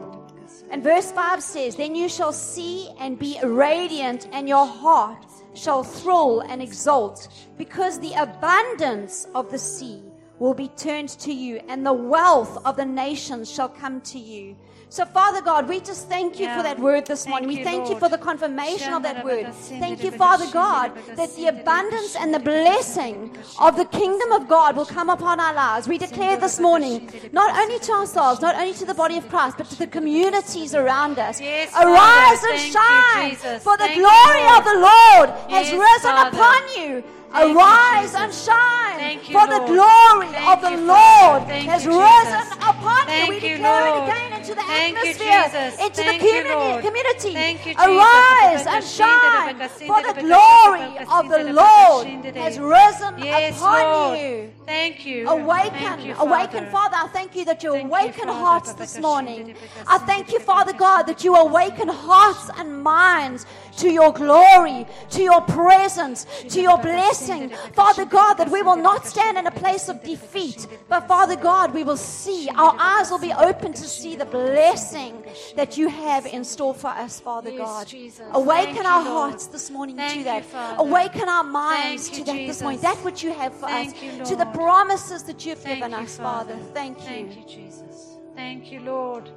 And 0.72 0.84
verse 0.84 1.12
5 1.12 1.44
says, 1.44 1.76
Then 1.76 1.96
you 1.96 2.10
shall 2.10 2.34
see 2.34 2.90
and 3.00 3.20
be 3.20 3.38
radiant, 3.44 4.28
and 4.32 4.48
your 4.48 4.66
heart 4.66 5.26
shall 5.54 5.84
thrill 5.84 6.42
and 6.42 6.62
exult, 6.62 7.28
because 7.58 8.00
the 8.00 8.14
abundance 8.14 9.28
of 9.36 9.52
the 9.52 9.60
sea 9.60 10.02
will 10.40 10.54
be 10.54 10.70
turned 10.70 11.10
to 11.10 11.32
you, 11.32 11.62
and 11.68 11.86
the 11.86 11.94
wealth 11.94 12.58
of 12.66 12.78
the 12.78 12.86
nations 12.86 13.52
shall 13.52 13.70
come 13.70 14.02
to 14.02 14.18
you. 14.18 14.56
So, 14.92 15.06
Father 15.06 15.42
God, 15.42 15.70
we 15.70 15.80
just 15.80 16.10
thank 16.10 16.38
you 16.38 16.48
for 16.50 16.64
that 16.64 16.78
word 16.78 17.06
this 17.06 17.26
morning. 17.26 17.48
we 17.48 17.64
thank 17.64 17.88
you 17.90 17.98
for 17.98 18.10
the 18.10 18.18
confirmation 18.18 18.92
of 18.92 19.04
that 19.04 19.24
word. 19.24 19.48
Thank 19.54 20.04
you, 20.04 20.12
Father 20.12 20.52
God, 20.52 20.92
that 21.16 21.34
the 21.38 21.48
abundance 21.48 22.18
and 22.18 22.34
the 22.34 22.40
blessing 22.40 23.34
of 23.58 23.78
the 23.78 23.86
kingdom 23.86 24.34
of 24.34 24.50
God 24.50 24.76
will 24.76 24.86
come 24.86 25.10
upon 25.10 25.40
our 25.40 25.54
lives. 25.54 25.88
We 25.88 25.98
declare 25.98 26.36
this 26.36 26.60
morning, 26.60 27.10
not 27.32 27.58
only 27.58 27.80
to 27.80 27.92
ourselves, 27.94 28.42
not 28.42 28.56
only 28.56 28.74
to 28.74 28.86
the 28.86 28.94
body 28.94 29.16
of 29.16 29.30
Christ, 29.30 29.56
but 29.58 29.70
to 29.70 29.78
the 29.80 29.88
communities 29.88 30.76
around 30.76 31.20
us. 31.20 31.40
Yes, 31.40 31.72
Arise 31.74 32.44
and 32.44 32.60
Thank 32.60 32.74
you, 32.74 33.40
shine, 33.40 33.60
for 33.60 33.78
the 33.78 33.86
Thank 33.86 34.00
glory 34.02 34.44
Lord. 34.44 34.58
of 34.60 34.64
the 34.66 34.80
Lord 34.92 35.30
has 35.56 35.72
Yes, 35.72 35.80
risen 35.88 36.12
Father. 36.12 36.38
upon 36.38 36.62
you. 36.76 37.04
Thank 37.32 37.48
you, 37.48 37.58
Arise 37.58 38.12
Jesus. 38.12 38.20
and 38.20 38.34
shine, 38.34 38.91
you, 39.02 39.34
for 39.34 39.48
the 39.48 39.60
glory 39.66 40.28
Thank 40.28 40.50
of 40.50 40.62
the 40.62 40.72
you, 40.72 40.88
Lord 40.88 41.42
has 41.44 41.86
you, 41.86 42.00
risen 42.00 42.48
upon 42.62 43.06
Thank 43.06 43.24
you. 43.24 43.30
We 43.30 43.36
you, 43.36 43.58
declare 43.58 43.88
it 43.88 44.04
again 44.04 44.34
into 44.40 44.56
the 44.56 44.62
Thank 44.62 44.98
you, 44.98 45.10
atmosphere, 45.10 45.86
into 45.86 46.04
the 46.04 46.14
you, 46.14 46.20
community. 46.20 46.88
Community. 46.88 47.34
Thank 47.34 47.66
you, 47.66 47.74
Arise 47.78 48.68
and 48.68 48.84
shine, 48.84 49.56
for 49.88 50.02
the 50.02 50.16
glory 50.22 50.98
of 51.08 51.30
the 51.30 51.54
Lord 51.54 52.08
has 52.36 52.60
risen 52.60 53.18
Yes, 53.18 53.58
upon 53.58 53.82
Lord. 53.84 54.20
you. 54.20 54.52
Thank 54.66 55.06
you. 55.06 55.28
Awaken, 55.28 55.74
Thank 55.74 56.06
you, 56.06 56.16
awaken, 56.18 56.66
Father. 56.68 56.92
Father. 56.92 56.98
I 56.98 57.08
thank 57.14 57.36
you 57.36 57.46
that 57.46 57.64
you 57.64 57.72
Thank 57.72 57.88
awaken 57.88 58.28
Father. 58.28 58.40
hearts 58.40 58.74
this 58.74 59.00
morning. 59.00 59.56
I 59.88 59.98
thank 60.00 60.32
you, 60.32 60.40
Father 60.40 60.74
God, 60.74 61.04
that 61.04 61.24
you 61.24 61.36
awaken 61.36 61.88
hearts 61.88 62.50
and 62.58 62.84
minds 62.84 63.46
to 63.78 63.90
your 63.90 64.12
glory, 64.12 64.86
to 65.12 65.22
your 65.22 65.42
presence, 65.42 66.26
to 66.50 66.62
your 66.62 66.78
blessing. 66.78 67.50
Father 67.74 68.06
God, 68.06 68.36
that 68.36 68.50
we 68.50 68.62
will 68.62 68.76
not 68.76 68.91
stand 69.00 69.38
in 69.38 69.48
a 69.48 69.52
place 69.52 69.90
of 69.90 70.04
defeat, 70.04 70.68
but 70.88 71.08
Father 71.08 71.36
God, 71.36 71.74
we 71.74 71.84
will 71.84 71.98
see, 71.98 72.50
our 72.50 72.76
eyes 72.80 73.12
will 73.12 73.20
be 73.20 73.34
open 73.34 73.74
to 73.74 73.84
see 73.84 74.16
the 74.16 74.26
blessing 74.26 75.24
that 75.56 75.78
you 75.78 75.88
have 75.90 76.26
in 76.26 76.44
store 76.44 76.74
for 76.74 76.90
us, 76.90 77.20
Father 77.20 77.52
God. 77.52 77.94
Awaken 78.32 78.76
Thank 78.76 78.86
our 78.86 79.04
you, 79.04 79.10
hearts 79.10 79.48
this 79.48 79.70
morning 79.70 79.96
Thank 79.96 80.14
to 80.14 80.20
you, 80.20 80.24
that. 80.26 80.46
Father. 80.46 80.78
Awaken 80.80 81.30
our 81.30 81.44
minds 81.44 82.08
Thank 82.08 82.20
you, 82.20 82.26
to 82.26 82.32
that 82.32 82.48
this 82.48 82.62
morning. 82.62 82.80
Jesus. 82.80 82.96
That 82.96 83.06
which 83.06 83.24
you 83.24 83.34
have 83.34 83.54
for 83.54 83.68
Thank 83.68 83.96
us, 83.96 84.04
you, 84.04 84.26
to 84.26 84.36
the 84.36 84.46
promises 84.48 85.24
that 85.24 85.46
you've 85.46 85.60
Thank 85.60 85.80
given 85.80 85.92
you, 85.92 85.98
us, 85.98 86.18
Father. 86.18 86.58
Thank 86.74 87.00
you. 87.00 87.06
Thank 87.06 87.38
you, 87.38 87.44
Jesus. 87.46 88.18
Thank 88.36 88.72
you, 88.72 88.80
Lord. 88.82 89.30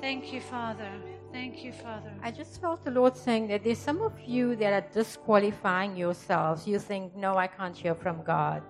Thank 0.00 0.32
you, 0.32 0.40
Father. 0.40 0.90
Thank 1.32 1.62
you, 1.62 1.72
Father. 1.72 2.12
I 2.22 2.30
just 2.30 2.60
felt 2.60 2.84
the 2.84 2.90
Lord 2.90 3.16
saying 3.16 3.48
that 3.48 3.62
there's 3.62 3.78
some 3.78 4.00
of 4.00 4.12
you 4.24 4.56
that 4.56 4.72
are 4.72 4.88
disqualifying 4.92 5.96
yourselves. 5.96 6.66
You 6.66 6.78
think, 6.78 7.14
no, 7.14 7.36
I 7.36 7.46
can't 7.46 7.76
hear 7.76 7.94
from 7.94 8.22
God. 8.22 8.62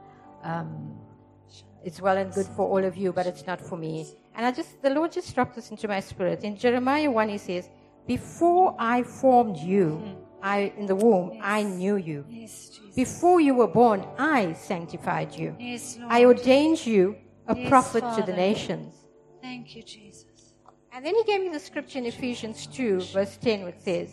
Um, 0.42 0.98
it's 1.84 2.00
well 2.00 2.16
and 2.16 2.32
good 2.32 2.46
for 2.46 2.66
all 2.66 2.84
of 2.84 2.96
you, 2.96 3.12
but 3.12 3.26
it's 3.26 3.46
not 3.46 3.60
for 3.60 3.76
me. 3.76 4.06
And 4.34 4.44
I 4.44 4.52
just, 4.52 4.82
the 4.82 4.90
Lord 4.90 5.12
just 5.12 5.34
dropped 5.34 5.54
this 5.54 5.70
into 5.70 5.88
my 5.88 6.00
spirit. 6.00 6.42
In 6.44 6.56
Jeremiah 6.56 7.10
1, 7.10 7.28
he 7.28 7.38
says, 7.38 7.68
Before 8.06 8.74
I 8.78 9.02
formed 9.02 9.56
you, 9.56 10.02
I, 10.42 10.72
in 10.76 10.86
the 10.86 10.94
womb, 10.96 11.38
I 11.42 11.62
knew 11.62 11.96
you. 11.96 12.24
Yes, 12.28 12.68
Jesus. 12.68 12.94
Before 12.94 13.40
you 13.40 13.54
were 13.54 13.66
born, 13.68 14.04
I 14.18 14.52
sanctified 14.52 15.34
you. 15.34 15.56
Yes, 15.58 15.96
Lord. 15.98 16.12
I 16.12 16.24
ordained 16.24 16.84
you 16.86 17.16
a 17.46 17.56
Yes, 17.56 17.68
prophet 17.68 18.00
to 18.00 18.06
the 18.20 18.32
Father. 18.32 18.32
nations. 18.36 18.94
Thank 19.40 19.74
you, 19.74 19.82
Jesus. 19.82 20.52
And 20.92 21.04
then 21.04 21.14
he 21.14 21.24
gave 21.24 21.40
me 21.40 21.48
the 21.48 21.60
scripture 21.60 21.98
in 21.98 22.06
Ephesians 22.06 22.66
2, 22.66 23.00
verse 23.12 23.36
10, 23.38 23.64
which 23.64 23.78
says, 23.78 24.10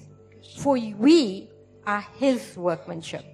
For 0.60 0.74
we 0.74 1.50
are 1.86 2.06
his 2.18 2.56
workmanship, 2.58 3.26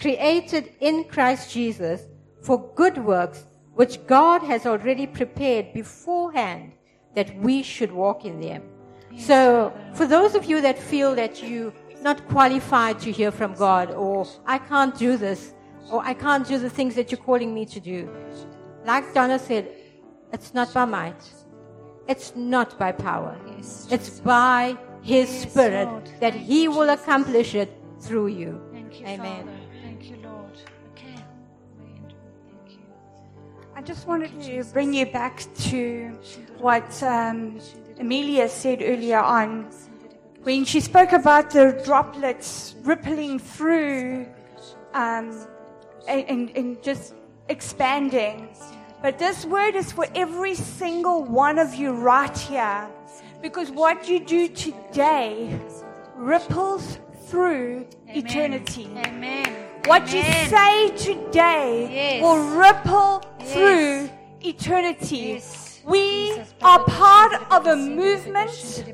created 0.00 0.72
in 0.80 1.04
Christ 1.04 1.50
Jesus 1.52 2.02
for 2.42 2.72
good 2.74 2.98
works, 2.98 3.46
which 3.74 4.04
God 4.06 4.42
has 4.42 4.66
already 4.66 5.06
prepared 5.06 5.72
beforehand 5.72 6.72
that 7.14 7.36
we 7.38 7.62
should 7.62 7.92
walk 7.92 8.24
in 8.24 8.40
them. 8.40 8.62
so, 9.18 9.72
for 9.94 10.06
those 10.06 10.34
of 10.34 10.44
you 10.44 10.60
that 10.60 10.78
feel 10.78 11.14
that 11.16 11.42
you're 11.42 11.72
not 12.02 12.26
qualified 12.28 12.98
to 13.00 13.10
hear 13.12 13.30
from 13.30 13.54
God, 13.54 13.90
or 13.90 14.26
I 14.46 14.58
can't 14.58 14.96
do 14.96 15.16
this, 15.16 15.52
or 15.90 16.00
I 16.04 16.14
can't 16.14 16.46
do 16.46 16.58
the 16.58 16.70
things 16.70 16.94
that 16.94 17.10
you're 17.10 17.20
calling 17.30 17.52
me 17.52 17.66
to 17.66 17.80
do, 17.80 18.08
like 18.84 19.12
Donna 19.12 19.38
said, 19.38 19.68
it's 20.32 20.54
not 20.54 20.72
by 20.72 20.84
might. 20.84 21.22
It's 22.08 22.32
not 22.36 22.78
by 22.78 22.92
power. 22.92 23.36
Yes, 23.56 23.88
It's 23.90 24.20
by 24.20 24.76
His 25.02 25.28
Yes, 25.30 25.50
Spirit 25.50 25.86
Lord. 25.88 26.10
that 26.20 26.34
He 26.34 26.68
will 26.68 26.90
accomplish 26.90 27.54
it 27.54 27.70
through 28.00 28.28
you. 28.28 28.60
Thank 28.72 29.00
you, 29.00 29.06
Amen. 29.06 29.44
Father. 29.46 29.59
I 33.80 33.82
just 33.82 34.06
wanted 34.06 34.38
to 34.42 34.62
bring 34.74 34.92
you 34.92 35.06
back 35.06 35.42
to 35.70 36.08
what 36.58 37.02
um, 37.02 37.58
Amelia 37.98 38.46
said 38.46 38.82
earlier 38.82 39.20
on 39.20 39.70
when 40.42 40.66
she 40.66 40.80
spoke 40.80 41.12
about 41.12 41.48
the 41.48 41.80
droplets 41.82 42.74
rippling 42.82 43.38
through 43.38 44.26
um, 44.92 45.46
and, 46.06 46.28
and, 46.28 46.50
and 46.58 46.82
just 46.82 47.14
expanding. 47.48 48.50
But 49.00 49.18
this 49.18 49.46
word 49.46 49.74
is 49.74 49.90
for 49.92 50.06
every 50.14 50.56
single 50.56 51.24
one 51.24 51.58
of 51.58 51.74
you 51.74 51.92
right 51.92 52.36
here. 52.36 52.86
Because 53.40 53.70
what 53.70 54.06
you 54.10 54.20
do 54.20 54.48
today 54.48 55.58
ripples 56.16 56.98
through 57.28 57.86
eternity. 58.08 58.90
Amen. 59.06 59.69
What 59.86 60.12
you 60.12 60.22
say 60.22 60.90
today 60.96 61.88
Yes. 61.90 62.22
will 62.22 62.38
ripple 62.58 63.22
Yes. 63.40 63.52
through 63.52 64.10
eternity. 64.44 65.16
Yes. 65.16 65.80
We 65.84 66.38
are 66.62 66.84
part 66.84 67.32
of 67.50 67.66
a 67.66 67.74
movement. 67.76 68.84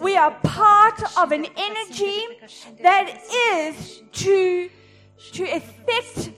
We 0.00 0.16
are 0.16 0.30
part 0.42 1.02
of 1.18 1.32
an 1.32 1.46
energy 1.56 2.26
that 2.82 3.20
is 3.52 4.02
to, 4.12 4.70
to 5.32 5.42
affect 5.44 6.30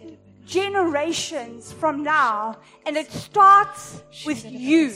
generations 0.46 1.72
from 1.72 2.02
now. 2.02 2.56
And 2.86 2.96
it 2.96 3.12
starts 3.12 4.02
with 4.24 4.44
you. 4.50 4.92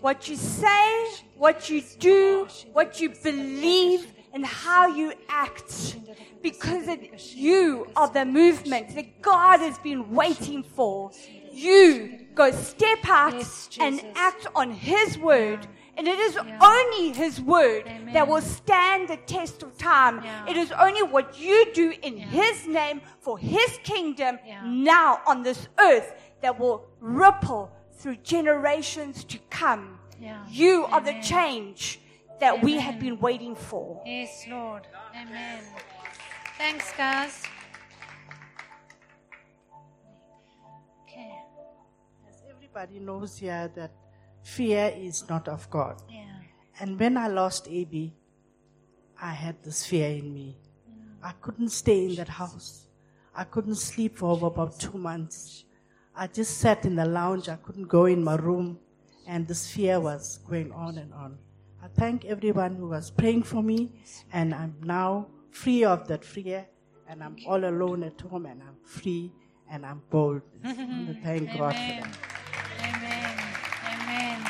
What 0.00 0.28
you 0.28 0.34
say, 0.36 1.06
what 1.36 1.70
you 1.70 1.80
do, 2.00 2.48
what 2.72 3.00
you 3.00 3.10
believe, 3.10 4.12
and 4.32 4.44
how 4.44 4.86
you 4.86 5.12
act. 5.28 5.96
Because 6.42 6.88
it, 6.88 7.34
you 7.34 7.86
are 7.94 8.08
the 8.08 8.24
movement 8.24 8.94
that 8.96 9.22
God 9.22 9.60
has 9.60 9.78
been 9.78 10.10
waiting 10.10 10.62
for. 10.62 11.12
You 11.52 12.18
go 12.34 12.50
step 12.50 12.98
out 13.04 13.34
Yes, 13.34 13.68
and 13.80 14.02
act 14.16 14.46
on 14.54 14.72
His 14.72 15.18
word. 15.18 15.66
And 15.96 16.08
it 16.08 16.18
is 16.18 16.36
only 16.60 17.12
His 17.12 17.40
word 17.40 17.84
Amen. 17.86 18.14
that 18.14 18.26
will 18.26 18.40
stand 18.40 19.08
the 19.08 19.18
test 19.18 19.62
of 19.62 19.76
time. 19.76 20.24
Yeah. 20.24 20.48
It 20.48 20.56
is 20.56 20.72
only 20.72 21.02
what 21.02 21.38
you 21.38 21.70
do 21.74 21.92
in 22.02 22.16
His 22.16 22.66
name 22.66 23.02
for 23.20 23.38
His 23.38 23.78
kingdom 23.84 24.38
Yeah. 24.44 24.62
now 24.64 25.20
on 25.26 25.42
this 25.42 25.68
earth 25.78 26.14
that 26.40 26.58
will 26.58 26.86
ripple 27.00 27.70
through 27.92 28.16
generations 28.24 29.22
to 29.24 29.38
come. 29.50 29.98
Yeah. 30.20 30.42
You 30.48 30.86
are 30.86 31.00
the 31.00 31.20
change 31.22 32.00
that 32.42 32.60
we 32.60 32.76
have 32.76 32.98
been 32.98 33.20
waiting 33.20 33.54
for. 33.54 34.02
Yes, 34.04 34.46
Lord. 34.48 34.82
Amen. 35.14 35.62
Thanks, 36.58 36.92
guys. 36.96 37.40
Okay. 41.04 41.38
As 42.28 42.42
everybody 42.50 42.98
knows 42.98 43.38
here 43.38 43.70
that 43.76 43.92
fear 44.42 44.92
is 44.96 45.28
not 45.28 45.46
of 45.46 45.70
God. 45.70 46.02
Yeah. 46.10 46.24
And 46.80 46.98
when 46.98 47.16
I 47.16 47.28
lost 47.28 47.68
AB, 47.70 48.12
I 49.20 49.30
had 49.30 49.62
this 49.62 49.86
fear 49.86 50.08
in 50.08 50.34
me. 50.34 50.56
I 51.22 51.30
couldn't 51.40 51.68
stay 51.68 52.06
in 52.06 52.16
that 52.16 52.28
house. 52.28 52.88
I 53.36 53.44
couldn't 53.44 53.76
sleep 53.76 54.18
for 54.18 54.30
over 54.30 54.46
about 54.46 54.80
two 54.80 54.98
months. 54.98 55.64
I 56.12 56.26
just 56.26 56.58
sat 56.58 56.84
in 56.84 56.96
the 56.96 57.04
lounge. 57.04 57.48
I 57.48 57.54
couldn't 57.54 57.86
go 57.86 58.06
in 58.06 58.24
my 58.24 58.34
room. 58.34 58.80
And 59.28 59.46
this 59.46 59.70
fear 59.70 60.00
was 60.00 60.40
going 60.48 60.72
on 60.72 60.98
and 60.98 61.14
on. 61.14 61.38
I 61.84 61.88
thank 61.98 62.24
everyone 62.26 62.76
who 62.76 62.86
was 62.88 63.10
praying 63.10 63.42
for 63.42 63.60
me. 63.60 63.90
And 64.32 64.54
I'm 64.54 64.76
now 64.84 65.26
free 65.50 65.82
of 65.84 66.06
that 66.06 66.24
fear. 66.24 66.66
And 67.08 67.24
I'm 67.24 67.36
all 67.44 67.64
alone 67.64 68.04
at 68.04 68.20
home. 68.20 68.46
And 68.46 68.62
I'm 68.62 68.76
free. 68.84 69.32
And 69.68 69.84
I'm 69.84 70.00
bold. 70.08 70.42
I 70.64 70.68
want 70.68 71.08
to 71.08 71.22
thank 71.24 71.52
God 71.52 71.74
for 71.74 71.80
Amen. 71.80 72.02
that. 72.02 72.18
Amen. 72.94 74.42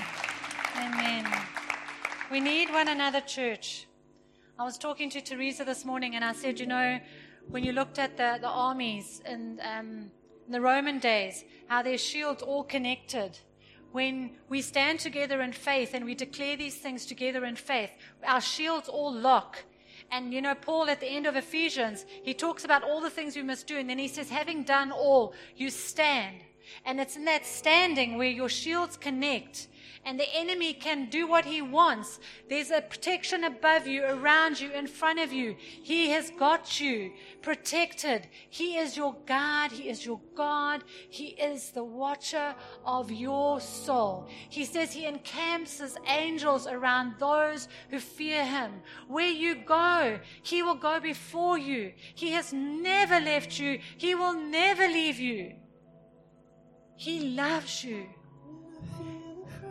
Amen. 0.77 1.25
Amen. 1.25 1.43
We 2.31 2.41
need 2.41 2.71
one 2.71 2.89
another, 2.89 3.23
church. 3.23 3.87
I 4.59 4.65
was 4.65 4.77
talking 4.77 5.09
to 5.11 5.23
Teresa 5.23 5.65
this 5.65 5.87
morning 5.87 6.15
and 6.15 6.25
I 6.25 6.33
said, 6.33 6.61
you 6.61 6.67
know, 6.67 7.01
when 7.49 7.65
you 7.65 7.73
looked 7.73 7.99
at 7.99 8.19
the, 8.19 8.39
the 8.43 8.49
armies 8.49 9.23
in, 9.27 9.59
um, 9.63 10.11
in 10.47 10.53
the 10.53 10.61
Roman 10.61 10.99
days, 10.99 11.45
how 11.67 11.83
their 11.83 11.97
shields 11.97 12.43
all 12.43 12.63
connected. 12.63 13.39
When 13.93 14.31
we 14.49 14.63
stand 14.63 15.01
together 15.01 15.43
in 15.43 15.53
faith 15.53 15.95
and 15.95 16.05
we 16.05 16.15
declare 16.15 16.57
these 16.57 16.77
things 16.77 17.07
together 17.07 17.45
in 17.45 17.57
faith, 17.57 17.91
our 18.27 18.41
shields 18.41 18.89
all 18.89 19.13
lock. 19.13 19.65
And 20.11 20.33
you 20.33 20.43
know, 20.43 20.55
Paul 20.55 20.91
at 20.91 21.01
the 21.01 21.07
end 21.07 21.27
of 21.27 21.37
Ephesians, 21.37 22.05
he 22.23 22.35
talks 22.35 22.65
about 22.65 22.83
all 22.83 23.01
the 23.01 23.11
things 23.11 23.37
we 23.37 23.43
must 23.43 23.67
do. 23.67 23.79
And 23.79 23.89
then 23.89 23.99
he 23.99 24.09
says, 24.09 24.31
having 24.31 24.65
done 24.65 24.93
all, 24.93 25.35
you 25.57 25.71
stand. 25.71 26.37
And 26.85 27.01
it's 27.01 27.17
in 27.17 27.25
that 27.27 27.45
standing 27.45 28.17
where 28.17 28.31
your 28.31 28.49
shields 28.49 28.97
connect 28.97 29.69
and 30.05 30.19
the 30.19 30.35
enemy 30.35 30.73
can 30.73 31.09
do 31.09 31.27
what 31.29 31.45
he 31.45 31.63
wants. 31.63 32.19
There's 32.49 32.71
a 32.71 32.81
protection 32.81 33.45
above 33.45 33.87
you, 33.87 34.05
around 34.05 34.61
you, 34.61 34.71
in 34.73 34.87
front 34.87 35.21
of 35.21 35.33
you. 35.33 35.55
He 35.59 36.11
has 36.11 36.31
got 36.31 36.81
you 36.81 37.13
protected. 37.41 38.27
He 38.51 38.77
is 38.79 38.97
your 38.97 39.17
God. 39.27 39.71
He 39.71 39.89
is 39.89 40.05
your 40.05 40.21
God. 40.35 40.83
He 41.09 41.29
is 41.29 41.71
the 41.71 41.85
watcher 41.85 42.55
of 42.85 43.13
your 43.13 43.61
soul. 43.61 44.29
He 44.49 44.65
says 44.65 44.93
he 44.93 45.07
encamps 45.07 45.79
his 45.79 45.97
angels 46.09 46.67
around 46.67 47.15
those 47.19 47.69
who 47.91 48.01
fear 48.01 48.45
him. 48.45 48.73
Where 49.07 49.31
you 49.31 49.55
go, 49.55 50.19
he 50.43 50.63
will 50.63 50.75
go 50.75 50.99
before 50.99 51.59
you. 51.59 51.93
He 52.15 52.33
has 52.33 52.53
never 52.53 53.21
left 53.21 53.59
you. 53.59 53.79
He 53.99 54.15
will 54.17 54.35
never 54.35 54.89
leave 54.89 55.21
you. 55.21 55.55
He 56.97 57.31
loves 57.31 57.85
you. 57.85 58.07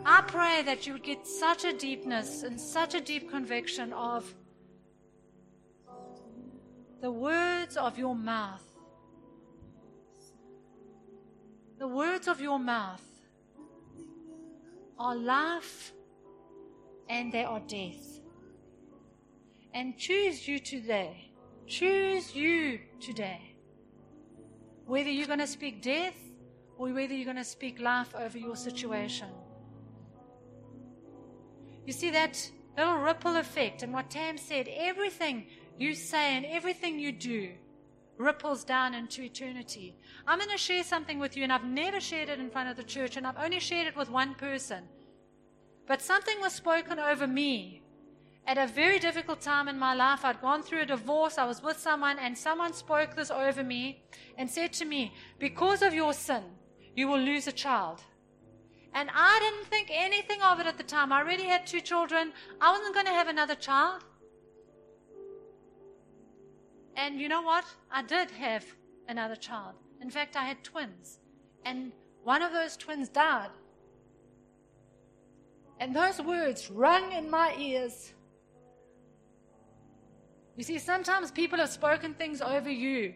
I 0.04 0.20
pray 0.22 0.62
that 0.64 0.86
you 0.86 0.98
get 0.98 1.26
such 1.26 1.64
a 1.64 1.72
deepness 1.72 2.42
and 2.42 2.60
such 2.60 2.94
a 2.94 3.00
deep 3.00 3.30
conviction 3.30 3.92
of 3.92 4.34
the 7.00 7.10
words 7.10 7.76
of 7.76 7.98
your 7.98 8.16
mouth. 8.16 8.64
The 11.78 11.86
words 11.86 12.26
of 12.26 12.40
your 12.40 12.58
mouth 12.58 13.02
are 14.98 15.14
life 15.14 15.92
and 17.08 17.32
they 17.32 17.44
are 17.44 17.60
death. 17.60 18.20
And 19.74 19.96
choose 19.96 20.48
you 20.48 20.58
today. 20.58 21.30
Choose 21.66 22.34
you 22.34 22.80
today. 23.00 23.54
Whether 24.86 25.10
you're 25.10 25.26
going 25.28 25.38
to 25.38 25.46
speak 25.46 25.80
death 25.80 26.16
or 26.76 26.88
whether 26.88 27.14
you're 27.14 27.24
going 27.24 27.36
to 27.36 27.44
speak 27.44 27.80
life 27.80 28.14
over 28.16 28.36
your 28.36 28.56
situation. 28.56 29.28
You 31.86 31.92
see 31.92 32.10
that 32.10 32.50
little 32.76 32.96
ripple 32.96 33.36
effect, 33.36 33.82
and 33.82 33.92
what 33.92 34.10
Tam 34.10 34.38
said 34.38 34.68
everything 34.68 35.46
you 35.78 35.94
say 35.94 36.36
and 36.36 36.46
everything 36.46 36.98
you 36.98 37.12
do 37.12 37.52
ripples 38.18 38.64
down 38.64 38.94
into 38.94 39.22
eternity. 39.22 39.96
I'm 40.26 40.38
going 40.38 40.50
to 40.50 40.58
share 40.58 40.84
something 40.84 41.18
with 41.18 41.36
you, 41.36 41.42
and 41.42 41.52
I've 41.52 41.64
never 41.64 42.00
shared 42.00 42.28
it 42.28 42.38
in 42.38 42.50
front 42.50 42.68
of 42.68 42.76
the 42.76 42.84
church, 42.84 43.16
and 43.16 43.26
I've 43.26 43.38
only 43.38 43.60
shared 43.60 43.86
it 43.86 43.96
with 43.96 44.10
one 44.10 44.34
person. 44.34 44.84
But 45.86 46.00
something 46.00 46.40
was 46.40 46.52
spoken 46.52 46.98
over 46.98 47.26
me 47.26 47.82
at 48.46 48.58
a 48.58 48.66
very 48.66 48.98
difficult 48.98 49.40
time 49.40 49.68
in 49.68 49.78
my 49.78 49.94
life. 49.94 50.24
I'd 50.24 50.40
gone 50.40 50.62
through 50.62 50.82
a 50.82 50.86
divorce, 50.86 51.38
I 51.38 51.44
was 51.46 51.62
with 51.62 51.78
someone, 51.78 52.18
and 52.18 52.36
someone 52.36 52.72
spoke 52.72 53.16
this 53.16 53.30
over 53.30 53.64
me 53.64 54.02
and 54.38 54.48
said 54.48 54.72
to 54.74 54.84
me, 54.84 55.12
Because 55.38 55.82
of 55.82 55.94
your 55.94 56.12
sin, 56.12 56.44
you 56.94 57.08
will 57.08 57.20
lose 57.20 57.46
a 57.46 57.52
child. 57.52 58.02
And 58.94 59.10
I 59.14 59.38
didn't 59.40 59.68
think 59.68 59.88
anything 59.90 60.42
of 60.42 60.60
it 60.60 60.66
at 60.66 60.76
the 60.76 60.84
time. 60.84 61.12
I 61.12 61.20
already 61.20 61.44
had 61.44 61.66
two 61.66 61.80
children. 61.80 62.32
I 62.60 62.70
wasn't 62.72 62.94
going 62.94 63.06
to 63.06 63.12
have 63.12 63.28
another 63.28 63.54
child. 63.54 64.04
And 66.96 67.18
you 67.18 67.28
know 67.28 67.40
what? 67.42 67.64
I 67.90 68.02
did 68.02 68.30
have 68.32 68.64
another 69.08 69.36
child. 69.36 69.74
In 70.02 70.10
fact, 70.10 70.36
I 70.36 70.44
had 70.44 70.62
twins. 70.62 71.18
And 71.64 71.92
one 72.22 72.42
of 72.42 72.52
those 72.52 72.76
twins 72.76 73.08
died. 73.08 73.50
And 75.80 75.96
those 75.96 76.20
words 76.20 76.70
rung 76.70 77.12
in 77.12 77.30
my 77.30 77.54
ears. 77.58 78.12
You 80.56 80.64
see, 80.64 80.78
sometimes 80.78 81.30
people 81.30 81.58
have 81.58 81.70
spoken 81.70 82.12
things 82.14 82.42
over 82.42 82.70
you 82.70 83.14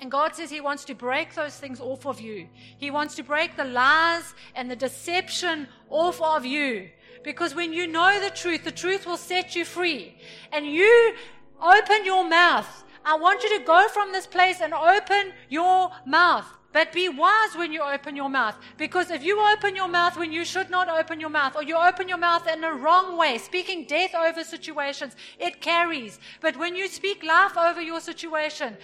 and 0.00 0.10
God 0.10 0.34
says 0.34 0.50
He 0.50 0.60
wants 0.60 0.84
to 0.86 0.94
break 0.94 1.34
those 1.34 1.56
things 1.56 1.80
off 1.80 2.06
of 2.06 2.20
you. 2.20 2.48
He 2.76 2.90
wants 2.90 3.14
to 3.16 3.22
break 3.22 3.56
the 3.56 3.64
lies 3.64 4.34
and 4.54 4.70
the 4.70 4.76
deception 4.76 5.68
off 5.88 6.20
of 6.20 6.44
you. 6.44 6.90
Because 7.22 7.54
when 7.54 7.72
you 7.72 7.86
know 7.86 8.20
the 8.20 8.30
truth, 8.30 8.64
the 8.64 8.70
truth 8.70 9.06
will 9.06 9.16
set 9.16 9.56
you 9.56 9.64
free. 9.64 10.16
And 10.52 10.66
you 10.66 11.14
open 11.60 12.04
your 12.04 12.28
mouth. 12.28 12.84
I 13.04 13.16
want 13.16 13.42
you 13.42 13.58
to 13.58 13.64
go 13.64 13.88
from 13.88 14.12
this 14.12 14.26
place 14.26 14.60
and 14.60 14.74
open 14.74 15.32
your 15.48 15.90
mouth. 16.06 16.46
But 16.74 16.92
be 16.92 17.08
wise 17.08 17.54
when 17.54 17.72
you 17.72 17.82
open 17.82 18.16
your 18.16 18.28
mouth. 18.28 18.56
Because 18.76 19.10
if 19.10 19.22
you 19.22 19.40
open 19.40 19.76
your 19.76 19.86
mouth 19.86 20.16
when 20.16 20.32
you 20.32 20.44
should 20.44 20.70
not 20.70 20.88
open 20.88 21.20
your 21.20 21.30
mouth, 21.30 21.54
or 21.54 21.62
you 21.62 21.76
open 21.76 22.08
your 22.08 22.18
mouth 22.18 22.48
in 22.48 22.60
the 22.62 22.72
wrong 22.72 23.16
way, 23.16 23.38
speaking 23.38 23.84
death 23.84 24.12
over 24.12 24.42
situations, 24.42 25.14
it 25.38 25.60
carries. 25.60 26.18
But 26.40 26.56
when 26.56 26.74
you 26.74 26.88
speak 26.88 27.22
life 27.22 27.56
over 27.56 27.80
your 27.80 28.00
situation, 28.00 28.76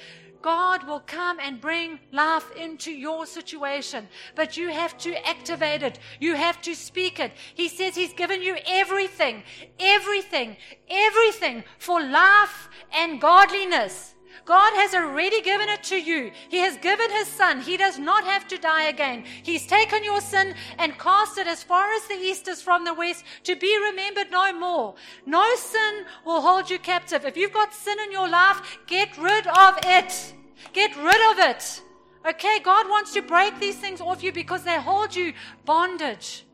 God 0.43 0.86
will 0.86 1.01
come 1.01 1.38
and 1.41 1.61
bring 1.61 1.99
life 2.12 2.51
into 2.57 2.91
your 2.91 3.26
situation, 3.26 4.09
but 4.34 4.57
you 4.57 4.68
have 4.70 4.97
to 4.99 5.28
activate 5.28 5.82
it. 5.82 5.99
You 6.18 6.34
have 6.34 6.61
to 6.62 6.74
speak 6.74 7.20
it. 7.20 7.32
He 7.55 7.68
says 7.68 7.95
He's 7.95 8.12
given 8.12 8.43
you 8.43 8.57
everything, 8.66 9.43
everything, 9.78 10.57
everything 10.88 11.64
for 11.78 12.01
life 12.01 12.68
and 12.93 13.20
godliness. 13.20 14.14
God 14.45 14.72
has 14.74 14.95
already 14.95 15.43
given 15.43 15.68
it 15.68 15.82
to 15.84 15.97
you. 15.97 16.32
He 16.49 16.59
has 16.59 16.76
given 16.78 17.11
His 17.11 17.28
Son. 17.28 17.61
He 17.61 17.76
does 17.76 17.99
not 17.99 18.24
have 18.24 18.49
to 18.49 18.59
die 18.59 18.84
again. 18.84 19.24
He's 19.43 19.66
taken 19.66 20.03
your 20.03 20.20
sin 20.20 20.55
and 20.78 20.99
cast 20.99 21.38
it 21.38 21.47
as 21.47 21.62
far 21.62 21.93
as 21.93 22.07
the 22.07 22.14
east 22.14 22.49
is 22.49 22.62
from 22.62 22.84
the 22.84 22.95
west 22.95 23.24
to 23.45 23.57
be 23.57 23.78
remembered 23.78 24.30
no 24.30 24.53
more. 24.53 24.95
No 25.26 25.55
sin 25.57 26.05
will 26.24 26.41
hold 26.41 26.70
you 26.70 26.78
captive. 26.78 27.24
If 27.24 27.36
you've 27.36 27.53
got 27.53 27.74
sin 27.74 27.99
in 28.01 28.12
your 28.12 28.28
life, 28.28 28.78
get 28.86 29.16
rid 29.18 29.47
of 29.47 29.78
it. 29.84 30.34
Get 30.72 30.97
rid 30.97 31.32
of 31.32 31.38
it. 31.38 31.82
Okay, 32.28 32.59
God 32.62 32.88
wants 32.88 33.14
to 33.14 33.22
break 33.22 33.59
these 33.59 33.76
things 33.76 34.01
off 34.01 34.22
you 34.22 34.32
because 34.32 34.62
they 34.62 34.76
hold 34.76 35.14
you 35.16 35.32
bondage. 35.64 36.45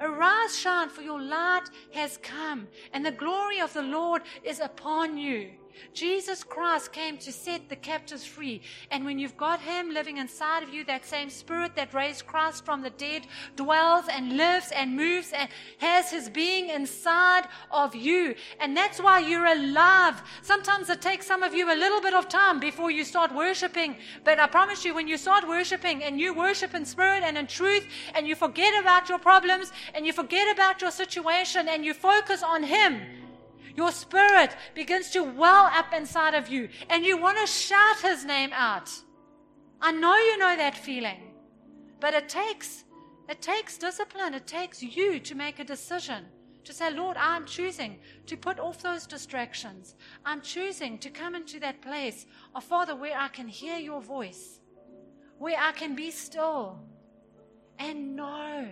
Arise, 0.00 0.58
shine, 0.58 0.88
for 0.90 1.00
your 1.02 1.20
light 1.20 1.64
has 1.94 2.18
come, 2.18 2.68
and 2.92 3.04
the 3.04 3.12
glory 3.12 3.60
of 3.60 3.72
the 3.72 3.82
Lord 3.82 4.22
is 4.44 4.60
upon 4.60 5.16
you. 5.16 5.50
Jesus 5.92 6.44
Christ 6.44 6.92
came 6.92 7.16
to 7.18 7.32
set 7.32 7.68
the 7.68 7.76
captives 7.76 8.24
free. 8.24 8.60
And 8.90 9.04
when 9.04 9.18
you've 9.18 9.36
got 9.36 9.60
Him 9.60 9.92
living 9.92 10.18
inside 10.18 10.62
of 10.62 10.72
you, 10.72 10.84
that 10.84 11.04
same 11.04 11.30
Spirit 11.30 11.76
that 11.76 11.94
raised 11.94 12.26
Christ 12.26 12.64
from 12.64 12.82
the 12.82 12.90
dead 12.90 13.26
dwells 13.56 14.06
and 14.10 14.36
lives 14.36 14.72
and 14.72 14.96
moves 14.96 15.32
and 15.32 15.48
has 15.78 16.10
His 16.10 16.28
being 16.28 16.68
inside 16.68 17.48
of 17.70 17.94
you. 17.94 18.34
And 18.60 18.76
that's 18.76 19.00
why 19.00 19.20
you're 19.20 19.46
alive. 19.46 20.22
Sometimes 20.42 20.90
it 20.90 21.02
takes 21.02 21.26
some 21.26 21.42
of 21.42 21.54
you 21.54 21.72
a 21.72 21.76
little 21.76 22.00
bit 22.00 22.14
of 22.14 22.28
time 22.28 22.60
before 22.60 22.90
you 22.90 23.04
start 23.04 23.34
worshiping. 23.34 23.96
But 24.24 24.38
I 24.38 24.46
promise 24.46 24.84
you, 24.84 24.94
when 24.94 25.08
you 25.08 25.16
start 25.16 25.48
worshiping 25.48 26.02
and 26.02 26.20
you 26.20 26.34
worship 26.34 26.74
in 26.74 26.84
spirit 26.84 27.22
and 27.22 27.36
in 27.38 27.46
truth, 27.46 27.86
and 28.14 28.26
you 28.26 28.34
forget 28.34 28.78
about 28.80 29.08
your 29.08 29.18
problems 29.18 29.72
and 29.94 30.06
you 30.06 30.12
forget 30.12 30.52
about 30.54 30.80
your 30.80 30.90
situation 30.90 31.68
and 31.68 31.84
you 31.84 31.94
focus 31.94 32.42
on 32.42 32.62
Him 32.62 33.00
your 33.76 33.92
spirit 33.92 34.56
begins 34.74 35.10
to 35.10 35.22
well 35.22 35.66
up 35.66 35.92
inside 35.92 36.34
of 36.34 36.48
you 36.48 36.68
and 36.88 37.04
you 37.04 37.16
want 37.16 37.38
to 37.38 37.46
shout 37.46 38.00
his 38.00 38.24
name 38.24 38.50
out. 38.52 38.90
I 39.80 39.92
know 39.92 40.16
you 40.16 40.38
know 40.38 40.56
that 40.56 40.76
feeling, 40.76 41.34
but 42.00 42.14
it 42.14 42.28
takes, 42.28 42.84
it 43.28 43.42
takes 43.42 43.76
discipline. 43.76 44.34
It 44.34 44.46
takes 44.46 44.82
you 44.82 45.20
to 45.20 45.34
make 45.34 45.58
a 45.58 45.64
decision 45.64 46.24
to 46.64 46.72
say, 46.72 46.90
Lord, 46.90 47.16
I'm 47.16 47.44
choosing 47.44 47.98
to 48.26 48.36
put 48.36 48.58
off 48.58 48.82
those 48.82 49.06
distractions. 49.06 49.94
I'm 50.24 50.40
choosing 50.40 50.98
to 50.98 51.10
come 51.10 51.34
into 51.34 51.60
that 51.60 51.80
place 51.80 52.26
of 52.54 52.64
Father 52.64 52.96
where 52.96 53.16
I 53.16 53.28
can 53.28 53.46
hear 53.46 53.78
your 53.78 54.00
voice, 54.00 54.60
where 55.38 55.58
I 55.58 55.72
can 55.72 55.94
be 55.94 56.10
still 56.10 56.80
and 57.78 58.16
know 58.16 58.66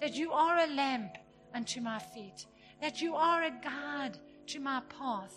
that 0.00 0.14
you 0.14 0.32
are 0.32 0.58
a 0.58 0.66
lamp 0.66 1.16
unto 1.54 1.80
my 1.80 1.98
feet, 1.98 2.46
that 2.80 3.00
you 3.00 3.14
are 3.14 3.42
a 3.42 3.50
guide 3.50 4.18
my 4.60 4.80
path. 4.88 5.34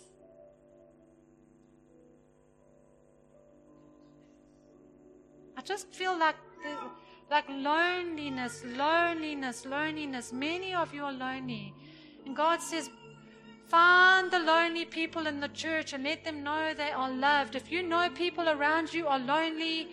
I 5.56 5.62
just 5.62 5.92
feel 5.92 6.18
like 6.18 6.36
like 7.30 7.48
loneliness, 7.48 8.62
loneliness, 8.64 9.66
loneliness. 9.66 10.32
Many 10.32 10.74
of 10.74 10.94
you 10.94 11.04
are 11.04 11.12
lonely. 11.12 11.74
And 12.24 12.36
God 12.36 12.62
says, 12.62 12.88
Find 13.66 14.30
the 14.30 14.38
lonely 14.38 14.84
people 14.84 15.26
in 15.26 15.40
the 15.40 15.48
church 15.48 15.92
and 15.92 16.04
let 16.04 16.24
them 16.24 16.44
know 16.44 16.72
they 16.72 16.92
are 16.92 17.10
loved. 17.10 17.56
If 17.56 17.72
you 17.72 17.82
know 17.82 18.08
people 18.10 18.48
around 18.48 18.94
you 18.94 19.08
are 19.08 19.18
lonely, 19.18 19.88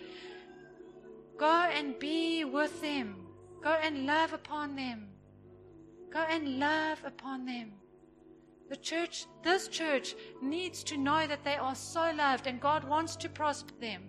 go 1.36 1.68
and 1.74 1.98
be 1.98 2.44
with 2.44 2.80
them. 2.80 3.16
Go 3.60 3.70
and 3.70 4.06
love 4.06 4.32
upon 4.32 4.76
them. 4.76 5.08
Go 6.12 6.20
and 6.20 6.60
love 6.60 7.02
upon 7.04 7.46
them. 7.46 7.72
The 8.74 8.80
church, 8.80 9.26
this 9.44 9.68
church, 9.68 10.16
needs 10.42 10.82
to 10.82 10.96
know 10.96 11.28
that 11.28 11.44
they 11.44 11.54
are 11.54 11.76
so 11.76 12.10
loved 12.16 12.48
and 12.48 12.60
God 12.60 12.82
wants 12.82 13.14
to 13.14 13.28
prosper 13.28 13.72
them. 13.80 14.02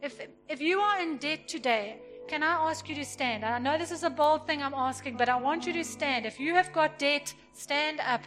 If, 0.00 0.20
if 0.48 0.60
you 0.60 0.78
are 0.78 1.00
in 1.00 1.16
debt 1.16 1.48
today 1.48 1.98
Can 2.28 2.44
I 2.44 2.70
ask 2.70 2.88
you 2.88 2.94
to 2.94 3.04
stand? 3.04 3.44
I 3.44 3.58
know 3.58 3.76
this 3.76 3.90
is 3.90 4.04
a 4.04 4.10
bold 4.10 4.46
thing 4.46 4.62
I'm 4.62 4.72
asking, 4.72 5.16
but 5.16 5.28
I 5.28 5.36
want 5.36 5.66
you 5.66 5.72
to 5.72 5.84
stand. 5.84 6.24
If 6.24 6.38
you 6.38 6.54
have 6.54 6.72
got 6.72 6.96
debt, 6.98 7.34
stand 7.52 7.98
up. 7.98 8.22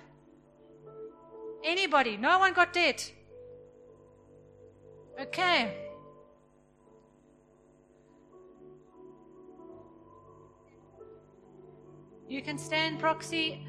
Anybody? 1.63 2.17
No 2.17 2.37
one 2.37 2.53
got 2.53 2.73
debt. 2.73 3.09
Okay. 5.19 5.73
You 12.27 12.41
can 12.41 12.57
stand, 12.57 12.99
proxy. 12.99 13.65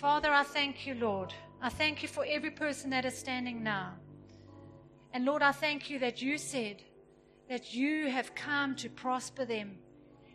Father, 0.00 0.32
I 0.32 0.44
thank 0.44 0.86
you, 0.86 0.94
Lord. 0.94 1.34
I 1.60 1.68
thank 1.68 2.02
you 2.02 2.08
for 2.08 2.24
every 2.26 2.50
person 2.50 2.88
that 2.88 3.04
is 3.04 3.18
standing 3.18 3.62
now. 3.62 3.92
And 5.12 5.26
Lord, 5.26 5.42
I 5.42 5.52
thank 5.52 5.90
you 5.90 5.98
that 5.98 6.22
you 6.22 6.38
said 6.38 6.82
that 7.50 7.74
you 7.74 8.08
have 8.08 8.34
come 8.34 8.74
to 8.76 8.88
prosper 8.88 9.44
them 9.44 9.76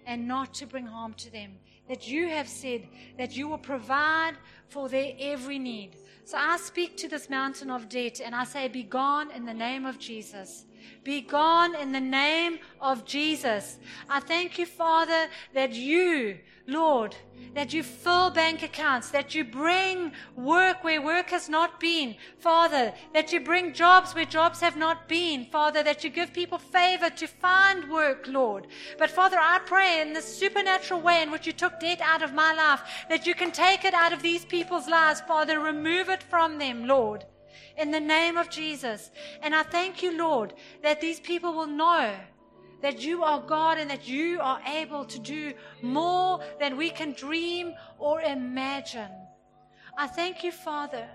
and 0.05 0.28
not 0.28 0.53
to 0.55 0.68
bring 0.68 0.86
harm 0.86 1.16
to 1.16 1.32
them. 1.32 1.57
That 1.89 2.07
you 2.07 2.28
have 2.30 2.47
said 2.47 2.88
that 3.18 3.36
you 3.36 3.47
will 3.47 3.57
provide 3.57 4.34
for 4.70 4.88
their 4.88 5.13
every 5.18 5.57
need. 5.57 5.95
So 6.26 6.38
I 6.38 6.57
speak 6.57 6.95
to 6.97 7.07
this 7.07 7.28
mountain 7.28 7.72
of 7.72 7.89
debt 7.89 8.22
and 8.24 8.36
I 8.36 8.43
say, 8.43 8.68
Be 8.68 8.84
gone 8.84 9.32
in 9.32 9.45
the 9.45 9.53
name 9.53 9.88
of 9.88 9.97
Jesus. 9.97 10.66
Be 11.03 11.22
gone 11.22 11.76
in 11.76 11.91
the 11.91 11.99
name 11.99 12.59
of 12.80 13.03
Jesus. 13.03 13.80
I 14.07 14.20
thank 14.20 14.59
you, 14.59 14.68
Father, 14.68 15.28
that 15.55 15.74
you, 15.74 16.38
Lord, 16.68 17.16
that 17.53 17.74
you 17.74 17.84
fill 17.84 18.32
bank 18.32 18.63
accounts, 18.63 19.09
that 19.11 19.36
you 19.36 19.43
bring 19.43 20.11
work 20.36 20.84
where 20.84 21.01
work 21.01 21.30
has 21.30 21.47
not 21.47 21.80
been. 21.80 22.16
Father, 22.39 22.93
that 23.13 23.32
you 23.32 23.39
bring 23.39 23.74
jobs 23.74 24.16
where 24.16 24.26
jobs 24.26 24.59
have 24.61 24.76
not 24.76 25.07
been. 25.07 25.45
Father, 25.45 25.84
that 25.84 26.03
you 26.03 26.09
give 26.09 26.34
people 26.34 26.57
favor 26.57 27.09
to 27.09 27.28
find 27.28 27.89
work, 27.89 28.26
Lord. 28.28 28.68
But 28.97 29.11
Father, 29.11 29.38
I 29.39 29.59
pray 29.59 30.01
in 30.01 30.13
the 30.13 30.22
supernatural 30.22 31.01
way 31.01 31.22
in 31.22 31.32
which 31.32 31.45
you 31.45 31.53
took 31.53 31.80
debt 31.80 32.01
out 32.01 32.24
of 32.24 32.34
my 32.34 32.53
life, 32.53 32.82
that 33.09 33.28
you 33.28 33.36
can 33.36 33.51
take 33.51 33.86
it 33.86 33.93
out 33.93 34.13
of 34.13 34.22
these 34.22 34.43
people's 34.45 34.88
lives, 34.88 35.22
Father, 35.22 35.59
remove 35.59 36.09
it 36.09 36.24
from 36.24 36.57
them, 36.57 36.88
Lord 36.88 37.26
in 37.78 37.91
the 37.91 37.99
name 37.99 38.38
of 38.38 38.49
Jesus. 38.49 39.11
And 39.41 39.53
I 39.53 39.63
thank 39.63 40.01
you, 40.01 40.18
Lord, 40.18 40.53
that 40.82 41.01
these 41.01 41.20
people 41.20 41.53
will 41.53 41.68
know 41.68 42.16
that 42.82 43.01
you 43.01 43.23
are 43.23 43.41
God 43.41 43.78
and 43.78 43.89
that 43.89 44.07
you 44.07 44.39
are 44.41 44.59
able 44.67 45.05
to 45.05 45.19
do 45.19 45.53
more 45.82 46.39
than 46.59 46.78
we 46.78 46.89
can 46.89 47.13
dream 47.13 47.73
or 47.97 48.21
imagine. 48.21 49.11
I 49.97 50.07
thank 50.07 50.43
you, 50.43 50.51
Father. 50.51 51.07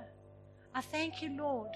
I 0.75 0.81
thank 0.81 1.23
you, 1.23 1.37
Lord, 1.37 1.71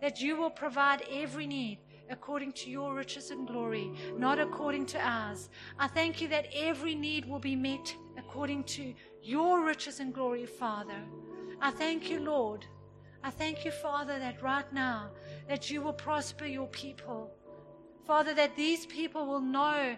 that 0.00 0.20
you 0.20 0.36
will 0.36 0.50
provide 0.50 1.02
every 1.10 1.46
need 1.46 1.78
according 2.10 2.52
to 2.52 2.70
your 2.70 2.94
riches 2.94 3.30
and 3.30 3.46
glory, 3.46 3.90
not 4.18 4.38
according 4.38 4.86
to 4.86 5.00
ours. 5.00 5.48
I 5.78 5.88
thank 5.88 6.20
you 6.20 6.28
that 6.28 6.46
every 6.54 6.94
need 6.94 7.24
will 7.24 7.38
be 7.38 7.56
met 7.56 7.94
according 8.18 8.64
to 8.64 8.94
your 9.22 9.64
riches 9.64 10.00
and 10.00 10.12
glory, 10.12 10.46
Father. 10.46 11.02
I 11.60 11.70
thank 11.70 12.10
you, 12.10 12.20
Lord 12.20 12.66
I 13.24 13.30
thank 13.30 13.64
you, 13.64 13.70
Father, 13.70 14.18
that 14.18 14.42
right 14.42 14.70
now 14.72 15.10
that 15.48 15.70
you 15.70 15.80
will 15.80 15.92
prosper 15.92 16.44
your 16.44 16.66
people. 16.66 17.30
Father, 18.12 18.34
that 18.34 18.56
these 18.56 18.84
people 18.84 19.24
will 19.26 19.40
know 19.40 19.96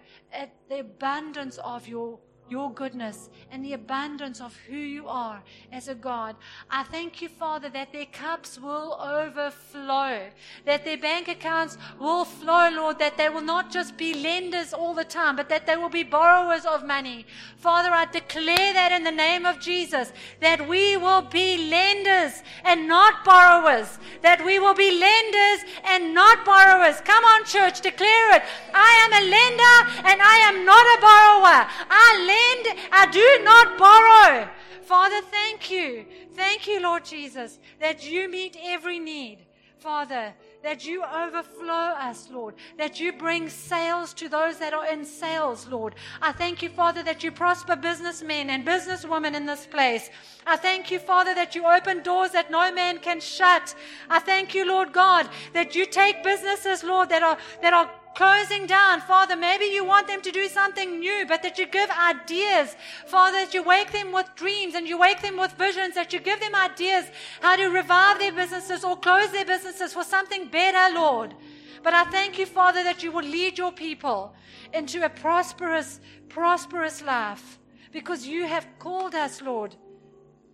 the 0.68 0.78
abundance 0.78 1.58
of 1.58 1.88
your 1.88 2.20
your 2.48 2.70
goodness 2.72 3.30
and 3.50 3.64
the 3.64 3.72
abundance 3.72 4.40
of 4.40 4.56
who 4.68 4.76
you 4.76 5.08
are 5.08 5.42
as 5.72 5.88
a 5.88 5.94
God. 5.94 6.36
I 6.70 6.82
thank 6.82 7.22
you, 7.22 7.28
Father, 7.28 7.68
that 7.70 7.92
their 7.92 8.06
cups 8.06 8.58
will 8.60 8.98
overflow, 9.00 10.26
that 10.64 10.84
their 10.84 10.98
bank 10.98 11.28
accounts 11.28 11.78
will 11.98 12.24
flow, 12.24 12.70
Lord, 12.70 12.98
that 12.98 13.16
they 13.16 13.28
will 13.28 13.40
not 13.40 13.72
just 13.72 13.96
be 13.96 14.14
lenders 14.14 14.72
all 14.74 14.94
the 14.94 15.04
time, 15.04 15.36
but 15.36 15.48
that 15.48 15.66
they 15.66 15.76
will 15.76 15.88
be 15.88 16.02
borrowers 16.02 16.66
of 16.66 16.84
money. 16.84 17.26
Father, 17.56 17.90
I 17.90 18.04
declare 18.06 18.72
that 18.74 18.92
in 18.92 19.04
the 19.04 19.10
name 19.10 19.46
of 19.46 19.58
Jesus, 19.58 20.12
that 20.40 20.68
we 20.68 20.96
will 20.96 21.22
be 21.22 21.70
lenders 21.70 22.42
and 22.62 22.86
not 22.86 23.24
borrowers, 23.24 23.98
that 24.22 24.44
we 24.44 24.58
will 24.58 24.74
be 24.74 24.90
lenders 24.90 25.64
and 25.84 26.14
not 26.14 26.44
borrowers. 26.44 27.00
Come 27.00 27.24
on, 27.24 27.44
church, 27.44 27.80
declare 27.80 28.36
it. 28.36 28.42
I 28.74 28.90
am 29.04 29.12
a 29.12 29.24
lender 29.30 29.76
and 30.08 30.20
I 30.20 30.36
am 30.48 30.64
not 30.64 30.84
a 30.84 31.00
borrower. 31.00 31.66
I 31.88 32.26
lend, 32.34 32.78
I 32.92 33.06
do 33.10 33.44
not 33.44 33.78
borrow. 33.78 34.48
Father, 34.82 35.20
thank 35.30 35.70
you. 35.70 36.04
Thank 36.34 36.66
you, 36.66 36.80
Lord 36.80 37.04
Jesus, 37.04 37.58
that 37.80 38.08
you 38.10 38.28
meet 38.28 38.56
every 38.62 38.98
need. 38.98 39.38
Father, 39.78 40.32
that 40.62 40.86
you 40.86 41.04
overflow 41.04 41.92
us, 42.08 42.30
Lord, 42.30 42.54
that 42.78 42.98
you 42.98 43.12
bring 43.12 43.50
sales 43.50 44.14
to 44.14 44.30
those 44.30 44.58
that 44.58 44.72
are 44.72 44.86
in 44.86 45.04
sales, 45.04 45.68
Lord. 45.68 45.94
I 46.22 46.32
thank 46.32 46.62
you, 46.62 46.70
Father, 46.70 47.02
that 47.02 47.22
you 47.22 47.30
prosper 47.30 47.76
businessmen 47.76 48.48
and 48.48 48.66
businesswomen 48.66 49.34
in 49.34 49.44
this 49.44 49.66
place. 49.66 50.08
I 50.46 50.56
thank 50.56 50.90
you, 50.90 50.98
Father, 50.98 51.34
that 51.34 51.54
you 51.54 51.66
open 51.66 52.02
doors 52.02 52.30
that 52.30 52.50
no 52.50 52.72
man 52.72 52.98
can 52.98 53.20
shut. 53.20 53.74
I 54.08 54.20
thank 54.20 54.54
you, 54.54 54.66
Lord 54.66 54.94
God, 54.94 55.28
that 55.52 55.74
you 55.74 55.84
take 55.84 56.24
businesses, 56.24 56.82
Lord, 56.82 57.10
that 57.10 57.22
are, 57.22 57.36
that 57.60 57.74
are 57.74 57.90
closing 58.14 58.66
down. 58.66 59.00
Father, 59.00 59.36
maybe 59.36 59.66
you 59.66 59.84
want 59.84 60.06
them 60.06 60.22
to 60.22 60.30
do 60.30 60.48
something 60.48 61.00
new, 61.00 61.24
but 61.26 61.42
that 61.42 61.58
you 61.58 61.66
give 61.66 61.90
ideas. 61.90 62.76
Father, 63.06 63.38
that 63.38 63.54
you 63.54 63.62
wake 63.62 63.92
them 63.92 64.12
with 64.12 64.34
dreams 64.34 64.74
and 64.74 64.86
you 64.86 64.98
wake 64.98 65.20
them 65.20 65.36
with 65.36 65.52
visions, 65.52 65.94
that 65.94 66.12
you 66.12 66.20
give 66.20 66.40
them 66.40 66.54
ideas 66.54 67.06
how 67.40 67.56
to 67.56 67.66
revive 67.66 68.18
their 68.18 68.32
businesses 68.32 68.84
or 68.84 68.96
close 68.96 69.30
their 69.30 69.44
businesses 69.44 69.92
for 69.92 70.04
something 70.04 70.48
better, 70.48 70.94
Lord. 70.94 71.34
But 71.82 71.94
I 71.94 72.04
thank 72.04 72.38
you, 72.38 72.46
Father, 72.46 72.82
that 72.82 73.02
you 73.02 73.12
will 73.12 73.24
lead 73.24 73.58
your 73.58 73.72
people 73.72 74.34
into 74.72 75.04
a 75.04 75.08
prosperous, 75.08 76.00
prosperous 76.28 77.02
life 77.02 77.58
because 77.92 78.26
you 78.26 78.46
have 78.46 78.66
called 78.78 79.14
us, 79.14 79.42
Lord, 79.42 79.76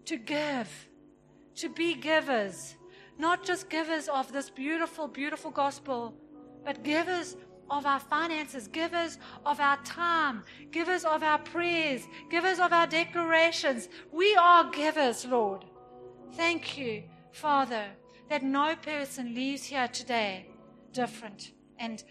to 0.06 0.16
give, 0.16 0.88
to 1.54 1.68
be 1.68 1.94
givers, 1.94 2.76
not 3.16 3.44
just 3.44 3.70
givers 3.70 4.08
of 4.08 4.32
this 4.32 4.50
beautiful, 4.50 5.06
beautiful 5.06 5.50
gospel, 5.50 6.14
but 6.64 6.82
givers 6.82 7.36
of 7.70 7.86
our 7.86 8.00
finances, 8.00 8.68
givers 8.68 9.18
of 9.46 9.60
our 9.60 9.76
time, 9.84 10.42
givers 10.70 11.04
of 11.04 11.22
our 11.22 11.38
prayers, 11.38 12.02
givers 12.30 12.58
of 12.58 12.72
our 12.72 12.86
declarations. 12.86 13.88
We 14.12 14.34
are 14.34 14.70
givers, 14.70 15.24
Lord. 15.24 15.64
Thank 16.34 16.76
you, 16.76 17.04
Father, 17.32 17.86
that 18.28 18.42
no 18.42 18.76
person 18.76 19.34
leaves 19.34 19.64
here 19.64 19.88
today 19.88 20.48
different 20.92 21.52
and 21.78 22.02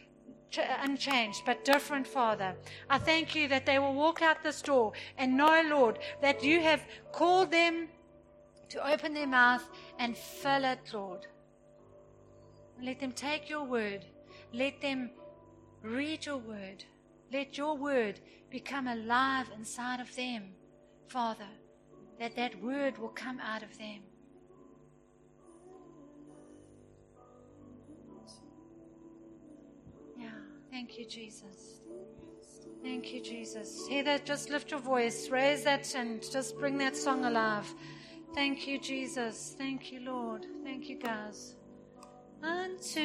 unchanged, 0.81 1.43
but 1.45 1.63
different, 1.63 2.07
Father. 2.07 2.55
I 2.89 2.97
thank 2.97 3.35
you 3.35 3.47
that 3.49 3.65
they 3.65 3.77
will 3.79 3.93
walk 3.93 4.21
out 4.21 4.43
this 4.43 4.61
door 4.61 4.93
and 5.17 5.37
know, 5.37 5.63
Lord, 5.67 5.99
that 6.21 6.43
you 6.43 6.61
have 6.61 6.81
called 7.11 7.51
them 7.51 7.87
to 8.69 8.91
open 8.91 9.13
their 9.13 9.27
mouth 9.27 9.67
and 9.99 10.17
fill 10.17 10.63
it, 10.65 10.79
Lord. 10.93 11.27
Let 12.81 12.99
them 12.99 13.11
take 13.11 13.49
your 13.49 13.63
word. 13.63 14.05
Let 14.53 14.81
them 14.81 15.11
Read 15.83 16.25
your 16.25 16.37
word. 16.37 16.83
Let 17.31 17.57
your 17.57 17.77
word 17.77 18.19
become 18.49 18.87
alive 18.87 19.49
inside 19.55 19.99
of 19.99 20.13
them, 20.15 20.49
Father, 21.07 21.47
that 22.19 22.35
that 22.35 22.61
word 22.61 22.97
will 22.97 23.09
come 23.09 23.39
out 23.39 23.63
of 23.63 23.77
them. 23.77 24.01
Yeah, 30.17 30.29
thank 30.69 30.97
you, 30.97 31.05
Jesus. 31.05 31.81
Thank 32.83 33.13
you, 33.13 33.21
Jesus. 33.21 33.87
Heather, 33.87 34.19
just 34.19 34.49
lift 34.49 34.71
your 34.71 34.79
voice, 34.79 35.29
raise 35.29 35.63
that, 35.63 35.93
and 35.95 36.21
just 36.29 36.57
bring 36.57 36.77
that 36.79 36.97
song 36.97 37.25
alive. 37.25 37.73
Thank 38.33 38.67
you, 38.67 38.79
Jesus. 38.79 39.55
Thank 39.57 39.91
you, 39.91 40.01
Lord. 40.01 40.45
Thank 40.63 40.89
you, 40.89 40.97
guys 40.97 41.55
unto 42.43 42.99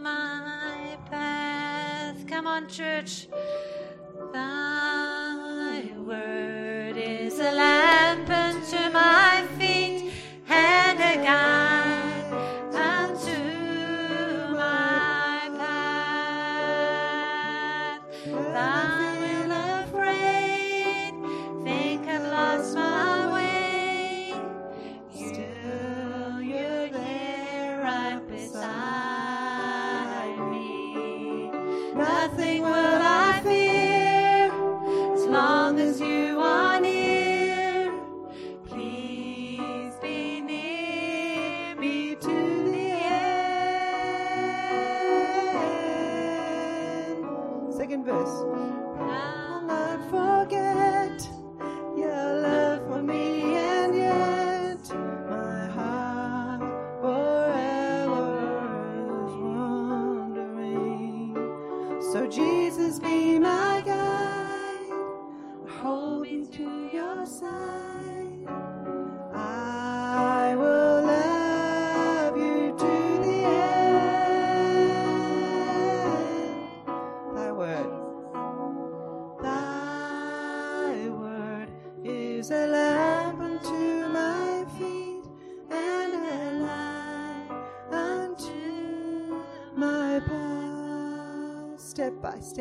my 0.00 0.96
path. 1.10 2.26
Come 2.26 2.46
on, 2.46 2.68
church. 2.68 3.28
Thy 4.32 5.82
word 5.98 6.96
is 6.96 7.38
a 7.38 7.52
lamp 7.52 8.30
unto 8.30 8.90
my 8.92 9.46
feet 9.58 9.69
Is 92.40 92.54